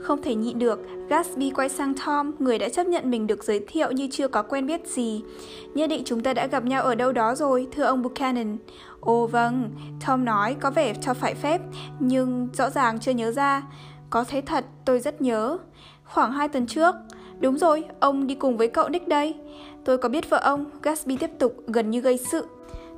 Không 0.03 0.23
thể 0.23 0.35
nhịn 0.35 0.59
được, 0.59 0.81
Gatsby 1.09 1.51
quay 1.51 1.69
sang 1.69 1.95
Tom, 2.07 2.33
người 2.39 2.59
đã 2.59 2.69
chấp 2.69 2.87
nhận 2.87 3.11
mình 3.11 3.27
được 3.27 3.45
giới 3.45 3.65
thiệu 3.69 3.93
như 3.93 4.09
chưa 4.11 4.29
có 4.29 4.43
quen 4.43 4.67
biết 4.67 4.87
gì. 4.87 5.23
Nhất 5.75 5.91
định 5.91 6.03
chúng 6.05 6.23
ta 6.23 6.35
đã 6.35 6.47
gặp 6.47 6.65
nhau 6.65 6.83
ở 6.83 6.95
đâu 6.95 7.13
đó 7.13 7.35
rồi, 7.35 7.69
thưa 7.73 7.83
ông 7.83 8.03
Buchanan. 8.03 8.57
Ồ 9.01 9.27
vâng, 9.27 9.71
Tom 10.07 10.25
nói 10.25 10.57
có 10.61 10.71
vẻ 10.71 10.95
cho 10.95 11.15
phải 11.15 11.35
phép, 11.35 11.61
nhưng 12.01 12.49
rõ 12.53 12.71
ràng 12.71 13.01
chưa 13.01 13.13
nhớ 13.13 13.33
ra. 13.33 13.63
Có 14.11 14.25
thế 14.25 14.41
thật, 14.41 14.65
tôi 14.85 15.01
rất 15.01 15.23
nhớ. 15.23 15.59
Khoảng 16.05 16.33
2 16.33 16.49
tuần 16.49 16.67
trước. 16.67 16.95
Đúng 17.41 17.59
rồi, 17.59 17.85
ông 18.01 18.27
đi 18.27 18.35
cùng 18.35 18.57
với 18.57 18.69
cậu 18.69 18.89
Nick 18.89 19.09
đây. 19.09 19.35
Tôi 19.85 19.99
có 19.99 20.09
biết 20.09 20.31
vợ 20.31 20.39
ông, 20.39 20.65
Gatsby 20.83 21.17
tiếp 21.17 21.31
tục 21.39 21.57
gần 21.67 21.91
như 21.91 22.01
gây 22.01 22.19
sự. 22.19 22.47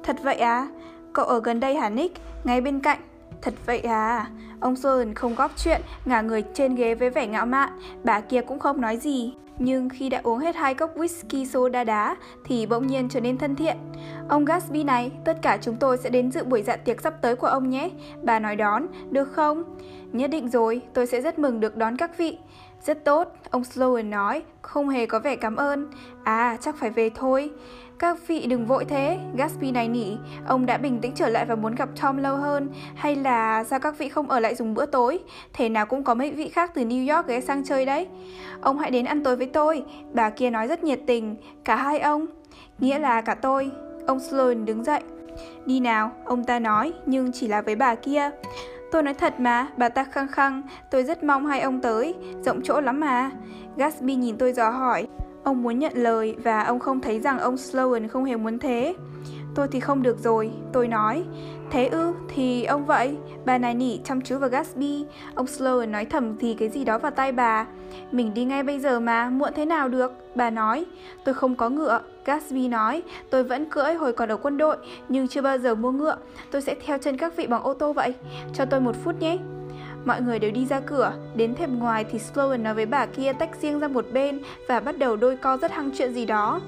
Thật 0.02 0.16
vậy 0.22 0.36
à? 0.36 0.68
Cậu 1.12 1.24
ở 1.24 1.40
gần 1.40 1.60
đây 1.60 1.74
hả 1.74 1.88
Nick? 1.88 2.20
Ngay 2.44 2.60
bên 2.60 2.80
cạnh. 2.80 2.98
Thật 3.42 3.54
vậy 3.66 3.80
à? 3.80 4.26
Ông 4.60 4.76
Sơn 4.76 5.14
không 5.14 5.34
góp 5.34 5.50
chuyện, 5.56 5.80
ngả 6.04 6.20
người 6.20 6.44
trên 6.54 6.74
ghế 6.74 6.94
với 6.94 7.10
vẻ 7.10 7.26
ngạo 7.26 7.46
mạn, 7.46 7.68
bà 8.04 8.20
kia 8.20 8.40
cũng 8.40 8.58
không 8.58 8.80
nói 8.80 8.96
gì. 8.96 9.34
Nhưng 9.58 9.88
khi 9.88 10.08
đã 10.08 10.20
uống 10.22 10.38
hết 10.38 10.56
hai 10.56 10.74
cốc 10.74 10.96
whisky 10.96 11.44
soda 11.44 11.84
đá 11.84 12.16
thì 12.44 12.66
bỗng 12.66 12.86
nhiên 12.86 13.08
trở 13.08 13.20
nên 13.20 13.38
thân 13.38 13.56
thiện. 13.56 13.76
Ông 14.28 14.44
Gatsby 14.44 14.84
này, 14.84 15.10
tất 15.24 15.38
cả 15.42 15.58
chúng 15.60 15.76
tôi 15.76 15.96
sẽ 15.98 16.10
đến 16.10 16.30
dự 16.30 16.44
buổi 16.44 16.62
dạ 16.62 16.76
tiệc 16.76 17.00
sắp 17.00 17.14
tới 17.22 17.36
của 17.36 17.46
ông 17.46 17.70
nhé. 17.70 17.90
Bà 18.22 18.38
nói 18.38 18.56
đón, 18.56 18.86
được 19.10 19.32
không? 19.32 19.76
Nhất 20.12 20.30
định 20.30 20.48
rồi, 20.48 20.80
tôi 20.94 21.06
sẽ 21.06 21.20
rất 21.20 21.38
mừng 21.38 21.60
được 21.60 21.76
đón 21.76 21.96
các 21.96 22.18
vị. 22.18 22.38
Rất 22.82 23.04
tốt, 23.04 23.36
ông 23.50 23.64
Sloan 23.64 24.10
nói, 24.10 24.42
không 24.62 24.88
hề 24.88 25.06
có 25.06 25.18
vẻ 25.18 25.36
cảm 25.36 25.56
ơn. 25.56 25.90
À, 26.24 26.56
chắc 26.60 26.76
phải 26.76 26.90
về 26.90 27.10
thôi. 27.14 27.50
Các 28.00 28.16
vị 28.26 28.46
đừng 28.46 28.66
vội 28.66 28.84
thế, 28.84 29.18
Gatsby 29.36 29.72
này 29.72 29.88
nỉ, 29.88 30.16
ông 30.46 30.66
đã 30.66 30.78
bình 30.78 31.00
tĩnh 31.00 31.12
trở 31.14 31.28
lại 31.28 31.44
và 31.44 31.54
muốn 31.54 31.74
gặp 31.74 31.88
Tom 32.02 32.16
lâu 32.16 32.36
hơn, 32.36 32.68
hay 32.94 33.16
là 33.16 33.64
sao 33.64 33.80
các 33.80 33.98
vị 33.98 34.08
không 34.08 34.28
ở 34.28 34.40
lại 34.40 34.54
dùng 34.54 34.74
bữa 34.74 34.86
tối? 34.86 35.18
Thế 35.52 35.68
nào 35.68 35.86
cũng 35.86 36.04
có 36.04 36.14
mấy 36.14 36.30
vị 36.30 36.48
khác 36.48 36.70
từ 36.74 36.82
New 36.82 37.16
York 37.16 37.26
ghé 37.26 37.40
sang 37.40 37.64
chơi 37.64 37.86
đấy. 37.86 38.06
Ông 38.60 38.78
hãy 38.78 38.90
đến 38.90 39.04
ăn 39.04 39.24
tối 39.24 39.36
với 39.36 39.46
tôi, 39.46 39.82
bà 40.12 40.30
kia 40.30 40.50
nói 40.50 40.66
rất 40.66 40.84
nhiệt 40.84 41.00
tình, 41.06 41.36
cả 41.64 41.76
hai 41.76 41.98
ông, 41.98 42.26
nghĩa 42.78 42.98
là 42.98 43.20
cả 43.20 43.34
tôi. 43.34 43.70
Ông 44.06 44.20
Sloan 44.20 44.64
đứng 44.64 44.84
dậy. 44.84 45.00
Đi 45.66 45.80
nào, 45.80 46.12
ông 46.24 46.44
ta 46.44 46.58
nói, 46.58 46.92
nhưng 47.06 47.32
chỉ 47.32 47.48
là 47.48 47.62
với 47.62 47.76
bà 47.76 47.94
kia. 47.94 48.30
Tôi 48.92 49.02
nói 49.02 49.14
thật 49.14 49.40
mà, 49.40 49.66
bà 49.76 49.88
ta 49.88 50.04
khăng 50.04 50.28
khăng, 50.28 50.62
tôi 50.90 51.02
rất 51.02 51.24
mong 51.24 51.46
hai 51.46 51.60
ông 51.60 51.80
tới, 51.80 52.14
rộng 52.44 52.60
chỗ 52.64 52.80
lắm 52.80 53.00
mà. 53.00 53.30
Gatsby 53.76 54.14
nhìn 54.14 54.36
tôi 54.38 54.52
dò 54.52 54.70
hỏi, 54.70 55.06
Ông 55.44 55.62
muốn 55.62 55.78
nhận 55.78 55.92
lời 55.94 56.36
và 56.44 56.62
ông 56.62 56.78
không 56.78 57.00
thấy 57.00 57.20
rằng 57.20 57.38
ông 57.38 57.56
Sloan 57.56 58.08
không 58.08 58.24
hề 58.24 58.36
muốn 58.36 58.58
thế. 58.58 58.94
Tôi 59.54 59.68
thì 59.68 59.80
không 59.80 60.02
được 60.02 60.18
rồi, 60.18 60.50
tôi 60.72 60.88
nói. 60.88 61.24
Thế 61.70 61.86
ư, 61.86 62.12
thì 62.28 62.64
ông 62.64 62.86
vậy. 62.86 63.16
Bà 63.44 63.58
này 63.58 63.74
nỉ 63.74 63.98
chăm 64.04 64.20
chú 64.20 64.38
vào 64.38 64.50
Gatsby. 64.50 65.04
Ông 65.34 65.46
Sloan 65.46 65.92
nói 65.92 66.04
thầm 66.04 66.36
gì 66.38 66.54
cái 66.54 66.68
gì 66.68 66.84
đó 66.84 66.98
vào 66.98 67.10
tay 67.10 67.32
bà. 67.32 67.66
Mình 68.12 68.34
đi 68.34 68.44
ngay 68.44 68.62
bây 68.62 68.80
giờ 68.80 69.00
mà, 69.00 69.30
muộn 69.30 69.52
thế 69.56 69.64
nào 69.64 69.88
được? 69.88 70.12
Bà 70.34 70.50
nói. 70.50 70.86
Tôi 71.24 71.34
không 71.34 71.54
có 71.54 71.68
ngựa. 71.68 72.00
Gatsby 72.24 72.68
nói. 72.68 73.02
Tôi 73.30 73.44
vẫn 73.44 73.70
cưỡi 73.70 73.94
hồi 73.94 74.12
còn 74.12 74.28
ở 74.28 74.36
quân 74.36 74.58
đội, 74.58 74.76
nhưng 75.08 75.28
chưa 75.28 75.42
bao 75.42 75.58
giờ 75.58 75.74
mua 75.74 75.92
ngựa. 75.92 76.16
Tôi 76.50 76.62
sẽ 76.62 76.74
theo 76.86 76.98
chân 76.98 77.16
các 77.16 77.36
vị 77.36 77.46
bằng 77.46 77.62
ô 77.62 77.74
tô 77.74 77.92
vậy. 77.92 78.14
Cho 78.54 78.64
tôi 78.64 78.80
một 78.80 78.96
phút 79.04 79.20
nhé. 79.20 79.38
Mọi 80.04 80.20
người 80.20 80.38
đều 80.38 80.50
đi 80.50 80.66
ra 80.66 80.80
cửa, 80.80 81.12
đến 81.34 81.54
thềm 81.54 81.78
ngoài 81.78 82.04
thì 82.12 82.18
Sloan 82.18 82.62
nói 82.62 82.74
với 82.74 82.86
bà 82.86 83.06
kia 83.06 83.32
tách 83.32 83.50
riêng 83.60 83.80
ra 83.80 83.88
một 83.88 84.06
bên 84.12 84.40
và 84.68 84.80
bắt 84.80 84.98
đầu 84.98 85.16
đôi 85.16 85.36
co 85.36 85.56
rất 85.56 85.72
hăng 85.72 85.90
chuyện 85.98 86.14
gì 86.14 86.26
đó. 86.26 86.60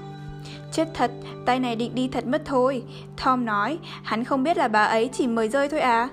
Chết 0.71 0.87
thật, 0.93 1.11
tay 1.45 1.59
này 1.59 1.75
định 1.75 1.95
đi 1.95 2.07
thật 2.07 2.27
mất 2.27 2.41
thôi. 2.45 2.83
Tom 3.23 3.45
nói, 3.45 3.79
hắn 4.03 4.23
không 4.23 4.43
biết 4.43 4.57
là 4.57 4.67
bà 4.67 4.85
ấy 4.85 5.09
chỉ 5.13 5.27
mời 5.27 5.49
rơi 5.49 5.69
thôi 5.69 5.79
à. 5.79 6.09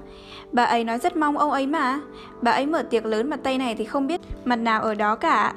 Bà 0.53 0.65
ấy 0.65 0.85
nói 0.85 0.99
rất 0.99 1.17
mong 1.17 1.39
ông 1.39 1.51
ấy 1.51 1.67
mà. 1.67 2.01
Bà 2.43 2.51
ấy 2.51 2.67
mở 2.67 2.83
tiệc 2.83 3.05
lớn 3.05 3.31
mà 3.31 3.37
tay 3.37 3.59
này 3.59 3.75
thì 3.75 3.85
không 3.85 4.07
biết 4.07 4.21
mặt 4.45 4.57
nào 4.57 4.83
ở 4.83 4.95
đó 4.95 5.17
cả. 5.17 5.55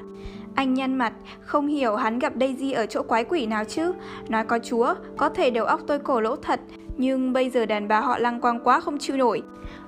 Anh 0.56 0.74
nhăn 0.74 0.96
mặt, 0.96 1.14
không 1.42 1.68
hiểu 1.68 1.96
hắn 1.96 2.20
gặp 2.20 2.34
Daisy 2.40 2.72
ở 2.72 2.86
chỗ 2.86 3.04
quái 3.04 3.24
quỷ 3.24 3.46
nào 3.46 3.64
chứ. 3.66 3.94
Nói 4.30 4.44
có 4.46 4.60
chúa, 4.60 4.94
có 5.18 5.30
thể 5.30 5.50
đầu 5.50 5.66
óc 5.66 5.82
tôi 5.88 6.00
cổ 6.00 6.22
lỗ 6.22 6.36
thật, 6.36 6.60
nhưng 6.98 7.34
bây 7.34 7.50
giờ 7.50 7.66
đàn 7.66 7.88
bà 7.88 8.00
họ 8.00 8.18
lăng 8.18 8.42
quang 8.42 8.60
quá 8.64 8.80
không 8.80 8.98
chịu 9.00 9.18
nổi. 9.18 9.42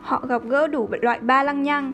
Họ 0.06 0.22
gặp 0.30 0.41
gỡ 0.46 0.68
đủ 0.68 0.89
loại 1.02 1.20
ba 1.20 1.44
lăng 1.44 1.63
nhăng. 1.63 1.91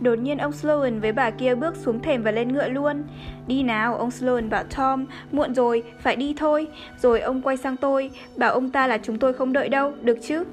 Đột 0.00 0.14
nhiên 0.14 0.38
ông 0.38 0.52
Sloan 0.52 1.00
với 1.00 1.12
bà 1.12 1.30
kia 1.30 1.54
bước 1.54 1.76
xuống 1.76 2.00
thềm 2.00 2.22
và 2.22 2.30
lên 2.30 2.52
ngựa 2.52 2.68
luôn. 2.68 3.04
Đi 3.46 3.62
nào, 3.62 3.96
ông 3.96 4.10
Sloan 4.10 4.50
bảo 4.50 4.64
Tom, 4.76 5.06
muộn 5.32 5.54
rồi, 5.54 5.82
phải 6.00 6.16
đi 6.16 6.34
thôi. 6.36 6.66
Rồi 6.98 7.20
ông 7.20 7.42
quay 7.42 7.56
sang 7.56 7.76
tôi, 7.76 8.10
bảo 8.36 8.52
ông 8.52 8.70
ta 8.70 8.86
là 8.86 8.98
chúng 8.98 9.18
tôi 9.18 9.32
không 9.32 9.52
đợi 9.52 9.68
đâu, 9.68 9.92
được 10.02 10.18
chứ? 10.22 10.44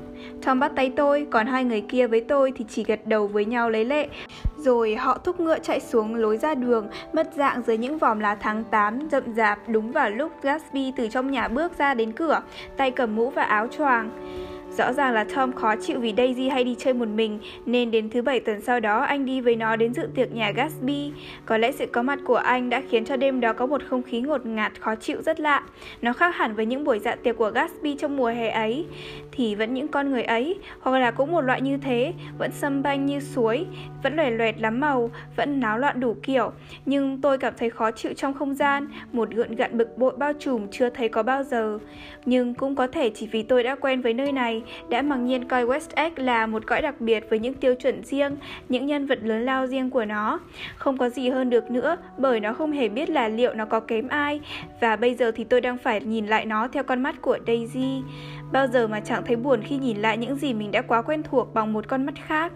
Tom 0.46 0.60
bắt 0.60 0.72
tay 0.76 0.94
tôi, 0.96 1.28
còn 1.32 1.48
hai 1.48 1.64
người 1.64 1.82
kia 1.82 2.08
với 2.08 2.22
tôi 2.22 2.52
thì 2.56 2.66
chỉ 2.70 2.84
gật 2.84 3.08
đầu 3.08 3.28
với 3.28 3.46
nhau 3.46 3.70
lấy 3.70 3.86
lệ. 3.86 4.08
Rồi 4.58 4.96
họ 4.96 5.18
thúc 5.18 5.40
ngựa 5.40 5.60
chạy 5.60 5.80
xuống 5.80 6.16
lối 6.16 6.38
ra 6.38 6.56
đường, 6.56 6.88
mất 7.14 7.30
dạng 7.36 7.62
dưới 7.68 7.78
những 7.78 7.98
vòm 7.98 8.20
lá 8.20 8.36
tháng 8.36 8.64
8 8.64 9.00
rậm 9.12 9.34
rạp 9.34 9.60
đúng 9.70 9.92
vào 9.92 10.10
lúc 10.10 10.32
Gatsby 10.42 10.94
từ 10.96 11.08
trong 11.08 11.32
nhà 11.32 11.48
bước 11.48 11.78
ra 11.78 11.94
đến 11.94 12.12
cửa, 12.12 12.42
tay 12.78 12.92
cầm 12.92 13.16
mũ 13.16 13.30
và 13.30 13.44
áo 13.44 13.68
choàng. 13.78 14.10
Rõ 14.80 14.94
ràng 14.94 15.14
là 15.14 15.24
Tom 15.36 15.54
khó 15.54 15.76
chịu 15.76 16.00
vì 16.00 16.14
Daisy 16.18 16.50
hay 16.50 16.64
đi 16.64 16.76
chơi 16.80 16.94
một 16.94 17.08
mình, 17.08 17.40
nên 17.66 17.92
đến 17.92 18.10
thứ 18.10 18.22
bảy 18.22 18.40
tuần 18.40 18.62
sau 18.62 18.80
đó 18.80 19.00
anh 19.00 19.26
đi 19.26 19.42
với 19.42 19.56
nó 19.56 19.76
đến 19.76 19.94
dự 19.94 20.08
tiệc 20.16 20.32
nhà 20.32 20.52
Gatsby. 20.52 21.12
Có 21.46 21.58
lẽ 21.58 21.72
sự 21.72 21.86
có 21.86 22.02
mặt 22.02 22.20
của 22.26 22.36
anh 22.36 22.70
đã 22.70 22.82
khiến 22.90 23.06
cho 23.06 23.18
đêm 23.18 23.40
đó 23.40 23.54
có 23.54 23.66
một 23.66 23.82
không 23.90 24.04
khí 24.04 24.22
ngột 24.22 24.46
ngạt 24.46 24.72
khó 24.82 24.96
chịu 24.96 25.22
rất 25.22 25.40
lạ. 25.40 25.64
Nó 26.02 26.14
khác 26.14 26.36
hẳn 26.36 26.56
với 26.56 26.66
những 26.66 26.84
buổi 26.84 27.00
dạ 27.00 27.16
tiệc 27.16 27.38
của 27.38 27.52
Gatsby 27.52 27.96
trong 27.96 28.18
mùa 28.18 28.28
hè 28.28 28.50
ấy. 28.50 28.86
Thì 29.32 29.56
vẫn 29.56 29.74
những 29.74 29.88
con 29.88 30.12
người 30.12 30.24
ấy, 30.24 30.60
hoặc 30.80 31.00
là 31.00 31.12
cũng 31.12 31.32
một 31.32 31.42
loại 31.42 31.62
như 31.62 31.78
thế, 31.78 32.14
vẫn 32.38 32.52
xâm 32.52 32.84
banh 32.84 33.06
như 33.06 33.20
suối, 33.20 33.66
vẫn 34.04 34.16
loè 34.16 34.32
loẹt 34.32 34.60
lắm 34.60 34.80
màu, 34.80 35.12
vẫn 35.36 35.60
náo 35.60 35.78
loạn 35.78 36.00
đủ 36.00 36.16
kiểu. 36.24 36.52
Nhưng 36.86 37.22
tôi 37.22 37.38
cảm 37.38 37.54
thấy 37.58 37.70
khó 37.70 37.92
chịu 37.92 38.14
trong 38.14 38.34
không 38.34 38.56
gian, 38.56 38.88
một 39.12 39.30
gợn 39.30 39.56
gạn 39.56 39.78
bực 39.78 39.98
bội 39.98 40.14
bao 40.18 40.34
trùm 40.40 40.68
chưa 40.72 40.90
thấy 40.90 41.10
có 41.10 41.24
bao 41.24 41.44
giờ. 41.44 41.80
Nhưng 42.26 42.54
cũng 42.54 42.76
có 42.76 42.88
thể 42.88 43.10
chỉ 43.16 43.28
vì 43.32 43.44
tôi 43.44 43.64
đã 43.64 43.76
quen 43.76 44.02
với 44.02 44.14
nơi 44.14 44.32
này, 44.32 44.64
đã 44.90 45.02
mặc 45.02 45.16
nhiên 45.16 45.48
coi 45.48 45.66
West 45.66 45.90
Egg 45.96 46.12
là 46.16 46.48
một 46.48 46.68
cõi 46.68 46.82
đặc 46.82 47.02
biệt 47.02 47.30
với 47.30 47.40
những 47.40 47.54
tiêu 47.54 47.76
chuẩn 47.76 48.04
riêng, 48.04 48.38
những 48.70 48.86
nhân 48.86 49.06
vật 49.06 49.20
lớn 49.24 49.46
lao 49.46 49.68
riêng 49.68 49.90
của 49.90 50.06
nó. 50.06 50.40
Không 50.76 50.98
có 50.98 51.10
gì 51.10 51.30
hơn 51.30 51.50
được 51.50 51.72
nữa, 51.72 51.98
bởi 52.18 52.40
nó 52.40 52.54
không 52.54 52.72
hề 52.72 52.90
biết 52.90 53.10
là 53.10 53.28
liệu 53.28 53.54
nó 53.54 53.66
có 53.66 53.80
kém 53.80 54.08
ai, 54.08 54.42
và 54.82 54.96
bây 54.96 55.16
giờ 55.16 55.32
thì 55.32 55.44
tôi 55.44 55.62
đang 55.62 55.78
phải 55.78 56.02
nhìn 56.02 56.28
lại 56.28 56.46
nó 56.46 56.68
theo 56.68 56.84
con 56.84 57.04
mắt 57.04 57.22
của 57.22 57.38
Daisy. 57.48 58.02
Bao 58.52 58.68
giờ 58.68 58.88
mà 58.88 59.00
chẳng 59.00 59.24
thấy 59.26 59.36
buồn 59.36 59.62
khi 59.64 59.78
nhìn 59.78 59.98
lại 59.98 60.18
những 60.18 60.36
gì 60.36 60.54
mình 60.54 60.72
đã 60.72 60.82
quá 60.82 61.02
quen 61.02 61.24
thuộc 61.24 61.54
bằng 61.54 61.74
một 61.74 61.88
con 61.88 62.06
mắt 62.06 62.16
khác. 62.26 62.52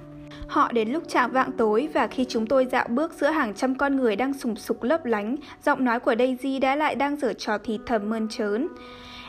Họ 0.47 0.71
đến 0.71 0.89
lúc 0.89 1.03
chạm 1.07 1.31
vạng 1.31 1.51
tối 1.51 1.89
và 1.93 2.07
khi 2.07 2.25
chúng 2.29 2.47
tôi 2.47 2.65
dạo 2.65 2.87
bước 2.89 3.13
giữa 3.13 3.27
hàng 3.27 3.53
trăm 3.53 3.75
con 3.75 3.95
người 3.95 4.15
đang 4.15 4.33
sùng 4.33 4.55
sục 4.55 4.83
lấp 4.83 5.05
lánh, 5.05 5.35
giọng 5.65 5.85
nói 5.85 5.99
của 5.99 6.15
Daisy 6.19 6.59
đã 6.59 6.75
lại 6.75 6.95
đang 6.95 7.15
giở 7.15 7.33
trò 7.33 7.57
thì 7.57 7.79
thầm 7.85 8.09
mơn 8.09 8.27
trớn. 8.27 8.67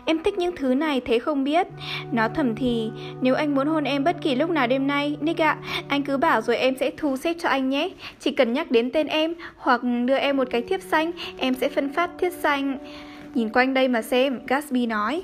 Em 0.06 0.22
thích 0.22 0.38
những 0.38 0.56
thứ 0.56 0.74
này 0.74 1.00
thế 1.04 1.18
không 1.18 1.44
biết 1.44 1.66
Nó 2.12 2.28
thầm 2.28 2.54
thì 2.54 2.90
Nếu 3.20 3.34
anh 3.34 3.54
muốn 3.54 3.66
hôn 3.66 3.84
em 3.84 4.04
bất 4.04 4.16
kỳ 4.22 4.34
lúc 4.34 4.50
nào 4.50 4.66
đêm 4.66 4.86
nay 4.86 5.16
Nick 5.20 5.40
ạ 5.40 5.56
Anh 5.88 6.02
cứ 6.02 6.16
bảo 6.16 6.40
rồi 6.40 6.56
em 6.56 6.74
sẽ 6.80 6.90
thu 6.96 7.16
xếp 7.16 7.34
cho 7.38 7.48
anh 7.48 7.70
nhé 7.70 7.90
Chỉ 8.20 8.30
cần 8.30 8.52
nhắc 8.52 8.70
đến 8.70 8.90
tên 8.90 9.06
em 9.06 9.34
Hoặc 9.56 9.80
đưa 10.06 10.16
em 10.16 10.36
một 10.36 10.48
cái 10.50 10.62
thiếp 10.62 10.80
xanh 10.80 11.10
Em 11.38 11.54
sẽ 11.54 11.68
phân 11.68 11.92
phát 11.92 12.10
thiếp 12.18 12.32
xanh 12.32 12.78
Nhìn 13.34 13.48
quanh 13.48 13.74
đây 13.74 13.88
mà 13.88 14.02
xem 14.02 14.40
Gatsby 14.46 14.86
nói 14.86 15.22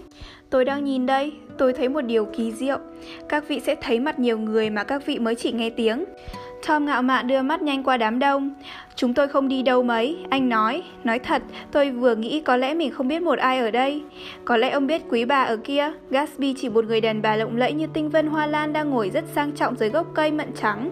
Tôi 0.51 0.65
đang 0.65 0.85
nhìn 0.85 1.07
đây, 1.07 1.33
tôi 1.59 1.73
thấy 1.73 1.89
một 1.89 2.01
điều 2.01 2.25
kỳ 2.25 2.53
diệu. 2.53 2.79
Các 3.29 3.49
vị 3.49 3.61
sẽ 3.61 3.75
thấy 3.75 4.01
mặt 4.01 4.19
nhiều 4.19 4.39
người 4.39 4.71
mà 4.71 4.85
các 4.85 5.07
vị 5.07 5.19
mới 5.19 5.35
chỉ 5.35 5.53
nghe 5.53 5.71
tiếng. 5.71 6.05
Tom 6.67 6.87
ngạo 6.87 7.03
mạn 7.03 7.27
đưa 7.27 7.43
mắt 7.43 7.63
nhanh 7.63 7.83
qua 7.83 7.97
đám 7.97 8.19
đông. 8.19 8.55
Chúng 8.95 9.15
tôi 9.15 9.29
không 9.29 9.49
đi 9.49 9.63
đâu 9.63 9.83
mấy, 9.83 10.17
anh 10.31 10.49
nói. 10.49 10.83
Nói 11.05 11.19
thật, 11.19 11.43
tôi 11.73 11.91
vừa 11.91 12.15
nghĩ 12.15 12.41
có 12.41 12.57
lẽ 12.57 12.75
mình 12.75 12.91
không 12.91 13.09
biết 13.09 13.23
một 13.23 13.39
ai 13.39 13.59
ở 13.59 13.71
đây. 13.71 14.03
Có 14.45 14.57
lẽ 14.57 14.71
ông 14.71 14.87
biết 14.87 15.03
quý 15.09 15.25
bà 15.25 15.43
ở 15.43 15.57
kia. 15.57 15.93
Gatsby 16.11 16.55
chỉ 16.59 16.69
một 16.69 16.85
người 16.85 17.01
đàn 17.01 17.23
bà 17.23 17.37
lộng 17.37 17.57
lẫy 17.57 17.73
như 17.73 17.87
tinh 17.93 18.11
vân 18.11 18.27
hoa 18.27 18.47
lan 18.47 18.73
đang 18.73 18.91
ngồi 18.91 19.11
rất 19.11 19.25
sang 19.35 19.53
trọng 19.53 19.77
dưới 19.77 19.89
gốc 19.89 20.07
cây 20.15 20.31
mận 20.31 20.49
trắng. 20.61 20.91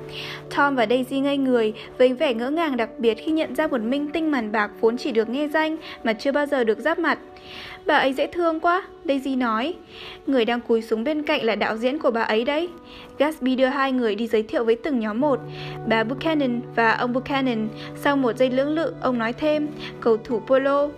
Tom 0.57 0.77
và 0.77 0.87
Daisy 0.87 1.21
ngây 1.21 1.37
người, 1.37 1.73
với 1.99 2.13
vẻ 2.13 2.35
ngỡ 2.35 2.51
ngàng 2.51 2.77
đặc 2.77 2.89
biệt 2.99 3.15
khi 3.15 3.33
nhận 3.33 3.55
ra 3.55 3.67
một 3.67 3.81
minh 3.81 4.09
tinh 4.13 4.31
màn 4.31 4.53
bạc 4.53 4.71
vốn 4.81 4.97
chỉ 4.97 5.13
được 5.13 5.29
nghe 5.29 5.49
danh 5.49 5.77
mà 6.05 6.13
chưa 6.13 6.33
bao 6.33 6.47
giờ 6.47 6.65
được 6.65 6.79
giáp 6.79 6.99
mặt. 6.99 7.19
Bà 7.87 7.97
ấy 7.97 8.13
dễ 8.13 8.27
thương 8.27 8.61
quá, 8.61 8.83
Daisy 9.05 9.37
nói. 9.37 9.75
Người 10.27 10.45
đang 10.45 10.61
cúi 10.61 10.83
xuống 10.83 11.05
bên 11.05 11.23
cạnh 11.23 11.45
là 11.45 11.55
đạo 11.55 11.77
diễn 11.77 11.99
của 11.99 12.11
bà 12.11 12.23
ấy 12.23 12.45
đấy. 12.45 12.69
Gatsby 13.19 13.57
đưa 13.57 13.67
hai 13.67 13.93
người 13.93 14.15
đi 14.15 14.27
giới 14.27 14.43
thiệu 14.43 14.65
với 14.65 14.77
từng 14.77 15.01
nhóm 15.01 15.21
một. 15.21 15.41
Bà 15.89 16.05
Buchanan 16.05 16.61
và 16.75 16.93
ông 16.93 17.13
Buchanan. 17.13 17.69
Sau 17.97 18.17
một 18.17 18.37
giây 18.37 18.51
lưỡng 18.51 18.75
lự, 18.75 18.93
ông 19.01 19.19
nói 19.19 19.33
thêm, 19.33 19.69
cầu 20.01 20.17
thủ 20.17 20.41
polo. 20.47 20.89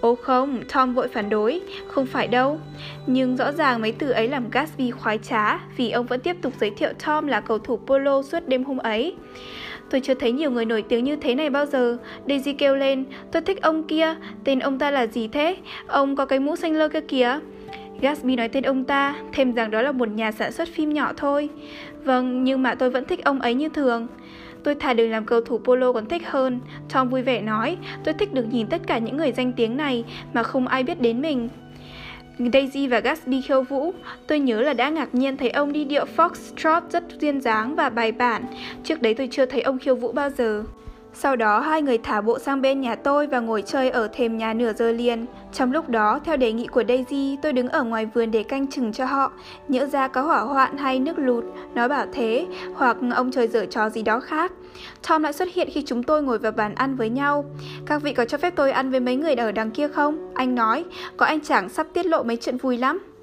Ô 0.00 0.14
không, 0.14 0.62
Tom 0.74 0.94
vội 0.94 1.08
phản 1.08 1.30
đối, 1.30 1.60
không 1.88 2.06
phải 2.06 2.28
đâu. 2.28 2.58
Nhưng 3.06 3.36
rõ 3.36 3.52
ràng 3.52 3.80
mấy 3.80 3.92
từ 3.92 4.10
ấy 4.10 4.28
làm 4.28 4.50
Gatsby 4.50 4.90
khoái 4.90 5.18
trá 5.18 5.58
vì 5.76 5.90
ông 5.90 6.06
vẫn 6.06 6.20
tiếp 6.20 6.36
tục 6.42 6.52
giới 6.60 6.70
thiệu 6.70 6.90
Tom 7.06 7.26
là 7.26 7.40
cầu 7.40 7.58
thủ 7.58 7.76
polo 7.76 8.22
suốt 8.22 8.48
đêm 8.48 8.64
hôm 8.64 8.78
ấy. 8.78 9.14
Tôi 9.90 10.00
chưa 10.00 10.14
thấy 10.14 10.32
nhiều 10.32 10.50
người 10.50 10.64
nổi 10.64 10.82
tiếng 10.82 11.04
như 11.04 11.16
thế 11.16 11.34
này 11.34 11.50
bao 11.50 11.66
giờ. 11.66 11.98
Daisy 12.28 12.52
kêu 12.52 12.76
lên, 12.76 13.04
tôi 13.32 13.42
thích 13.42 13.62
ông 13.62 13.82
kia, 13.82 14.14
tên 14.44 14.58
ông 14.58 14.78
ta 14.78 14.90
là 14.90 15.06
gì 15.06 15.28
thế? 15.28 15.56
Ông 15.86 16.16
có 16.16 16.26
cái 16.26 16.38
mũ 16.38 16.56
xanh 16.56 16.72
lơ 16.72 16.88
kia 16.88 17.00
kìa. 17.00 17.38
Gatsby 18.04 18.36
nói 18.36 18.48
tên 18.48 18.64
ông 18.64 18.84
ta, 18.84 19.14
thêm 19.32 19.52
rằng 19.52 19.70
đó 19.70 19.82
là 19.82 19.92
một 19.92 20.08
nhà 20.08 20.32
sản 20.32 20.52
xuất 20.52 20.68
phim 20.68 20.92
nhỏ 20.92 21.12
thôi. 21.16 21.48
Vâng, 22.04 22.44
nhưng 22.44 22.62
mà 22.62 22.74
tôi 22.74 22.90
vẫn 22.90 23.04
thích 23.04 23.24
ông 23.24 23.40
ấy 23.40 23.54
như 23.54 23.68
thường. 23.68 24.06
Tôi 24.64 24.74
thà 24.74 24.94
đừng 24.94 25.10
làm 25.10 25.24
cầu 25.24 25.40
thủ 25.40 25.58
polo 25.58 25.92
còn 25.92 26.08
thích 26.08 26.22
hơn. 26.26 26.60
Tom 26.92 27.08
vui 27.08 27.22
vẻ 27.22 27.40
nói, 27.40 27.76
tôi 28.04 28.14
thích 28.14 28.34
được 28.34 28.44
nhìn 28.52 28.66
tất 28.66 28.80
cả 28.86 28.98
những 28.98 29.16
người 29.16 29.32
danh 29.32 29.52
tiếng 29.52 29.76
này 29.76 30.04
mà 30.32 30.42
không 30.42 30.68
ai 30.68 30.82
biết 30.82 31.00
đến 31.00 31.22
mình. 31.22 31.48
Daisy 32.52 32.86
và 32.86 33.00
Gatsby 33.00 33.40
khiêu 33.40 33.62
vũ. 33.62 33.92
Tôi 34.26 34.38
nhớ 34.38 34.60
là 34.60 34.72
đã 34.72 34.88
ngạc 34.88 35.14
nhiên 35.14 35.36
thấy 35.36 35.50
ông 35.50 35.72
đi 35.72 35.84
điệu 35.84 36.04
foxtrot 36.16 36.80
rất 36.90 37.04
duyên 37.20 37.40
dáng 37.40 37.74
và 37.74 37.90
bài 37.90 38.12
bản. 38.12 38.44
Trước 38.84 39.02
đấy 39.02 39.14
tôi 39.14 39.28
chưa 39.30 39.46
thấy 39.46 39.62
ông 39.62 39.78
khiêu 39.78 39.94
vũ 39.94 40.12
bao 40.12 40.30
giờ. 40.30 40.64
Sau 41.16 41.36
đó 41.36 41.60
hai 41.60 41.82
người 41.82 41.98
thả 41.98 42.20
bộ 42.20 42.38
sang 42.38 42.62
bên 42.62 42.80
nhà 42.80 42.94
tôi 42.94 43.26
và 43.26 43.40
ngồi 43.40 43.62
chơi 43.62 43.90
ở 43.90 44.08
thềm 44.12 44.38
nhà 44.38 44.54
nửa 44.54 44.72
giờ 44.72 44.92
liền. 44.92 45.26
Trong 45.52 45.72
lúc 45.72 45.88
đó, 45.88 46.20
theo 46.24 46.36
đề 46.36 46.52
nghị 46.52 46.66
của 46.66 46.82
Daisy, 46.88 47.38
tôi 47.42 47.52
đứng 47.52 47.68
ở 47.68 47.82
ngoài 47.82 48.06
vườn 48.06 48.30
để 48.30 48.42
canh 48.42 48.66
chừng 48.66 48.92
cho 48.92 49.04
họ. 49.04 49.32
Nhỡ 49.68 49.86
ra 49.86 50.08
có 50.08 50.22
hỏa 50.22 50.40
hoạn 50.40 50.76
hay 50.76 51.00
nước 51.00 51.18
lụt, 51.18 51.44
nó 51.74 51.88
bảo 51.88 52.06
thế, 52.12 52.46
hoặc 52.74 52.96
ông 53.14 53.30
trời 53.30 53.48
dở 53.48 53.66
trò 53.66 53.90
gì 53.90 54.02
đó 54.02 54.20
khác. 54.20 54.52
Tom 55.08 55.22
lại 55.22 55.32
xuất 55.32 55.48
hiện 55.54 55.68
khi 55.72 55.82
chúng 55.86 56.02
tôi 56.02 56.22
ngồi 56.22 56.38
vào 56.38 56.52
bàn 56.52 56.74
ăn 56.74 56.96
với 56.96 57.10
nhau. 57.10 57.44
Các 57.86 58.02
vị 58.02 58.12
có 58.12 58.24
cho 58.24 58.38
phép 58.38 58.52
tôi 58.56 58.72
ăn 58.72 58.90
với 58.90 59.00
mấy 59.00 59.16
người 59.16 59.34
ở 59.34 59.52
đằng 59.52 59.70
kia 59.70 59.88
không? 59.88 60.34
Anh 60.34 60.54
nói, 60.54 60.84
có 61.16 61.26
anh 61.26 61.40
chàng 61.40 61.68
sắp 61.68 61.86
tiết 61.94 62.06
lộ 62.06 62.22
mấy 62.22 62.36
chuyện 62.36 62.56
vui 62.56 62.78
lắm. 62.78 63.13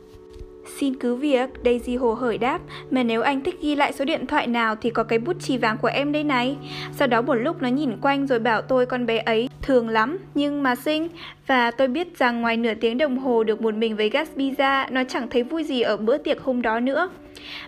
Xin 0.66 0.96
cứ 0.96 1.16
việc, 1.16 1.50
Daisy 1.66 1.96
hồ 1.96 2.14
hởi 2.14 2.38
đáp, 2.38 2.60
mà 2.92 3.04
nếu 3.04 3.22
anh 3.22 3.42
thích 3.42 3.56
ghi 3.62 3.76
lại 3.76 3.94
số 3.94 4.06
điện 4.06 4.28
thoại 4.28 4.48
nào 4.48 4.76
thì 4.76 4.90
có 4.90 5.04
cái 5.04 5.20
bút 5.20 5.36
chì 5.40 5.58
vàng 5.58 5.78
của 5.82 5.88
em 5.88 6.12
đây 6.12 6.24
này. 6.24 6.58
Sau 6.96 7.08
đó 7.08 7.22
một 7.22 7.34
lúc 7.34 7.62
nó 7.62 7.68
nhìn 7.68 7.98
quanh 8.02 8.28
rồi 8.28 8.40
bảo 8.40 8.62
tôi 8.62 8.86
con 8.86 9.06
bé 9.06 9.18
ấy 9.18 9.50
thường 9.62 9.90
lắm, 9.90 10.18
nhưng 10.36 10.64
mà 10.64 10.76
xinh. 10.76 11.08
Và 11.48 11.72
tôi 11.72 11.88
biết 11.88 12.18
rằng 12.18 12.42
ngoài 12.42 12.58
nửa 12.58 12.74
tiếng 12.74 12.98
đồng 12.98 13.18
hồ 13.18 13.44
được 13.44 13.62
một 13.62 13.74
mình 13.74 13.96
với 13.96 14.10
Gatsby 14.10 14.52
ra, 14.58 14.88
nó 14.92 15.04
chẳng 15.04 15.30
thấy 15.30 15.44
vui 15.44 15.64
gì 15.64 15.82
ở 15.82 15.98
bữa 15.98 16.18
tiệc 16.18 16.42
hôm 16.42 16.62
đó 16.62 16.80
nữa. 16.80 17.10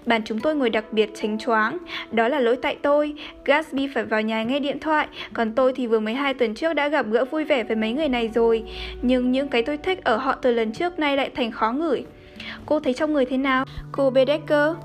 Bàn 0.05 0.21
chúng 0.25 0.39
tôi 0.39 0.55
ngồi 0.55 0.69
đặc 0.69 0.85
biệt 0.91 1.09
tránh 1.13 1.39
choáng, 1.39 1.77
đó 2.11 2.27
là 2.27 2.39
lỗi 2.39 2.57
tại 2.61 2.77
tôi. 2.81 3.13
Gatsby 3.45 3.87
phải 3.87 4.03
vào 4.03 4.21
nhà 4.21 4.43
nghe 4.43 4.59
điện 4.59 4.79
thoại, 4.79 5.07
còn 5.33 5.53
tôi 5.53 5.73
thì 5.73 5.87
vừa 5.87 5.99
mới 5.99 6.13
hai 6.13 6.33
tuần 6.33 6.55
trước 6.55 6.73
đã 6.73 6.87
gặp 6.87 7.05
gỡ 7.11 7.25
vui 7.25 7.43
vẻ 7.43 7.63
với 7.63 7.75
mấy 7.75 7.93
người 7.93 8.09
này 8.09 8.31
rồi. 8.35 8.63
Nhưng 9.01 9.31
những 9.31 9.47
cái 9.47 9.63
tôi 9.63 9.77
thích 9.77 10.03
ở 10.03 10.17
họ 10.17 10.35
từ 10.41 10.51
lần 10.51 10.71
trước 10.71 10.99
nay 10.99 11.17
lại 11.17 11.29
thành 11.35 11.51
khó 11.51 11.71
ngửi. 11.71 12.03
Cô 12.65 12.79
thấy 12.79 12.93
trong 12.93 13.13
người 13.13 13.25
thế 13.25 13.37
nào? 13.37 13.65
Cô 13.91 14.09
Bedecker? 14.09 14.75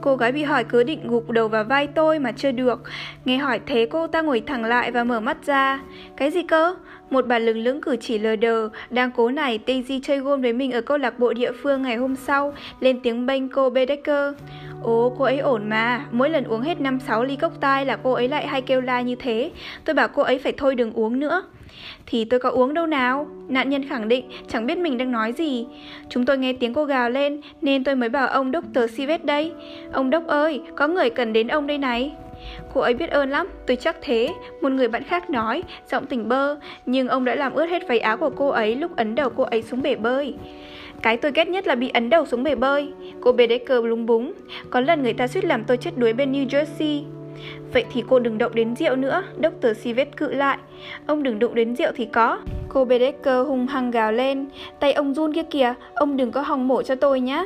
Cô 0.00 0.16
gái 0.16 0.32
bị 0.32 0.42
hỏi 0.42 0.64
cứ 0.64 0.82
định 0.82 1.08
gục 1.08 1.30
đầu 1.30 1.48
vào 1.48 1.64
vai 1.64 1.86
tôi 1.86 2.18
mà 2.18 2.32
chưa 2.32 2.52
được. 2.52 2.82
Nghe 3.24 3.36
hỏi 3.36 3.60
thế 3.66 3.86
cô 3.90 4.06
ta 4.06 4.22
ngồi 4.22 4.40
thẳng 4.40 4.64
lại 4.64 4.90
và 4.90 5.04
mở 5.04 5.20
mắt 5.20 5.46
ra. 5.46 5.80
Cái 6.16 6.30
gì 6.30 6.42
cơ? 6.42 6.74
Một 7.10 7.26
bà 7.26 7.38
lừng 7.38 7.58
lững 7.58 7.80
cử 7.80 7.96
chỉ 8.00 8.18
lờ 8.18 8.36
đờ, 8.36 8.68
đang 8.90 9.10
cố 9.10 9.30
này 9.30 9.58
Daisy 9.66 10.00
chơi 10.00 10.18
gôn 10.18 10.42
với 10.42 10.52
mình 10.52 10.72
ở 10.72 10.80
câu 10.80 10.98
lạc 10.98 11.18
bộ 11.18 11.32
địa 11.32 11.52
phương 11.62 11.82
ngày 11.82 11.96
hôm 11.96 12.16
sau, 12.16 12.54
lên 12.80 13.00
tiếng 13.00 13.26
bênh 13.26 13.48
cô 13.48 13.70
Bedecker. 13.70 14.34
Ồ, 14.82 15.14
cô 15.18 15.24
ấy 15.24 15.38
ổn 15.38 15.68
mà, 15.68 16.04
mỗi 16.10 16.30
lần 16.30 16.44
uống 16.44 16.60
hết 16.60 16.78
5-6 16.78 17.22
ly 17.22 17.36
cốc 17.36 17.52
tai 17.60 17.86
là 17.86 17.96
cô 17.96 18.12
ấy 18.12 18.28
lại 18.28 18.46
hay 18.46 18.62
kêu 18.62 18.80
la 18.80 19.00
như 19.00 19.14
thế. 19.14 19.50
Tôi 19.84 19.94
bảo 19.94 20.08
cô 20.08 20.22
ấy 20.22 20.38
phải 20.38 20.52
thôi 20.56 20.74
đừng 20.74 20.92
uống 20.92 21.18
nữa. 21.18 21.42
Thì 22.06 22.24
tôi 22.24 22.40
có 22.40 22.50
uống 22.50 22.74
đâu 22.74 22.86
nào? 22.86 23.26
Nạn 23.48 23.70
nhân 23.70 23.88
khẳng 23.88 24.08
định 24.08 24.24
chẳng 24.48 24.66
biết 24.66 24.78
mình 24.78 24.98
đang 24.98 25.12
nói 25.12 25.32
gì. 25.32 25.66
Chúng 26.08 26.26
tôi 26.26 26.38
nghe 26.38 26.52
tiếng 26.52 26.74
cô 26.74 26.84
gào 26.84 27.10
lên 27.10 27.40
Nên 27.60 27.84
tôi 27.84 27.94
mới 27.94 28.08
bảo 28.08 28.28
ông 28.28 28.52
Dr. 28.52 28.90
Sivet 28.90 29.24
đây. 29.24 29.52
Ông 29.92 30.10
Đốc 30.10 30.26
ơi 30.26 30.60
có 30.76 30.88
người 30.88 31.10
cần 31.10 31.32
đến 31.32 31.48
ông 31.48 31.66
đây 31.66 31.78
này. 31.78 32.12
Cô 32.74 32.80
ấy 32.80 32.94
biết 32.94 33.10
ơn 33.10 33.30
lắm, 33.30 33.48
tôi 33.66 33.76
chắc 33.76 33.96
thế. 34.02 34.28
Một 34.60 34.72
người 34.72 34.88
bạn 34.88 35.02
khác 35.02 35.30
nói, 35.30 35.62
giọng 35.90 36.06
tỉnh 36.06 36.28
bơ 36.28 36.56
Nhưng 36.86 37.08
ông 37.08 37.24
đã 37.24 37.34
làm 37.34 37.54
ướt 37.54 37.66
hết 37.66 37.88
váy 37.88 37.98
áo 37.98 38.16
của 38.16 38.30
cô 38.30 38.48
ấy 38.48 38.74
Lúc 38.74 38.96
ấn 38.96 39.14
đầu 39.14 39.30
cô 39.30 39.44
ấy 39.44 39.62
xuống 39.62 39.82
bể 39.82 39.94
bơi. 39.94 40.34
Cái 41.02 41.16
tôi 41.16 41.32
ghét 41.34 41.48
nhất 41.48 41.66
là 41.66 41.74
bị 41.74 41.90
ấn 41.94 42.10
đầu 42.10 42.26
xuống 42.26 42.42
bể 42.42 42.54
bơi. 42.54 42.92
Cô 43.20 43.32
bé 43.32 43.46
đấy 43.46 43.58
cờ 43.58 43.80
lúng 43.80 44.06
búng. 44.06 44.32
Có 44.70 44.80
lần 44.80 45.02
người 45.02 45.12
ta 45.12 45.26
suýt 45.26 45.44
làm 45.44 45.64
tôi 45.64 45.76
chết 45.76 45.90
đuối 45.96 46.12
bên 46.12 46.32
New 46.32 46.46
Jersey. 46.46 47.02
Vậy 47.72 47.84
thì 47.92 48.04
cô 48.08 48.18
đừng 48.18 48.38
động 48.38 48.54
đến 48.54 48.76
rượu 48.76 48.96
nữa, 48.96 49.22
Dr. 49.38 49.76
Sivet 49.76 50.16
cự 50.16 50.32
lại. 50.32 50.58
Ông 51.06 51.22
đừng 51.22 51.38
đụng 51.38 51.54
đến 51.54 51.76
rượu 51.76 51.92
thì 51.96 52.04
có. 52.04 52.38
Cô 52.68 52.84
Bedecker 52.84 53.46
hung 53.46 53.66
hăng 53.66 53.90
gào 53.90 54.12
lên. 54.12 54.46
Tay 54.80 54.92
ông 54.92 55.14
run 55.14 55.32
kia 55.32 55.42
kìa, 55.42 55.74
ông 55.94 56.16
đừng 56.16 56.30
có 56.30 56.40
hòng 56.40 56.68
mổ 56.68 56.82
cho 56.82 56.94
tôi 56.94 57.20
nhé. 57.20 57.44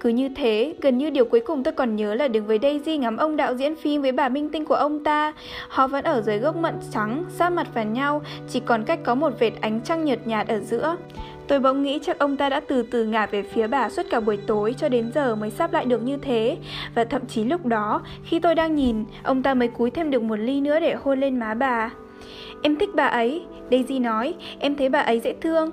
Cứ 0.00 0.08
như 0.08 0.28
thế, 0.36 0.74
gần 0.80 0.98
như 0.98 1.10
điều 1.10 1.24
cuối 1.24 1.40
cùng 1.40 1.62
tôi 1.62 1.72
còn 1.72 1.96
nhớ 1.96 2.14
là 2.14 2.28
đứng 2.28 2.46
với 2.46 2.58
Daisy 2.62 2.96
ngắm 2.96 3.16
ông 3.16 3.36
đạo 3.36 3.54
diễn 3.54 3.76
phim 3.76 4.02
với 4.02 4.12
bà 4.12 4.28
minh 4.28 4.50
tinh 4.50 4.64
của 4.64 4.74
ông 4.74 5.04
ta. 5.04 5.32
Họ 5.68 5.86
vẫn 5.86 6.04
ở 6.04 6.20
dưới 6.20 6.38
gốc 6.38 6.56
mận 6.56 6.74
trắng, 6.90 7.24
sát 7.28 7.50
mặt 7.50 7.66
vào 7.74 7.84
nhau, 7.84 8.22
chỉ 8.48 8.60
còn 8.60 8.84
cách 8.84 8.98
có 9.04 9.14
một 9.14 9.32
vệt 9.38 9.52
ánh 9.60 9.80
trăng 9.84 10.04
nhợt 10.04 10.26
nhạt 10.26 10.48
ở 10.48 10.60
giữa. 10.60 10.96
Tôi 11.48 11.60
bỗng 11.60 11.82
nghĩ 11.82 11.98
chắc 12.02 12.18
ông 12.18 12.36
ta 12.36 12.48
đã 12.48 12.60
từ 12.60 12.82
từ 12.82 13.04
ngả 13.04 13.26
về 13.26 13.42
phía 13.42 13.66
bà 13.66 13.90
suốt 13.90 14.06
cả 14.10 14.20
buổi 14.20 14.36
tối 14.36 14.74
cho 14.78 14.88
đến 14.88 15.12
giờ 15.14 15.34
mới 15.34 15.50
sắp 15.50 15.72
lại 15.72 15.84
được 15.84 16.02
như 16.02 16.16
thế. 16.16 16.56
Và 16.94 17.04
thậm 17.04 17.26
chí 17.26 17.44
lúc 17.44 17.66
đó, 17.66 18.02
khi 18.24 18.40
tôi 18.40 18.54
đang 18.54 18.74
nhìn, 18.74 19.04
ông 19.22 19.42
ta 19.42 19.54
mới 19.54 19.68
cúi 19.68 19.90
thêm 19.90 20.10
được 20.10 20.22
một 20.22 20.36
ly 20.36 20.60
nữa 20.60 20.80
để 20.80 20.94
hôn 20.94 21.20
lên 21.20 21.38
má 21.38 21.54
bà. 21.54 21.90
Em 22.62 22.76
thích 22.76 22.90
bà 22.94 23.06
ấy, 23.06 23.42
Daisy 23.70 23.98
nói, 23.98 24.34
em 24.58 24.76
thấy 24.76 24.88
bà 24.88 24.98
ấy 24.98 25.20
dễ 25.20 25.34
thương. 25.40 25.70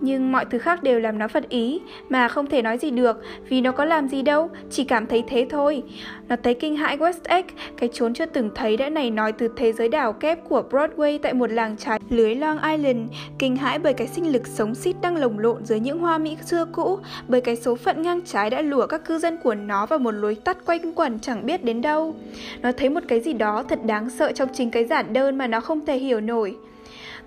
Nhưng 0.00 0.32
mọi 0.32 0.44
thứ 0.44 0.58
khác 0.58 0.82
đều 0.82 1.00
làm 1.00 1.18
nó 1.18 1.28
phật 1.28 1.48
ý, 1.48 1.80
Mà 2.08 2.28
không 2.28 2.46
thể 2.46 2.62
nói 2.62 2.78
gì 2.78 2.90
được, 2.90 3.22
Vì 3.48 3.60
nó 3.60 3.72
có 3.72 3.84
làm 3.84 4.08
gì 4.08 4.22
đâu, 4.22 4.50
Chỉ 4.70 4.84
cảm 4.84 5.06
thấy 5.06 5.24
thế 5.28 5.46
thôi. 5.50 5.82
Nó 6.28 6.36
thấy 6.42 6.54
kinh 6.54 6.76
hãi 6.76 6.98
West 6.98 7.20
Egg, 7.24 7.44
Cái 7.76 7.88
chốn 7.92 8.14
chưa 8.14 8.26
từng 8.26 8.50
thấy 8.54 8.76
đã 8.76 8.88
này 8.88 9.10
nói 9.10 9.32
từ 9.32 9.48
thế 9.56 9.72
giới 9.72 9.88
đảo 9.88 10.12
kép 10.12 10.48
của 10.48 10.62
Broadway 10.70 11.18
Tại 11.22 11.34
một 11.34 11.50
làng 11.50 11.76
trái 11.76 12.00
lưới 12.10 12.34
Long 12.34 12.58
Island, 12.62 13.10
Kinh 13.38 13.56
hãi 13.56 13.78
bởi 13.78 13.94
cái 13.94 14.06
sinh 14.06 14.32
lực 14.32 14.46
sống 14.46 14.74
xít 14.74 14.96
đang 15.02 15.16
lồng 15.16 15.38
lộn 15.38 15.64
Dưới 15.64 15.80
những 15.80 15.98
hoa 15.98 16.18
mỹ 16.18 16.36
xưa 16.44 16.64
cũ, 16.72 16.98
Bởi 17.28 17.40
cái 17.40 17.56
số 17.56 17.76
phận 17.76 18.02
ngang 18.02 18.20
trái 18.26 18.50
đã 18.50 18.62
lùa 18.62 18.86
các 18.86 19.04
cư 19.04 19.18
dân 19.18 19.36
của 19.36 19.54
nó 19.54 19.86
Vào 19.86 19.98
một 19.98 20.10
lối 20.10 20.34
tắt 20.34 20.56
quanh 20.66 20.92
quẩn 20.92 21.18
chẳng 21.18 21.46
biết 21.46 21.64
đến 21.64 21.82
đâu. 21.82 22.14
Nó 22.62 22.72
thấy 22.72 22.90
một 22.90 23.00
cái 23.08 23.20
gì 23.20 23.32
đó 23.32 23.62
thật 23.62 23.78
đáng 23.84 24.10
sợ 24.10 24.32
Trong 24.32 24.48
chính 24.52 24.70
cái 24.70 24.84
giản 24.84 25.12
đơn 25.12 25.38
mà 25.38 25.46
nó 25.46 25.60
không 25.60 25.86
thể 25.86 25.98
hiểu 25.98 26.20
nổi. 26.20 26.56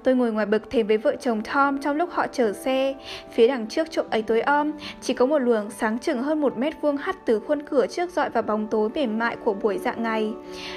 Tôi 0.03 0.15
ngồi 0.15 0.31
ngoài 0.31 0.45
bậc 0.45 0.69
thềm 0.69 0.87
với 0.87 0.97
vợ 0.97 1.15
chồng 1.21 1.41
Tom 1.53 1.77
trong 1.77 1.95
lúc 1.95 2.09
họ 2.11 2.27
chở 2.27 2.53
xe. 2.53 2.95
Phía 3.33 3.47
đằng 3.47 3.67
trước 3.67 3.87
chỗ 3.91 4.03
ấy 4.09 4.21
tối 4.21 4.41
om, 4.41 4.71
chỉ 5.01 5.13
có 5.13 5.25
một 5.25 5.39
luồng 5.39 5.69
sáng 5.69 5.99
chừng 5.99 6.23
hơn 6.23 6.41
một 6.41 6.57
mét 6.57 6.73
vuông 6.81 6.97
hắt 6.97 7.25
từ 7.25 7.39
khuôn 7.39 7.61
cửa 7.61 7.87
trước 7.87 8.09
dọi 8.09 8.29
vào 8.29 8.43
bóng 8.43 8.67
tối 8.67 8.89
mềm 8.95 9.19
mại 9.19 9.35
của 9.35 9.53
buổi 9.53 9.77
dạng 9.77 10.03
ngày. 10.03 10.33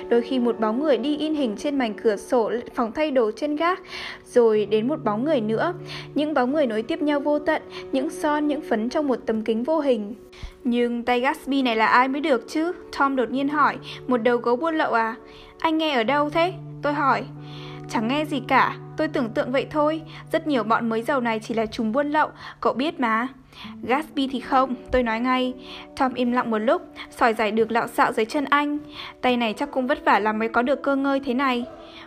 Đôi 0.09 0.23
khi 0.23 0.39
một 0.39 0.61
bóng 0.61 0.83
người 0.83 0.99
đi 0.99 1.17
in 1.17 1.35
hình 1.35 1.57
trên 1.59 1.79
mảnh 1.79 1.95
cửa 2.03 2.17
sổ 2.17 2.53
phòng 2.75 2.93
thay 2.93 3.11
đồ 3.11 3.31
trên 3.37 3.57
gác, 3.57 3.81
rồi 4.27 4.67
đến 4.67 4.89
một 4.89 5.05
bóng 5.05 5.25
người 5.25 5.41
nữa. 5.41 5.75
Những 6.15 6.35
bóng 6.35 6.53
người 6.53 6.67
nối 6.67 6.83
tiếp 6.83 7.03
nhau 7.03 7.21
vô 7.21 7.39
tận, 7.39 7.63
những 7.93 8.11
son, 8.11 8.47
những 8.47 8.61
phấn 8.61 8.89
trong 8.89 9.09
một 9.09 9.19
tấm 9.27 9.43
kính 9.43 9.65
vô 9.65 9.81
hình. 9.81 10.15
Nhưng 10.65 11.03
tay 11.03 11.21
Gatsby 11.21 11.63
này 11.63 11.77
là 11.77 11.87
ai 11.87 12.09
mới 12.09 12.21
được 12.21 12.49
chứ? 12.49 12.73
Tom 12.99 13.17
đột 13.17 13.31
nhiên 13.31 13.49
hỏi, 13.49 13.77
một 14.07 14.17
đầu 14.17 14.37
gấu 14.37 14.57
buôn 14.57 14.75
lậu 14.75 14.93
à? 14.93 15.15
Anh 15.59 15.79
nghe 15.79 15.95
ở 15.95 16.03
đâu 16.03 16.31
thế? 16.31 16.53
Tôi 16.83 16.93
hỏi. 16.93 17.23
Chẳng 17.93 18.09
nghe 18.09 18.25
gì 18.25 18.43
cả, 18.49 18.77
tôi 18.97 19.09
tưởng 19.09 19.31
tượng 19.31 19.53
vậy 19.53 19.67
thôi, 19.71 20.03
rất 20.33 20.47
nhiều 20.47 20.65
bọn 20.65 20.89
mới 20.89 21.03
giàu 21.03 21.21
này 21.21 21.41
chỉ 21.43 21.55
là 21.55 21.67
chúng 21.67 21.93
buôn 21.93 22.11
lậu, 22.11 22.29
cậu 22.61 22.73
biết 22.73 23.01
mà. 23.01 23.29
Gatsby 23.83 24.29
thì 24.33 24.41
không, 24.41 24.75
tôi 24.91 25.03
nói 25.03 25.21
ngay. 25.21 25.55
Tom 25.97 26.15
im 26.15 26.33
lặng 26.33 26.51
một 26.51 26.59
lúc, 26.59 26.83
sỏi 27.11 27.35
giải 27.35 27.51
được 27.51 27.73
lạo 27.73 27.89
xạo 27.89 28.13
dưới 28.13 28.25
chân 28.25 28.45
anh. 28.45 28.79
Tay 29.21 29.37
này 29.37 29.55
chắc 29.57 29.71
cũng 29.71 29.87
vất 29.87 30.05
vả 30.05 30.19
lắm 30.19 30.39
mới 30.39 30.49
có 30.49 30.63
được 30.63 30.83
cơ 30.83 30.97
ngơi 30.97 31.21
thế 31.21 31.35
này. 31.35 31.65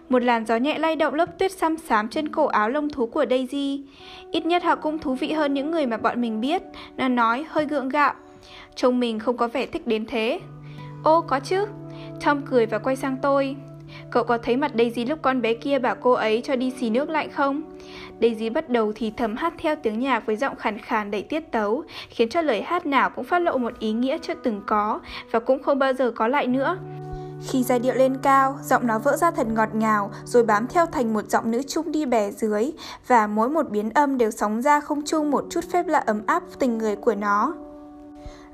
Một 0.09 0.23
làn 0.23 0.45
gió 0.45 0.55
nhẹ 0.55 0.77
lay 0.77 0.95
động 0.95 1.13
lớp 1.13 1.39
tuyết 1.39 1.51
xăm 1.51 1.77
xám 1.77 2.09
trên 2.09 2.29
cổ 2.29 2.45
áo 2.45 2.69
lông 2.69 2.89
thú 2.89 3.05
của 3.05 3.25
Daisy. 3.29 3.83
Ít 4.31 4.45
nhất 4.45 4.63
họ 4.63 4.75
cũng 4.75 4.99
thú 4.99 5.15
vị 5.15 5.31
hơn 5.31 5.53
những 5.53 5.71
người 5.71 5.85
mà 5.85 5.97
bọn 5.97 6.21
mình 6.21 6.41
biết. 6.41 6.61
Nó 6.97 7.07
nói 7.07 7.45
hơi 7.49 7.65
gượng 7.65 7.89
gạo. 7.89 8.13
Trông 8.75 8.99
mình 8.99 9.19
không 9.19 9.37
có 9.37 9.47
vẻ 9.47 9.65
thích 9.65 9.87
đến 9.87 10.05
thế. 10.05 10.39
Ô, 11.03 11.21
có 11.21 11.39
chứ. 11.39 11.65
Tom 12.25 12.41
cười 12.41 12.65
và 12.65 12.77
quay 12.77 12.95
sang 12.95 13.17
tôi. 13.21 13.55
Cậu 14.11 14.23
có 14.23 14.37
thấy 14.37 14.57
mặt 14.57 14.71
Daisy 14.77 15.05
lúc 15.05 15.19
con 15.21 15.41
bé 15.41 15.53
kia 15.53 15.79
bảo 15.79 15.95
cô 16.01 16.11
ấy 16.11 16.41
cho 16.45 16.55
đi 16.55 16.73
xì 16.79 16.89
nước 16.89 17.09
lạnh 17.09 17.31
không? 17.31 17.61
Daisy 18.21 18.49
bắt 18.49 18.69
đầu 18.69 18.91
thì 18.95 19.11
thầm 19.17 19.35
hát 19.35 19.53
theo 19.57 19.75
tiếng 19.75 19.99
nhạc 19.99 20.25
với 20.25 20.35
giọng 20.35 20.55
khàn 20.55 20.77
khàn 20.77 21.11
đầy 21.11 21.21
tiết 21.21 21.51
tấu, 21.51 21.83
khiến 22.09 22.29
cho 22.29 22.41
lời 22.41 22.61
hát 22.61 22.85
nào 22.85 23.09
cũng 23.09 23.25
phát 23.25 23.39
lộ 23.39 23.57
một 23.57 23.79
ý 23.79 23.91
nghĩa 23.91 24.17
chưa 24.21 24.33
từng 24.33 24.61
có 24.67 24.99
và 25.31 25.39
cũng 25.39 25.63
không 25.63 25.79
bao 25.79 25.93
giờ 25.93 26.11
có 26.11 26.27
lại 26.27 26.47
nữa. 26.47 26.77
Khi 27.47 27.63
giai 27.63 27.79
điệu 27.79 27.93
lên 27.95 28.17
cao, 28.23 28.57
giọng 28.63 28.87
nó 28.87 28.99
vỡ 28.99 29.17
ra 29.17 29.31
thật 29.31 29.47
ngọt 29.47 29.69
ngào, 29.75 30.11
rồi 30.25 30.43
bám 30.43 30.67
theo 30.67 30.85
thành 30.85 31.13
một 31.13 31.29
giọng 31.29 31.51
nữ 31.51 31.61
trung 31.67 31.91
đi 31.91 32.05
bè 32.05 32.31
dưới, 32.31 32.71
và 33.07 33.27
mỗi 33.27 33.49
một 33.49 33.69
biến 33.69 33.89
âm 33.89 34.17
đều 34.17 34.31
sóng 34.31 34.61
ra 34.61 34.79
không 34.79 35.01
chung 35.05 35.31
một 35.31 35.45
chút 35.49 35.61
phép 35.71 35.87
lạ 35.87 36.03
ấm 36.05 36.21
áp 36.27 36.43
tình 36.59 36.77
người 36.77 36.95
của 36.95 37.15
nó. 37.15 37.53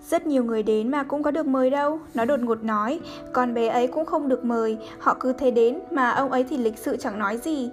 Rất 0.10 0.28
nhiều 0.28 0.44
người 0.44 0.64
đến 0.64 0.92
mà 0.92 1.04
cũng 1.04 1.24
có 1.24 1.32
được 1.32 1.48
mời 1.48 1.70
đâu, 1.70 2.00
nó 2.14 2.26
đột 2.26 2.40
ngột 2.40 2.64
nói, 2.64 3.00
con 3.34 3.54
bé 3.54 3.68
ấy 3.68 3.88
cũng 3.88 4.06
không 4.06 4.28
được 4.28 4.46
mời, 4.46 4.78
họ 5.00 5.18
cứ 5.20 5.34
thế 5.34 5.52
đến 5.52 5.80
mà 5.92 6.12
ông 6.12 6.32
ấy 6.32 6.44
thì 6.44 6.58
lịch 6.58 6.78
sự 6.78 6.98
chẳng 6.98 7.20
nói 7.20 7.38
gì. 7.38 7.70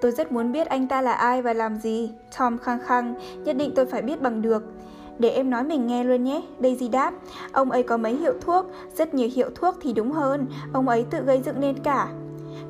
Tôi 0.00 0.12
rất 0.12 0.32
muốn 0.32 0.52
biết 0.52 0.66
anh 0.66 0.88
ta 0.88 1.02
là 1.02 1.12
ai 1.12 1.42
và 1.42 1.52
làm 1.52 1.76
gì, 1.76 2.10
Tom 2.38 2.58
khăng 2.58 2.78
khăng, 2.86 3.14
nhất 3.44 3.56
định 3.56 3.72
tôi 3.74 3.86
phải 3.86 4.02
biết 4.02 4.22
bằng 4.22 4.42
được. 4.42 4.62
Để 5.18 5.28
em 5.28 5.50
nói 5.50 5.64
mình 5.64 5.86
nghe 5.86 6.04
luôn 6.04 6.24
nhé, 6.24 6.42
Daisy 6.60 6.88
đáp. 6.88 7.14
Ông 7.52 7.70
ấy 7.70 7.82
có 7.82 7.96
mấy 7.96 8.16
hiệu 8.16 8.34
thuốc, 8.40 8.66
rất 8.96 9.14
nhiều 9.14 9.28
hiệu 9.34 9.50
thuốc 9.54 9.76
thì 9.80 9.92
đúng 9.92 10.12
hơn, 10.12 10.46
ông 10.72 10.88
ấy 10.88 11.04
tự 11.10 11.20
gây 11.20 11.42
dựng 11.44 11.60
nên 11.60 11.78
cả. 11.78 12.08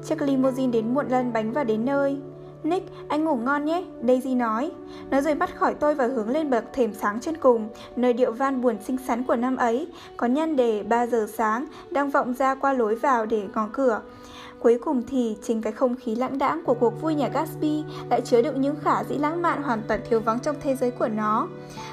Chiếc 0.05 0.23
limousine 0.23 0.73
đến 0.73 0.95
muộn 0.95 1.07
lăn 1.09 1.33
bánh 1.33 1.53
và 1.53 1.65
đến 1.65 1.85
nơi. 1.85 2.17
Nick, 2.65 2.93
anh 3.09 3.25
ngủ 3.25 3.37
ngon 3.37 3.65
nhé, 3.65 3.85
Daisy 4.03 4.35
nói. 4.35 4.71
Nó 5.11 5.21
rời 5.21 5.35
bắt 5.35 5.57
khỏi 5.57 5.75
tôi 5.75 5.95
và 5.95 6.07
hướng 6.07 6.29
lên 6.29 6.51
bậc 6.51 6.65
thềm 6.73 6.95
sáng 6.95 7.21
trên 7.21 7.37
cùng, 7.37 7.69
nơi 7.97 8.13
điệu 8.13 8.33
van 8.33 8.63
buồn 8.63 8.77
xinh 8.87 8.99
xắn 9.07 9.25
của 9.25 9.37
năm 9.37 9.57
ấy, 9.57 9.89
có 10.17 10.27
nhân 10.27 10.57
đề 10.57 10.83
3 10.83 11.07
giờ 11.07 11.27
sáng, 11.35 11.67
đang 11.91 12.11
vọng 12.11 12.35
ra 12.35 12.55
qua 12.55 12.73
lối 12.73 12.95
vào 12.95 13.27
để 13.27 13.43
ngó 13.55 13.69
cửa. 13.73 14.01
Cuối 14.65 14.79
cùng 14.85 15.03
thì 15.07 15.37
chính 15.43 15.63
cái 15.63 15.73
không 15.73 15.97
khí 15.97 16.15
lãng 16.15 16.39
đãng 16.39 16.63
của 16.65 16.75
cuộc 16.75 17.03
vui 17.03 17.15
nhà 17.15 17.29
Gatsby 17.29 17.85
lại 18.11 18.21
chứa 18.21 18.43
đựng 18.43 18.61
những 18.61 18.77
khả 18.83 19.05
dĩ 19.05 19.15
lãng 19.15 19.43
mạn 19.43 19.63
hoàn 19.63 19.83
toàn 19.89 20.01
thiếu 20.09 20.21
vắng 20.21 20.41
trong 20.41 20.57
thế 20.61 20.77
giới 20.77 20.91
của 20.91 21.09
nó. 21.09 21.49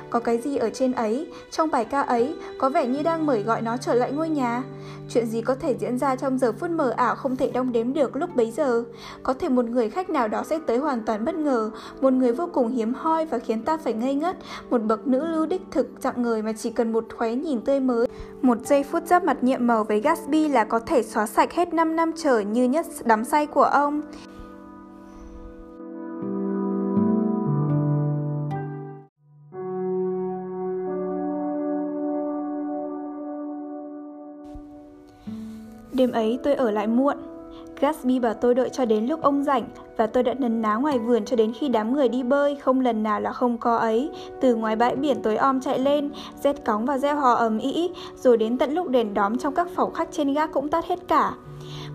Có 0.09 0.19
cái 0.19 0.37
gì 0.37 0.57
ở 0.57 0.69
trên 0.69 0.91
ấy, 0.91 1.27
trong 1.51 1.71
bài 1.71 1.85
ca 1.85 2.01
ấy, 2.01 2.35
có 2.57 2.69
vẻ 2.69 2.87
như 2.87 3.03
đang 3.03 3.25
mời 3.25 3.43
gọi 3.43 3.61
nó 3.61 3.77
trở 3.77 3.93
lại 3.93 4.11
ngôi 4.11 4.29
nhà. 4.29 4.63
Chuyện 5.09 5.25
gì 5.25 5.41
có 5.41 5.55
thể 5.55 5.75
diễn 5.79 5.97
ra 5.97 6.15
trong 6.15 6.37
giờ 6.37 6.51
phút 6.51 6.69
mờ 6.69 6.89
ảo 6.89 7.15
không 7.15 7.35
thể 7.35 7.51
đong 7.51 7.71
đếm 7.71 7.93
được 7.93 8.15
lúc 8.15 8.35
bấy 8.35 8.51
giờ. 8.51 8.83
Có 9.23 9.33
thể 9.33 9.49
một 9.49 9.65
người 9.65 9.89
khách 9.89 10.09
nào 10.09 10.27
đó 10.27 10.43
sẽ 10.45 10.59
tới 10.67 10.77
hoàn 10.77 11.01
toàn 11.05 11.25
bất 11.25 11.35
ngờ, 11.35 11.71
một 12.01 12.13
người 12.13 12.33
vô 12.33 12.49
cùng 12.53 12.69
hiếm 12.69 12.93
hoi 12.93 13.25
và 13.25 13.39
khiến 13.39 13.63
ta 13.63 13.77
phải 13.77 13.93
ngây 13.93 14.15
ngất, 14.15 14.37
một 14.69 14.81
bậc 14.81 15.07
nữ 15.07 15.27
lưu 15.27 15.45
đích 15.45 15.61
thực 15.71 15.87
dạng 15.99 16.21
người 16.21 16.41
mà 16.41 16.53
chỉ 16.53 16.69
cần 16.69 16.93
một 16.93 17.05
khóe 17.17 17.35
nhìn 17.35 17.61
tươi 17.61 17.79
mới. 17.79 18.07
Một 18.41 18.57
giây 18.65 18.83
phút 18.83 19.03
giáp 19.05 19.23
mặt 19.23 19.37
nhiệm 19.41 19.67
màu 19.67 19.83
với 19.83 20.01
Gatsby 20.01 20.47
là 20.47 20.63
có 20.63 20.79
thể 20.79 21.03
xóa 21.03 21.27
sạch 21.27 21.53
hết 21.53 21.73
5 21.73 21.95
năm 21.95 22.11
trở 22.15 22.39
như 22.39 22.63
nhất 22.63 22.85
đắm 23.05 23.25
say 23.25 23.45
của 23.45 23.63
ông. 23.63 24.01
Đêm 35.93 36.11
ấy 36.11 36.39
tôi 36.43 36.55
ở 36.55 36.71
lại 36.71 36.87
muộn. 36.87 37.30
Gatsby 37.81 38.19
bảo 38.19 38.33
tôi 38.33 38.55
đợi 38.55 38.69
cho 38.69 38.85
đến 38.85 39.05
lúc 39.05 39.21
ông 39.21 39.43
rảnh 39.43 39.63
và 39.97 40.07
tôi 40.07 40.23
đã 40.23 40.33
nấn 40.33 40.61
ná 40.61 40.75
ngoài 40.75 40.99
vườn 40.99 41.25
cho 41.25 41.35
đến 41.35 41.53
khi 41.53 41.69
đám 41.69 41.93
người 41.93 42.09
đi 42.09 42.23
bơi 42.23 42.55
không 42.55 42.81
lần 42.81 43.03
nào 43.03 43.21
là 43.21 43.31
không 43.31 43.57
có 43.57 43.77
ấy. 43.77 44.11
Từ 44.41 44.55
ngoài 44.55 44.75
bãi 44.75 44.95
biển 44.95 45.21
tối 45.21 45.35
om 45.35 45.61
chạy 45.61 45.79
lên, 45.79 46.11
rét 46.43 46.65
cóng 46.65 46.85
và 46.85 46.97
reo 46.97 47.15
hò 47.15 47.33
ầm 47.33 47.57
ĩ, 47.57 47.89
rồi 48.15 48.37
đến 48.37 48.57
tận 48.57 48.73
lúc 48.73 48.89
đèn 48.89 49.13
đóm 49.13 49.37
trong 49.37 49.53
các 49.53 49.67
phòng 49.75 49.93
khách 49.93 50.11
trên 50.11 50.33
gác 50.33 50.51
cũng 50.51 50.69
tắt 50.69 50.85
hết 50.85 50.99
cả. 51.07 51.33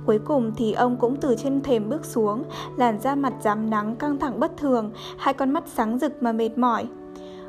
Cuối 0.06 0.18
cùng 0.24 0.52
thì 0.56 0.72
ông 0.72 0.96
cũng 0.96 1.16
từ 1.16 1.34
trên 1.38 1.62
thềm 1.62 1.88
bước 1.88 2.04
xuống, 2.04 2.44
làn 2.76 3.00
da 3.00 3.14
mặt 3.14 3.32
dám 3.42 3.70
nắng 3.70 3.96
căng 3.96 4.18
thẳng 4.18 4.40
bất 4.40 4.56
thường, 4.56 4.90
hai 5.18 5.34
con 5.34 5.50
mắt 5.50 5.64
sáng 5.66 5.98
rực 5.98 6.22
mà 6.22 6.32
mệt 6.32 6.58
mỏi. 6.58 6.86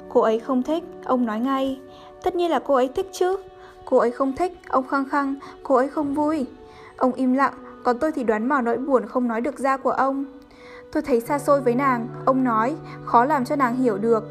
Cô 0.10 0.22
ấy 0.22 0.40
không 0.40 0.64
thích, 0.64 0.84
ông 1.06 1.26
nói 1.26 1.40
ngay. 1.40 1.80
Tất 2.24 2.36
nhiên 2.36 2.52
là 2.52 2.60
cô 2.60 2.74
ấy 2.74 2.88
thích 2.88 3.10
chứ. 3.12 3.38
Cô 3.86 3.98
ấy 3.98 4.12
không 4.12 4.34
thích, 4.34 4.60
ông 4.70 4.88
khăng 4.88 5.10
khăng, 5.10 5.36
cô 5.64 5.76
ấy 5.76 5.88
không 5.88 6.14
vui. 6.14 6.46
Ông 6.98 7.14
im 7.14 7.34
lặng, 7.34 7.54
còn 7.88 8.00
tôi 8.00 8.12
thì 8.12 8.24
đoán 8.24 8.50
mò 8.50 8.62
nỗi 8.62 8.78
buồn 8.78 9.06
không 9.06 9.28
nói 9.28 9.42
được 9.42 9.60
ra 9.60 9.78
của 9.78 9.92
ông. 9.92 10.26
Tôi 10.92 11.04
thấy 11.04 11.22
xa 11.22 11.40
xôi 11.40 11.62
với 11.62 11.76
nàng, 11.76 12.08
ông 12.26 12.44
nói, 12.44 12.76
khó 13.06 13.26
làm 13.26 13.46
cho 13.46 13.56
nàng 13.56 13.76
hiểu 13.76 13.98
được. 13.98 14.24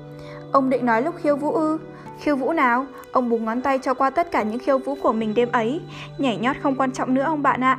Ông 0.52 0.70
định 0.70 0.86
nói 0.86 1.02
lúc 1.02 1.14
khiêu 1.22 1.36
vũ 1.36 1.52
ư? 1.52 1.78
Khiêu 2.20 2.36
vũ 2.36 2.52
nào? 2.52 2.86
Ông 3.12 3.28
búng 3.28 3.44
ngón 3.44 3.62
tay 3.62 3.78
cho 3.78 3.94
qua 3.94 4.11
tất 4.11 4.30
cả 4.30 4.42
những 4.42 4.59
khiêu 4.59 4.78
vũ 4.78 4.94
của 5.02 5.12
mình 5.12 5.34
đêm 5.34 5.52
ấy. 5.52 5.80
Nhảy 6.18 6.36
nhót 6.36 6.57
không 6.62 6.76
quan 6.76 6.92
trọng 6.92 7.14
nữa 7.14 7.22
ông 7.22 7.42
bạn 7.42 7.64
ạ. 7.64 7.78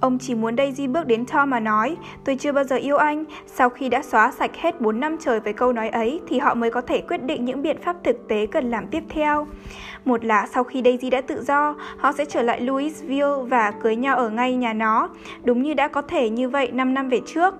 Ông 0.00 0.18
chỉ 0.18 0.34
muốn 0.34 0.56
Daisy 0.56 0.86
bước 0.86 1.06
đến 1.06 1.26
Tom 1.26 1.50
mà 1.50 1.60
nói, 1.60 1.96
tôi 2.24 2.36
chưa 2.36 2.52
bao 2.52 2.64
giờ 2.64 2.76
yêu 2.76 2.96
anh. 2.96 3.24
Sau 3.46 3.68
khi 3.68 3.88
đã 3.88 4.02
xóa 4.02 4.32
sạch 4.38 4.56
hết 4.56 4.80
4 4.80 5.00
năm 5.00 5.16
trời 5.20 5.40
với 5.40 5.52
câu 5.52 5.72
nói 5.72 5.88
ấy, 5.88 6.20
thì 6.28 6.38
họ 6.38 6.54
mới 6.54 6.70
có 6.70 6.80
thể 6.80 7.00
quyết 7.00 7.22
định 7.22 7.44
những 7.44 7.62
biện 7.62 7.76
pháp 7.84 7.96
thực 8.04 8.28
tế 8.28 8.46
cần 8.46 8.70
làm 8.70 8.86
tiếp 8.86 9.02
theo. 9.08 9.46
Một 10.04 10.24
là 10.24 10.46
sau 10.46 10.64
khi 10.64 10.82
Daisy 10.84 11.10
đã 11.10 11.20
tự 11.20 11.42
do, 11.42 11.74
họ 11.98 12.12
sẽ 12.12 12.24
trở 12.24 12.42
lại 12.42 12.60
Louisville 12.60 13.42
và 13.48 13.70
cưới 13.70 13.96
nhau 13.96 14.16
ở 14.16 14.30
ngay 14.30 14.54
nhà 14.54 14.72
nó, 14.72 15.08
đúng 15.44 15.62
như 15.62 15.74
đã 15.74 15.88
có 15.88 16.02
thể 16.02 16.30
như 16.30 16.48
vậy 16.48 16.70
5 16.72 16.94
năm 16.94 17.08
về 17.08 17.20
trước. 17.26 17.54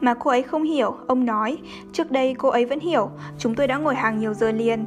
Mà 0.00 0.14
cô 0.14 0.30
ấy 0.30 0.42
không 0.42 0.62
hiểu, 0.62 0.96
ông 1.06 1.26
nói, 1.26 1.58
trước 1.92 2.10
đây 2.10 2.34
cô 2.38 2.48
ấy 2.48 2.64
vẫn 2.64 2.80
hiểu, 2.80 3.10
chúng 3.38 3.54
tôi 3.54 3.66
đã 3.66 3.76
ngồi 3.76 3.94
hàng 3.94 4.18
nhiều 4.18 4.34
giờ 4.34 4.52
liền. 4.52 4.84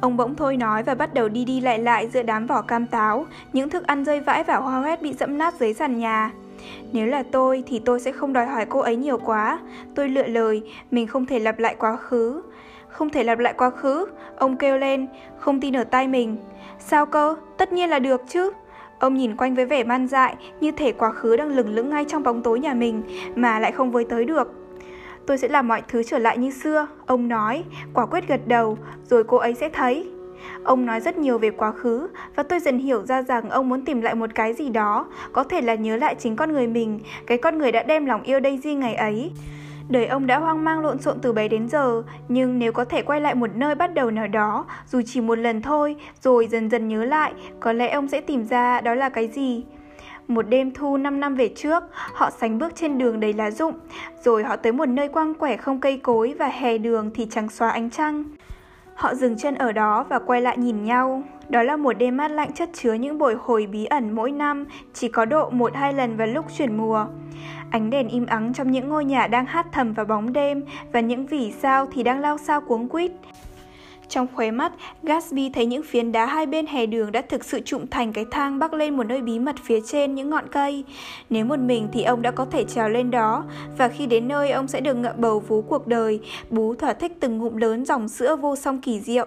Ông 0.00 0.16
bỗng 0.16 0.34
thôi 0.34 0.56
nói 0.56 0.82
và 0.82 0.94
bắt 0.94 1.14
đầu 1.14 1.28
đi 1.28 1.44
đi 1.44 1.60
lại 1.60 1.78
lại 1.78 2.08
giữa 2.08 2.22
đám 2.22 2.46
vỏ 2.46 2.62
cam 2.62 2.86
táo, 2.86 3.26
những 3.52 3.70
thức 3.70 3.86
ăn 3.86 4.04
rơi 4.04 4.20
vãi 4.20 4.44
và 4.44 4.56
hoa 4.56 4.80
hoét 4.80 5.02
bị 5.02 5.12
dẫm 5.12 5.38
nát 5.38 5.54
dưới 5.60 5.74
sàn 5.74 5.98
nhà. 5.98 6.30
Nếu 6.92 7.06
là 7.06 7.22
tôi 7.32 7.62
thì 7.66 7.78
tôi 7.78 8.00
sẽ 8.00 8.12
không 8.12 8.32
đòi 8.32 8.46
hỏi 8.46 8.66
cô 8.66 8.80
ấy 8.80 8.96
nhiều 8.96 9.18
quá. 9.18 9.58
Tôi 9.94 10.08
lựa 10.08 10.26
lời, 10.26 10.62
mình 10.90 11.06
không 11.06 11.26
thể 11.26 11.38
lặp 11.38 11.58
lại 11.58 11.76
quá 11.78 11.96
khứ. 11.96 12.42
Không 12.94 13.10
thể 13.10 13.24
lặp 13.24 13.38
lại 13.38 13.54
quá 13.56 13.70
khứ, 13.70 14.06
ông 14.36 14.56
kêu 14.56 14.78
lên, 14.78 15.06
không 15.38 15.60
tin 15.60 15.76
ở 15.76 15.84
tai 15.84 16.08
mình. 16.08 16.36
Sao 16.78 17.06
cơ? 17.06 17.36
Tất 17.56 17.72
nhiên 17.72 17.90
là 17.90 17.98
được 17.98 18.22
chứ. 18.28 18.50
Ông 18.98 19.14
nhìn 19.14 19.36
quanh 19.36 19.54
với 19.54 19.66
vẻ 19.66 19.84
man 19.84 20.06
dại, 20.06 20.36
như 20.60 20.70
thể 20.70 20.92
quá 20.92 21.10
khứ 21.10 21.36
đang 21.36 21.48
lửng 21.48 21.74
lững 21.74 21.90
ngay 21.90 22.04
trong 22.08 22.22
bóng 22.22 22.42
tối 22.42 22.60
nhà 22.60 22.74
mình, 22.74 23.02
mà 23.34 23.60
lại 23.60 23.72
không 23.72 23.90
với 23.90 24.04
tới 24.04 24.24
được. 24.24 24.52
Tôi 25.26 25.38
sẽ 25.38 25.48
làm 25.48 25.68
mọi 25.68 25.82
thứ 25.88 26.02
trở 26.02 26.18
lại 26.18 26.38
như 26.38 26.50
xưa, 26.50 26.86
ông 27.06 27.28
nói, 27.28 27.64
quả 27.94 28.06
quyết 28.06 28.28
gật 28.28 28.40
đầu, 28.46 28.78
rồi 29.04 29.24
cô 29.24 29.36
ấy 29.36 29.54
sẽ 29.54 29.68
thấy. 29.68 30.10
Ông 30.64 30.86
nói 30.86 31.00
rất 31.00 31.18
nhiều 31.18 31.38
về 31.38 31.50
quá 31.50 31.72
khứ 31.72 32.08
và 32.36 32.42
tôi 32.42 32.60
dần 32.60 32.78
hiểu 32.78 33.02
ra 33.02 33.22
rằng 33.22 33.50
ông 33.50 33.68
muốn 33.68 33.84
tìm 33.84 34.00
lại 34.00 34.14
một 34.14 34.30
cái 34.34 34.54
gì 34.54 34.68
đó, 34.68 35.06
có 35.32 35.44
thể 35.44 35.60
là 35.60 35.74
nhớ 35.74 35.96
lại 35.96 36.14
chính 36.14 36.36
con 36.36 36.52
người 36.52 36.66
mình, 36.66 37.00
cái 37.26 37.38
con 37.38 37.58
người 37.58 37.72
đã 37.72 37.82
đem 37.82 38.06
lòng 38.06 38.22
yêu 38.22 38.40
Daisy 38.42 38.74
ngày 38.74 38.94
ấy. 38.94 39.32
Đời 39.88 40.06
ông 40.06 40.26
đã 40.26 40.38
hoang 40.38 40.64
mang 40.64 40.80
lộn 40.80 40.98
xộn 40.98 41.18
từ 41.22 41.32
bé 41.32 41.48
đến 41.48 41.68
giờ, 41.68 42.02
nhưng 42.28 42.58
nếu 42.58 42.72
có 42.72 42.84
thể 42.84 43.02
quay 43.02 43.20
lại 43.20 43.34
một 43.34 43.50
nơi 43.54 43.74
bắt 43.74 43.94
đầu 43.94 44.10
nào 44.10 44.28
đó, 44.28 44.66
dù 44.86 45.00
chỉ 45.06 45.20
một 45.20 45.38
lần 45.38 45.62
thôi, 45.62 45.96
rồi 46.20 46.46
dần 46.46 46.70
dần 46.70 46.88
nhớ 46.88 47.04
lại, 47.04 47.32
có 47.60 47.72
lẽ 47.72 47.90
ông 47.90 48.08
sẽ 48.08 48.20
tìm 48.20 48.44
ra 48.44 48.80
đó 48.80 48.94
là 48.94 49.08
cái 49.08 49.28
gì. 49.28 49.64
Một 50.28 50.42
đêm 50.48 50.70
thu 50.74 50.96
5 50.96 51.20
năm 51.20 51.34
về 51.34 51.48
trước, 51.56 51.82
họ 51.92 52.30
sánh 52.30 52.58
bước 52.58 52.72
trên 52.76 52.98
đường 52.98 53.20
đầy 53.20 53.32
lá 53.32 53.50
rụng, 53.50 53.74
rồi 54.22 54.44
họ 54.44 54.56
tới 54.56 54.72
một 54.72 54.88
nơi 54.88 55.08
quang 55.08 55.34
quẻ 55.34 55.56
không 55.56 55.80
cây 55.80 55.98
cối 55.98 56.34
và 56.38 56.48
hè 56.48 56.78
đường 56.78 57.10
thì 57.14 57.26
trắng 57.30 57.48
xóa 57.48 57.70
ánh 57.70 57.90
trăng. 57.90 58.24
Họ 58.94 59.14
dừng 59.14 59.36
chân 59.36 59.54
ở 59.54 59.72
đó 59.72 60.04
và 60.08 60.18
quay 60.18 60.40
lại 60.40 60.58
nhìn 60.58 60.84
nhau. 60.84 61.22
Đó 61.48 61.62
là 61.62 61.76
một 61.76 61.92
đêm 61.92 62.16
mát 62.16 62.30
lạnh 62.30 62.52
chất 62.52 62.70
chứa 62.72 62.92
những 62.92 63.18
bồi 63.18 63.36
hồi 63.40 63.66
bí 63.66 63.84
ẩn 63.84 64.14
mỗi 64.14 64.32
năm, 64.32 64.64
chỉ 64.92 65.08
có 65.08 65.24
độ 65.24 65.50
một 65.50 65.74
hai 65.74 65.92
lần 65.92 66.16
vào 66.16 66.26
lúc 66.26 66.44
chuyển 66.58 66.76
mùa. 66.76 67.06
Ánh 67.70 67.90
đèn 67.90 68.08
im 68.08 68.26
ắng 68.26 68.52
trong 68.54 68.70
những 68.70 68.88
ngôi 68.88 69.04
nhà 69.04 69.26
đang 69.26 69.46
hát 69.46 69.66
thầm 69.72 69.92
vào 69.92 70.06
bóng 70.06 70.32
đêm 70.32 70.62
và 70.92 71.00
những 71.00 71.26
vì 71.26 71.52
sao 71.52 71.86
thì 71.92 72.02
đang 72.02 72.20
lao 72.20 72.38
sao 72.38 72.60
cuống 72.60 72.88
quýt. 72.88 73.12
Trong 74.08 74.26
khóe 74.34 74.50
mắt, 74.50 74.72
Gatsby 75.02 75.50
thấy 75.50 75.66
những 75.66 75.82
phiến 75.82 76.12
đá 76.12 76.26
hai 76.26 76.46
bên 76.46 76.66
hè 76.66 76.86
đường 76.86 77.12
đã 77.12 77.22
thực 77.28 77.44
sự 77.44 77.60
trụng 77.60 77.86
thành 77.86 78.12
cái 78.12 78.24
thang 78.30 78.58
bắc 78.58 78.74
lên 78.74 78.96
một 78.96 79.04
nơi 79.04 79.20
bí 79.20 79.38
mật 79.38 79.56
phía 79.64 79.80
trên 79.86 80.14
những 80.14 80.30
ngọn 80.30 80.44
cây. 80.52 80.84
Nếu 81.30 81.44
một 81.44 81.58
mình 81.58 81.88
thì 81.92 82.02
ông 82.02 82.22
đã 82.22 82.30
có 82.30 82.44
thể 82.44 82.64
trèo 82.64 82.88
lên 82.88 83.10
đó, 83.10 83.44
và 83.78 83.88
khi 83.88 84.06
đến 84.06 84.28
nơi 84.28 84.50
ông 84.50 84.68
sẽ 84.68 84.80
được 84.80 84.94
ngậm 84.94 85.14
bầu 85.16 85.40
vú 85.40 85.62
cuộc 85.62 85.86
đời, 85.86 86.20
bú 86.50 86.74
thỏa 86.74 86.92
thích 86.92 87.12
từng 87.20 87.38
ngụm 87.38 87.56
lớn 87.56 87.84
dòng 87.84 88.08
sữa 88.08 88.36
vô 88.36 88.56
song 88.56 88.80
kỳ 88.80 89.00
diệu. 89.00 89.26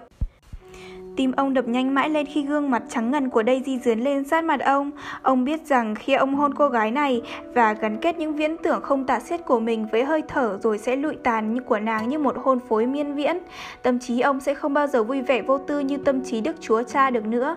Tim 1.18 1.32
ông 1.36 1.54
đập 1.54 1.68
nhanh 1.68 1.94
mãi 1.94 2.08
lên 2.08 2.26
khi 2.26 2.42
gương 2.42 2.70
mặt 2.70 2.82
trắng 2.88 3.10
ngần 3.10 3.30
của 3.30 3.42
Daisy 3.46 3.78
dướn 3.78 4.00
lên 4.00 4.24
sát 4.24 4.44
mặt 4.44 4.60
ông. 4.60 4.90
Ông 5.22 5.44
biết 5.44 5.66
rằng 5.66 5.94
khi 5.94 6.12
ông 6.12 6.34
hôn 6.34 6.54
cô 6.54 6.68
gái 6.68 6.90
này 6.90 7.22
và 7.54 7.72
gắn 7.72 7.96
kết 7.96 8.18
những 8.18 8.36
viễn 8.36 8.56
tưởng 8.56 8.82
không 8.82 9.06
tả 9.06 9.20
xiết 9.20 9.44
của 9.44 9.60
mình 9.60 9.86
với 9.92 10.04
hơi 10.04 10.22
thở 10.28 10.58
rồi 10.62 10.78
sẽ 10.78 10.96
lụi 10.96 11.16
tàn 11.24 11.54
như 11.54 11.60
của 11.60 11.78
nàng 11.78 12.08
như 12.08 12.18
một 12.18 12.36
hôn 12.42 12.58
phối 12.68 12.86
miên 12.86 13.14
viễn, 13.14 13.38
tâm 13.82 13.98
trí 13.98 14.20
ông 14.20 14.40
sẽ 14.40 14.54
không 14.54 14.74
bao 14.74 14.86
giờ 14.86 15.04
vui 15.04 15.22
vẻ 15.22 15.42
vô 15.42 15.58
tư 15.58 15.80
như 15.80 15.96
tâm 15.96 16.24
trí 16.24 16.40
Đức 16.40 16.56
Chúa 16.60 16.82
Cha 16.82 17.10
được 17.10 17.24
nữa. 17.24 17.56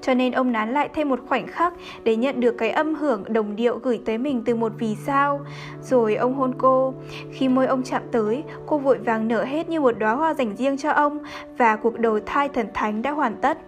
Cho 0.00 0.14
nên 0.14 0.32
ông 0.32 0.52
nán 0.52 0.72
lại 0.72 0.88
thêm 0.94 1.08
một 1.08 1.20
khoảnh 1.28 1.46
khắc 1.46 1.72
để 2.04 2.16
nhận 2.16 2.40
được 2.40 2.54
cái 2.58 2.70
âm 2.70 2.94
hưởng 2.94 3.24
đồng 3.28 3.56
điệu 3.56 3.78
gửi 3.78 4.00
tới 4.04 4.18
mình 4.18 4.42
từ 4.44 4.54
một 4.54 4.72
vì 4.78 4.96
sao. 5.06 5.40
Rồi 5.82 6.14
ông 6.14 6.34
hôn 6.34 6.52
cô. 6.58 6.94
Khi 7.32 7.48
môi 7.48 7.66
ông 7.66 7.82
chạm 7.82 8.02
tới, 8.12 8.42
cô 8.66 8.78
vội 8.78 8.98
vàng 8.98 9.28
nở 9.28 9.44
hết 9.44 9.68
như 9.68 9.80
một 9.80 9.98
đóa 9.98 10.12
hoa 10.12 10.34
dành 10.34 10.56
riêng 10.56 10.76
cho 10.76 10.90
ông 10.90 11.18
và 11.58 11.76
cuộc 11.76 11.98
đầu 11.98 12.20
thai 12.26 12.48
thần 12.48 12.66
thánh 12.74 13.01
đã 13.02 13.10
hoàn 13.10 13.36
tất. 13.36 13.58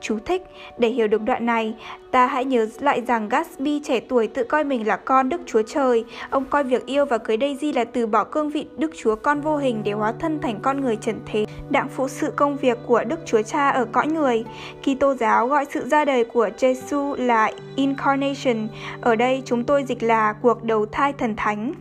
Chú 0.00 0.18
thích, 0.24 0.42
để 0.78 0.88
hiểu 0.88 1.08
được 1.08 1.22
đoạn 1.22 1.46
này, 1.46 1.74
ta 2.10 2.26
hãy 2.26 2.44
nhớ 2.44 2.66
lại 2.80 3.02
rằng 3.06 3.28
Gatsby 3.28 3.80
trẻ 3.84 4.00
tuổi 4.00 4.26
tự 4.26 4.44
coi 4.44 4.64
mình 4.64 4.86
là 4.86 4.96
con 4.96 5.28
Đức 5.28 5.40
Chúa 5.46 5.62
Trời. 5.62 6.04
Ông 6.30 6.44
coi 6.44 6.64
việc 6.64 6.86
yêu 6.86 7.04
và 7.04 7.18
cưới 7.18 7.36
Daisy 7.40 7.72
là 7.72 7.84
từ 7.84 8.06
bỏ 8.06 8.24
cương 8.24 8.50
vị 8.50 8.66
Đức 8.76 8.90
Chúa 8.96 9.16
con 9.16 9.40
vô 9.40 9.56
hình 9.56 9.82
để 9.84 9.92
hóa 9.92 10.12
thân 10.18 10.40
thành 10.40 10.58
con 10.62 10.80
người 10.80 10.96
trần 10.96 11.20
thế, 11.26 11.46
đặng 11.70 11.88
phụ 11.88 12.08
sự 12.08 12.32
công 12.36 12.56
việc 12.56 12.78
của 12.86 13.04
Đức 13.04 13.20
Chúa 13.26 13.42
Cha 13.42 13.68
ở 13.68 13.84
cõi 13.84 14.06
người. 14.06 14.44
Kitô 14.82 15.14
giáo 15.14 15.46
gọi 15.48 15.66
sự 15.70 15.88
ra 15.88 16.04
đời 16.04 16.24
của 16.24 16.48
Jesus 16.58 17.26
là 17.26 17.52
Incarnation, 17.76 18.68
ở 19.00 19.16
đây 19.16 19.42
chúng 19.44 19.64
tôi 19.64 19.84
dịch 19.84 20.02
là 20.02 20.32
cuộc 20.32 20.64
đầu 20.64 20.86
thai 20.86 21.12
thần 21.12 21.36
thánh. 21.36 21.72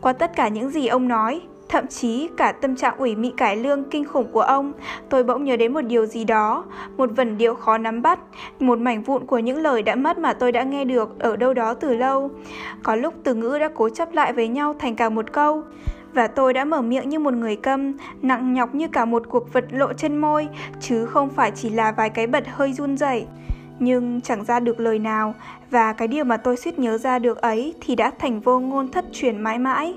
Qua 0.00 0.12
tất 0.12 0.36
cả 0.36 0.48
những 0.48 0.70
gì 0.70 0.86
ông 0.86 1.08
nói, 1.08 1.40
Thậm 1.72 1.86
chí 1.86 2.28
cả 2.36 2.52
tâm 2.52 2.76
trạng 2.76 2.98
ủy 2.98 3.16
mị 3.16 3.32
cải 3.36 3.56
lương 3.56 3.84
kinh 3.84 4.04
khủng 4.04 4.32
của 4.32 4.40
ông, 4.40 4.72
tôi 5.08 5.24
bỗng 5.24 5.44
nhớ 5.44 5.56
đến 5.56 5.72
một 5.72 5.80
điều 5.80 6.06
gì 6.06 6.24
đó, 6.24 6.64
một 6.96 7.10
vần 7.16 7.38
điệu 7.38 7.54
khó 7.54 7.78
nắm 7.78 8.02
bắt, 8.02 8.18
một 8.60 8.78
mảnh 8.78 9.02
vụn 9.02 9.26
của 9.26 9.38
những 9.38 9.58
lời 9.58 9.82
đã 9.82 9.94
mất 9.94 10.18
mà 10.18 10.32
tôi 10.32 10.52
đã 10.52 10.62
nghe 10.62 10.84
được 10.84 11.18
ở 11.18 11.36
đâu 11.36 11.54
đó 11.54 11.74
từ 11.74 11.94
lâu. 11.94 12.30
Có 12.82 12.96
lúc 12.96 13.14
từ 13.24 13.34
ngữ 13.34 13.58
đã 13.60 13.68
cố 13.74 13.88
chấp 13.88 14.12
lại 14.12 14.32
với 14.32 14.48
nhau 14.48 14.74
thành 14.78 14.96
cả 14.96 15.08
một 15.08 15.32
câu, 15.32 15.62
và 16.14 16.26
tôi 16.26 16.52
đã 16.52 16.64
mở 16.64 16.82
miệng 16.82 17.08
như 17.08 17.18
một 17.18 17.34
người 17.34 17.56
câm, 17.56 17.92
nặng 18.22 18.54
nhọc 18.54 18.74
như 18.74 18.88
cả 18.88 19.04
một 19.04 19.22
cuộc 19.28 19.52
vật 19.52 19.64
lộ 19.70 19.92
trên 19.92 20.16
môi, 20.18 20.48
chứ 20.80 21.06
không 21.06 21.28
phải 21.28 21.50
chỉ 21.54 21.70
là 21.70 21.92
vài 21.92 22.10
cái 22.10 22.26
bật 22.26 22.44
hơi 22.48 22.72
run 22.72 22.96
rẩy. 22.96 23.26
Nhưng 23.78 24.20
chẳng 24.20 24.44
ra 24.44 24.60
được 24.60 24.80
lời 24.80 24.98
nào, 24.98 25.34
và 25.70 25.92
cái 25.92 26.08
điều 26.08 26.24
mà 26.24 26.36
tôi 26.36 26.56
suýt 26.56 26.78
nhớ 26.78 26.98
ra 26.98 27.18
được 27.18 27.40
ấy 27.42 27.74
thì 27.80 27.96
đã 27.96 28.10
thành 28.18 28.40
vô 28.40 28.58
ngôn 28.60 28.90
thất 28.90 29.04
truyền 29.12 29.40
mãi 29.42 29.58
mãi. 29.58 29.94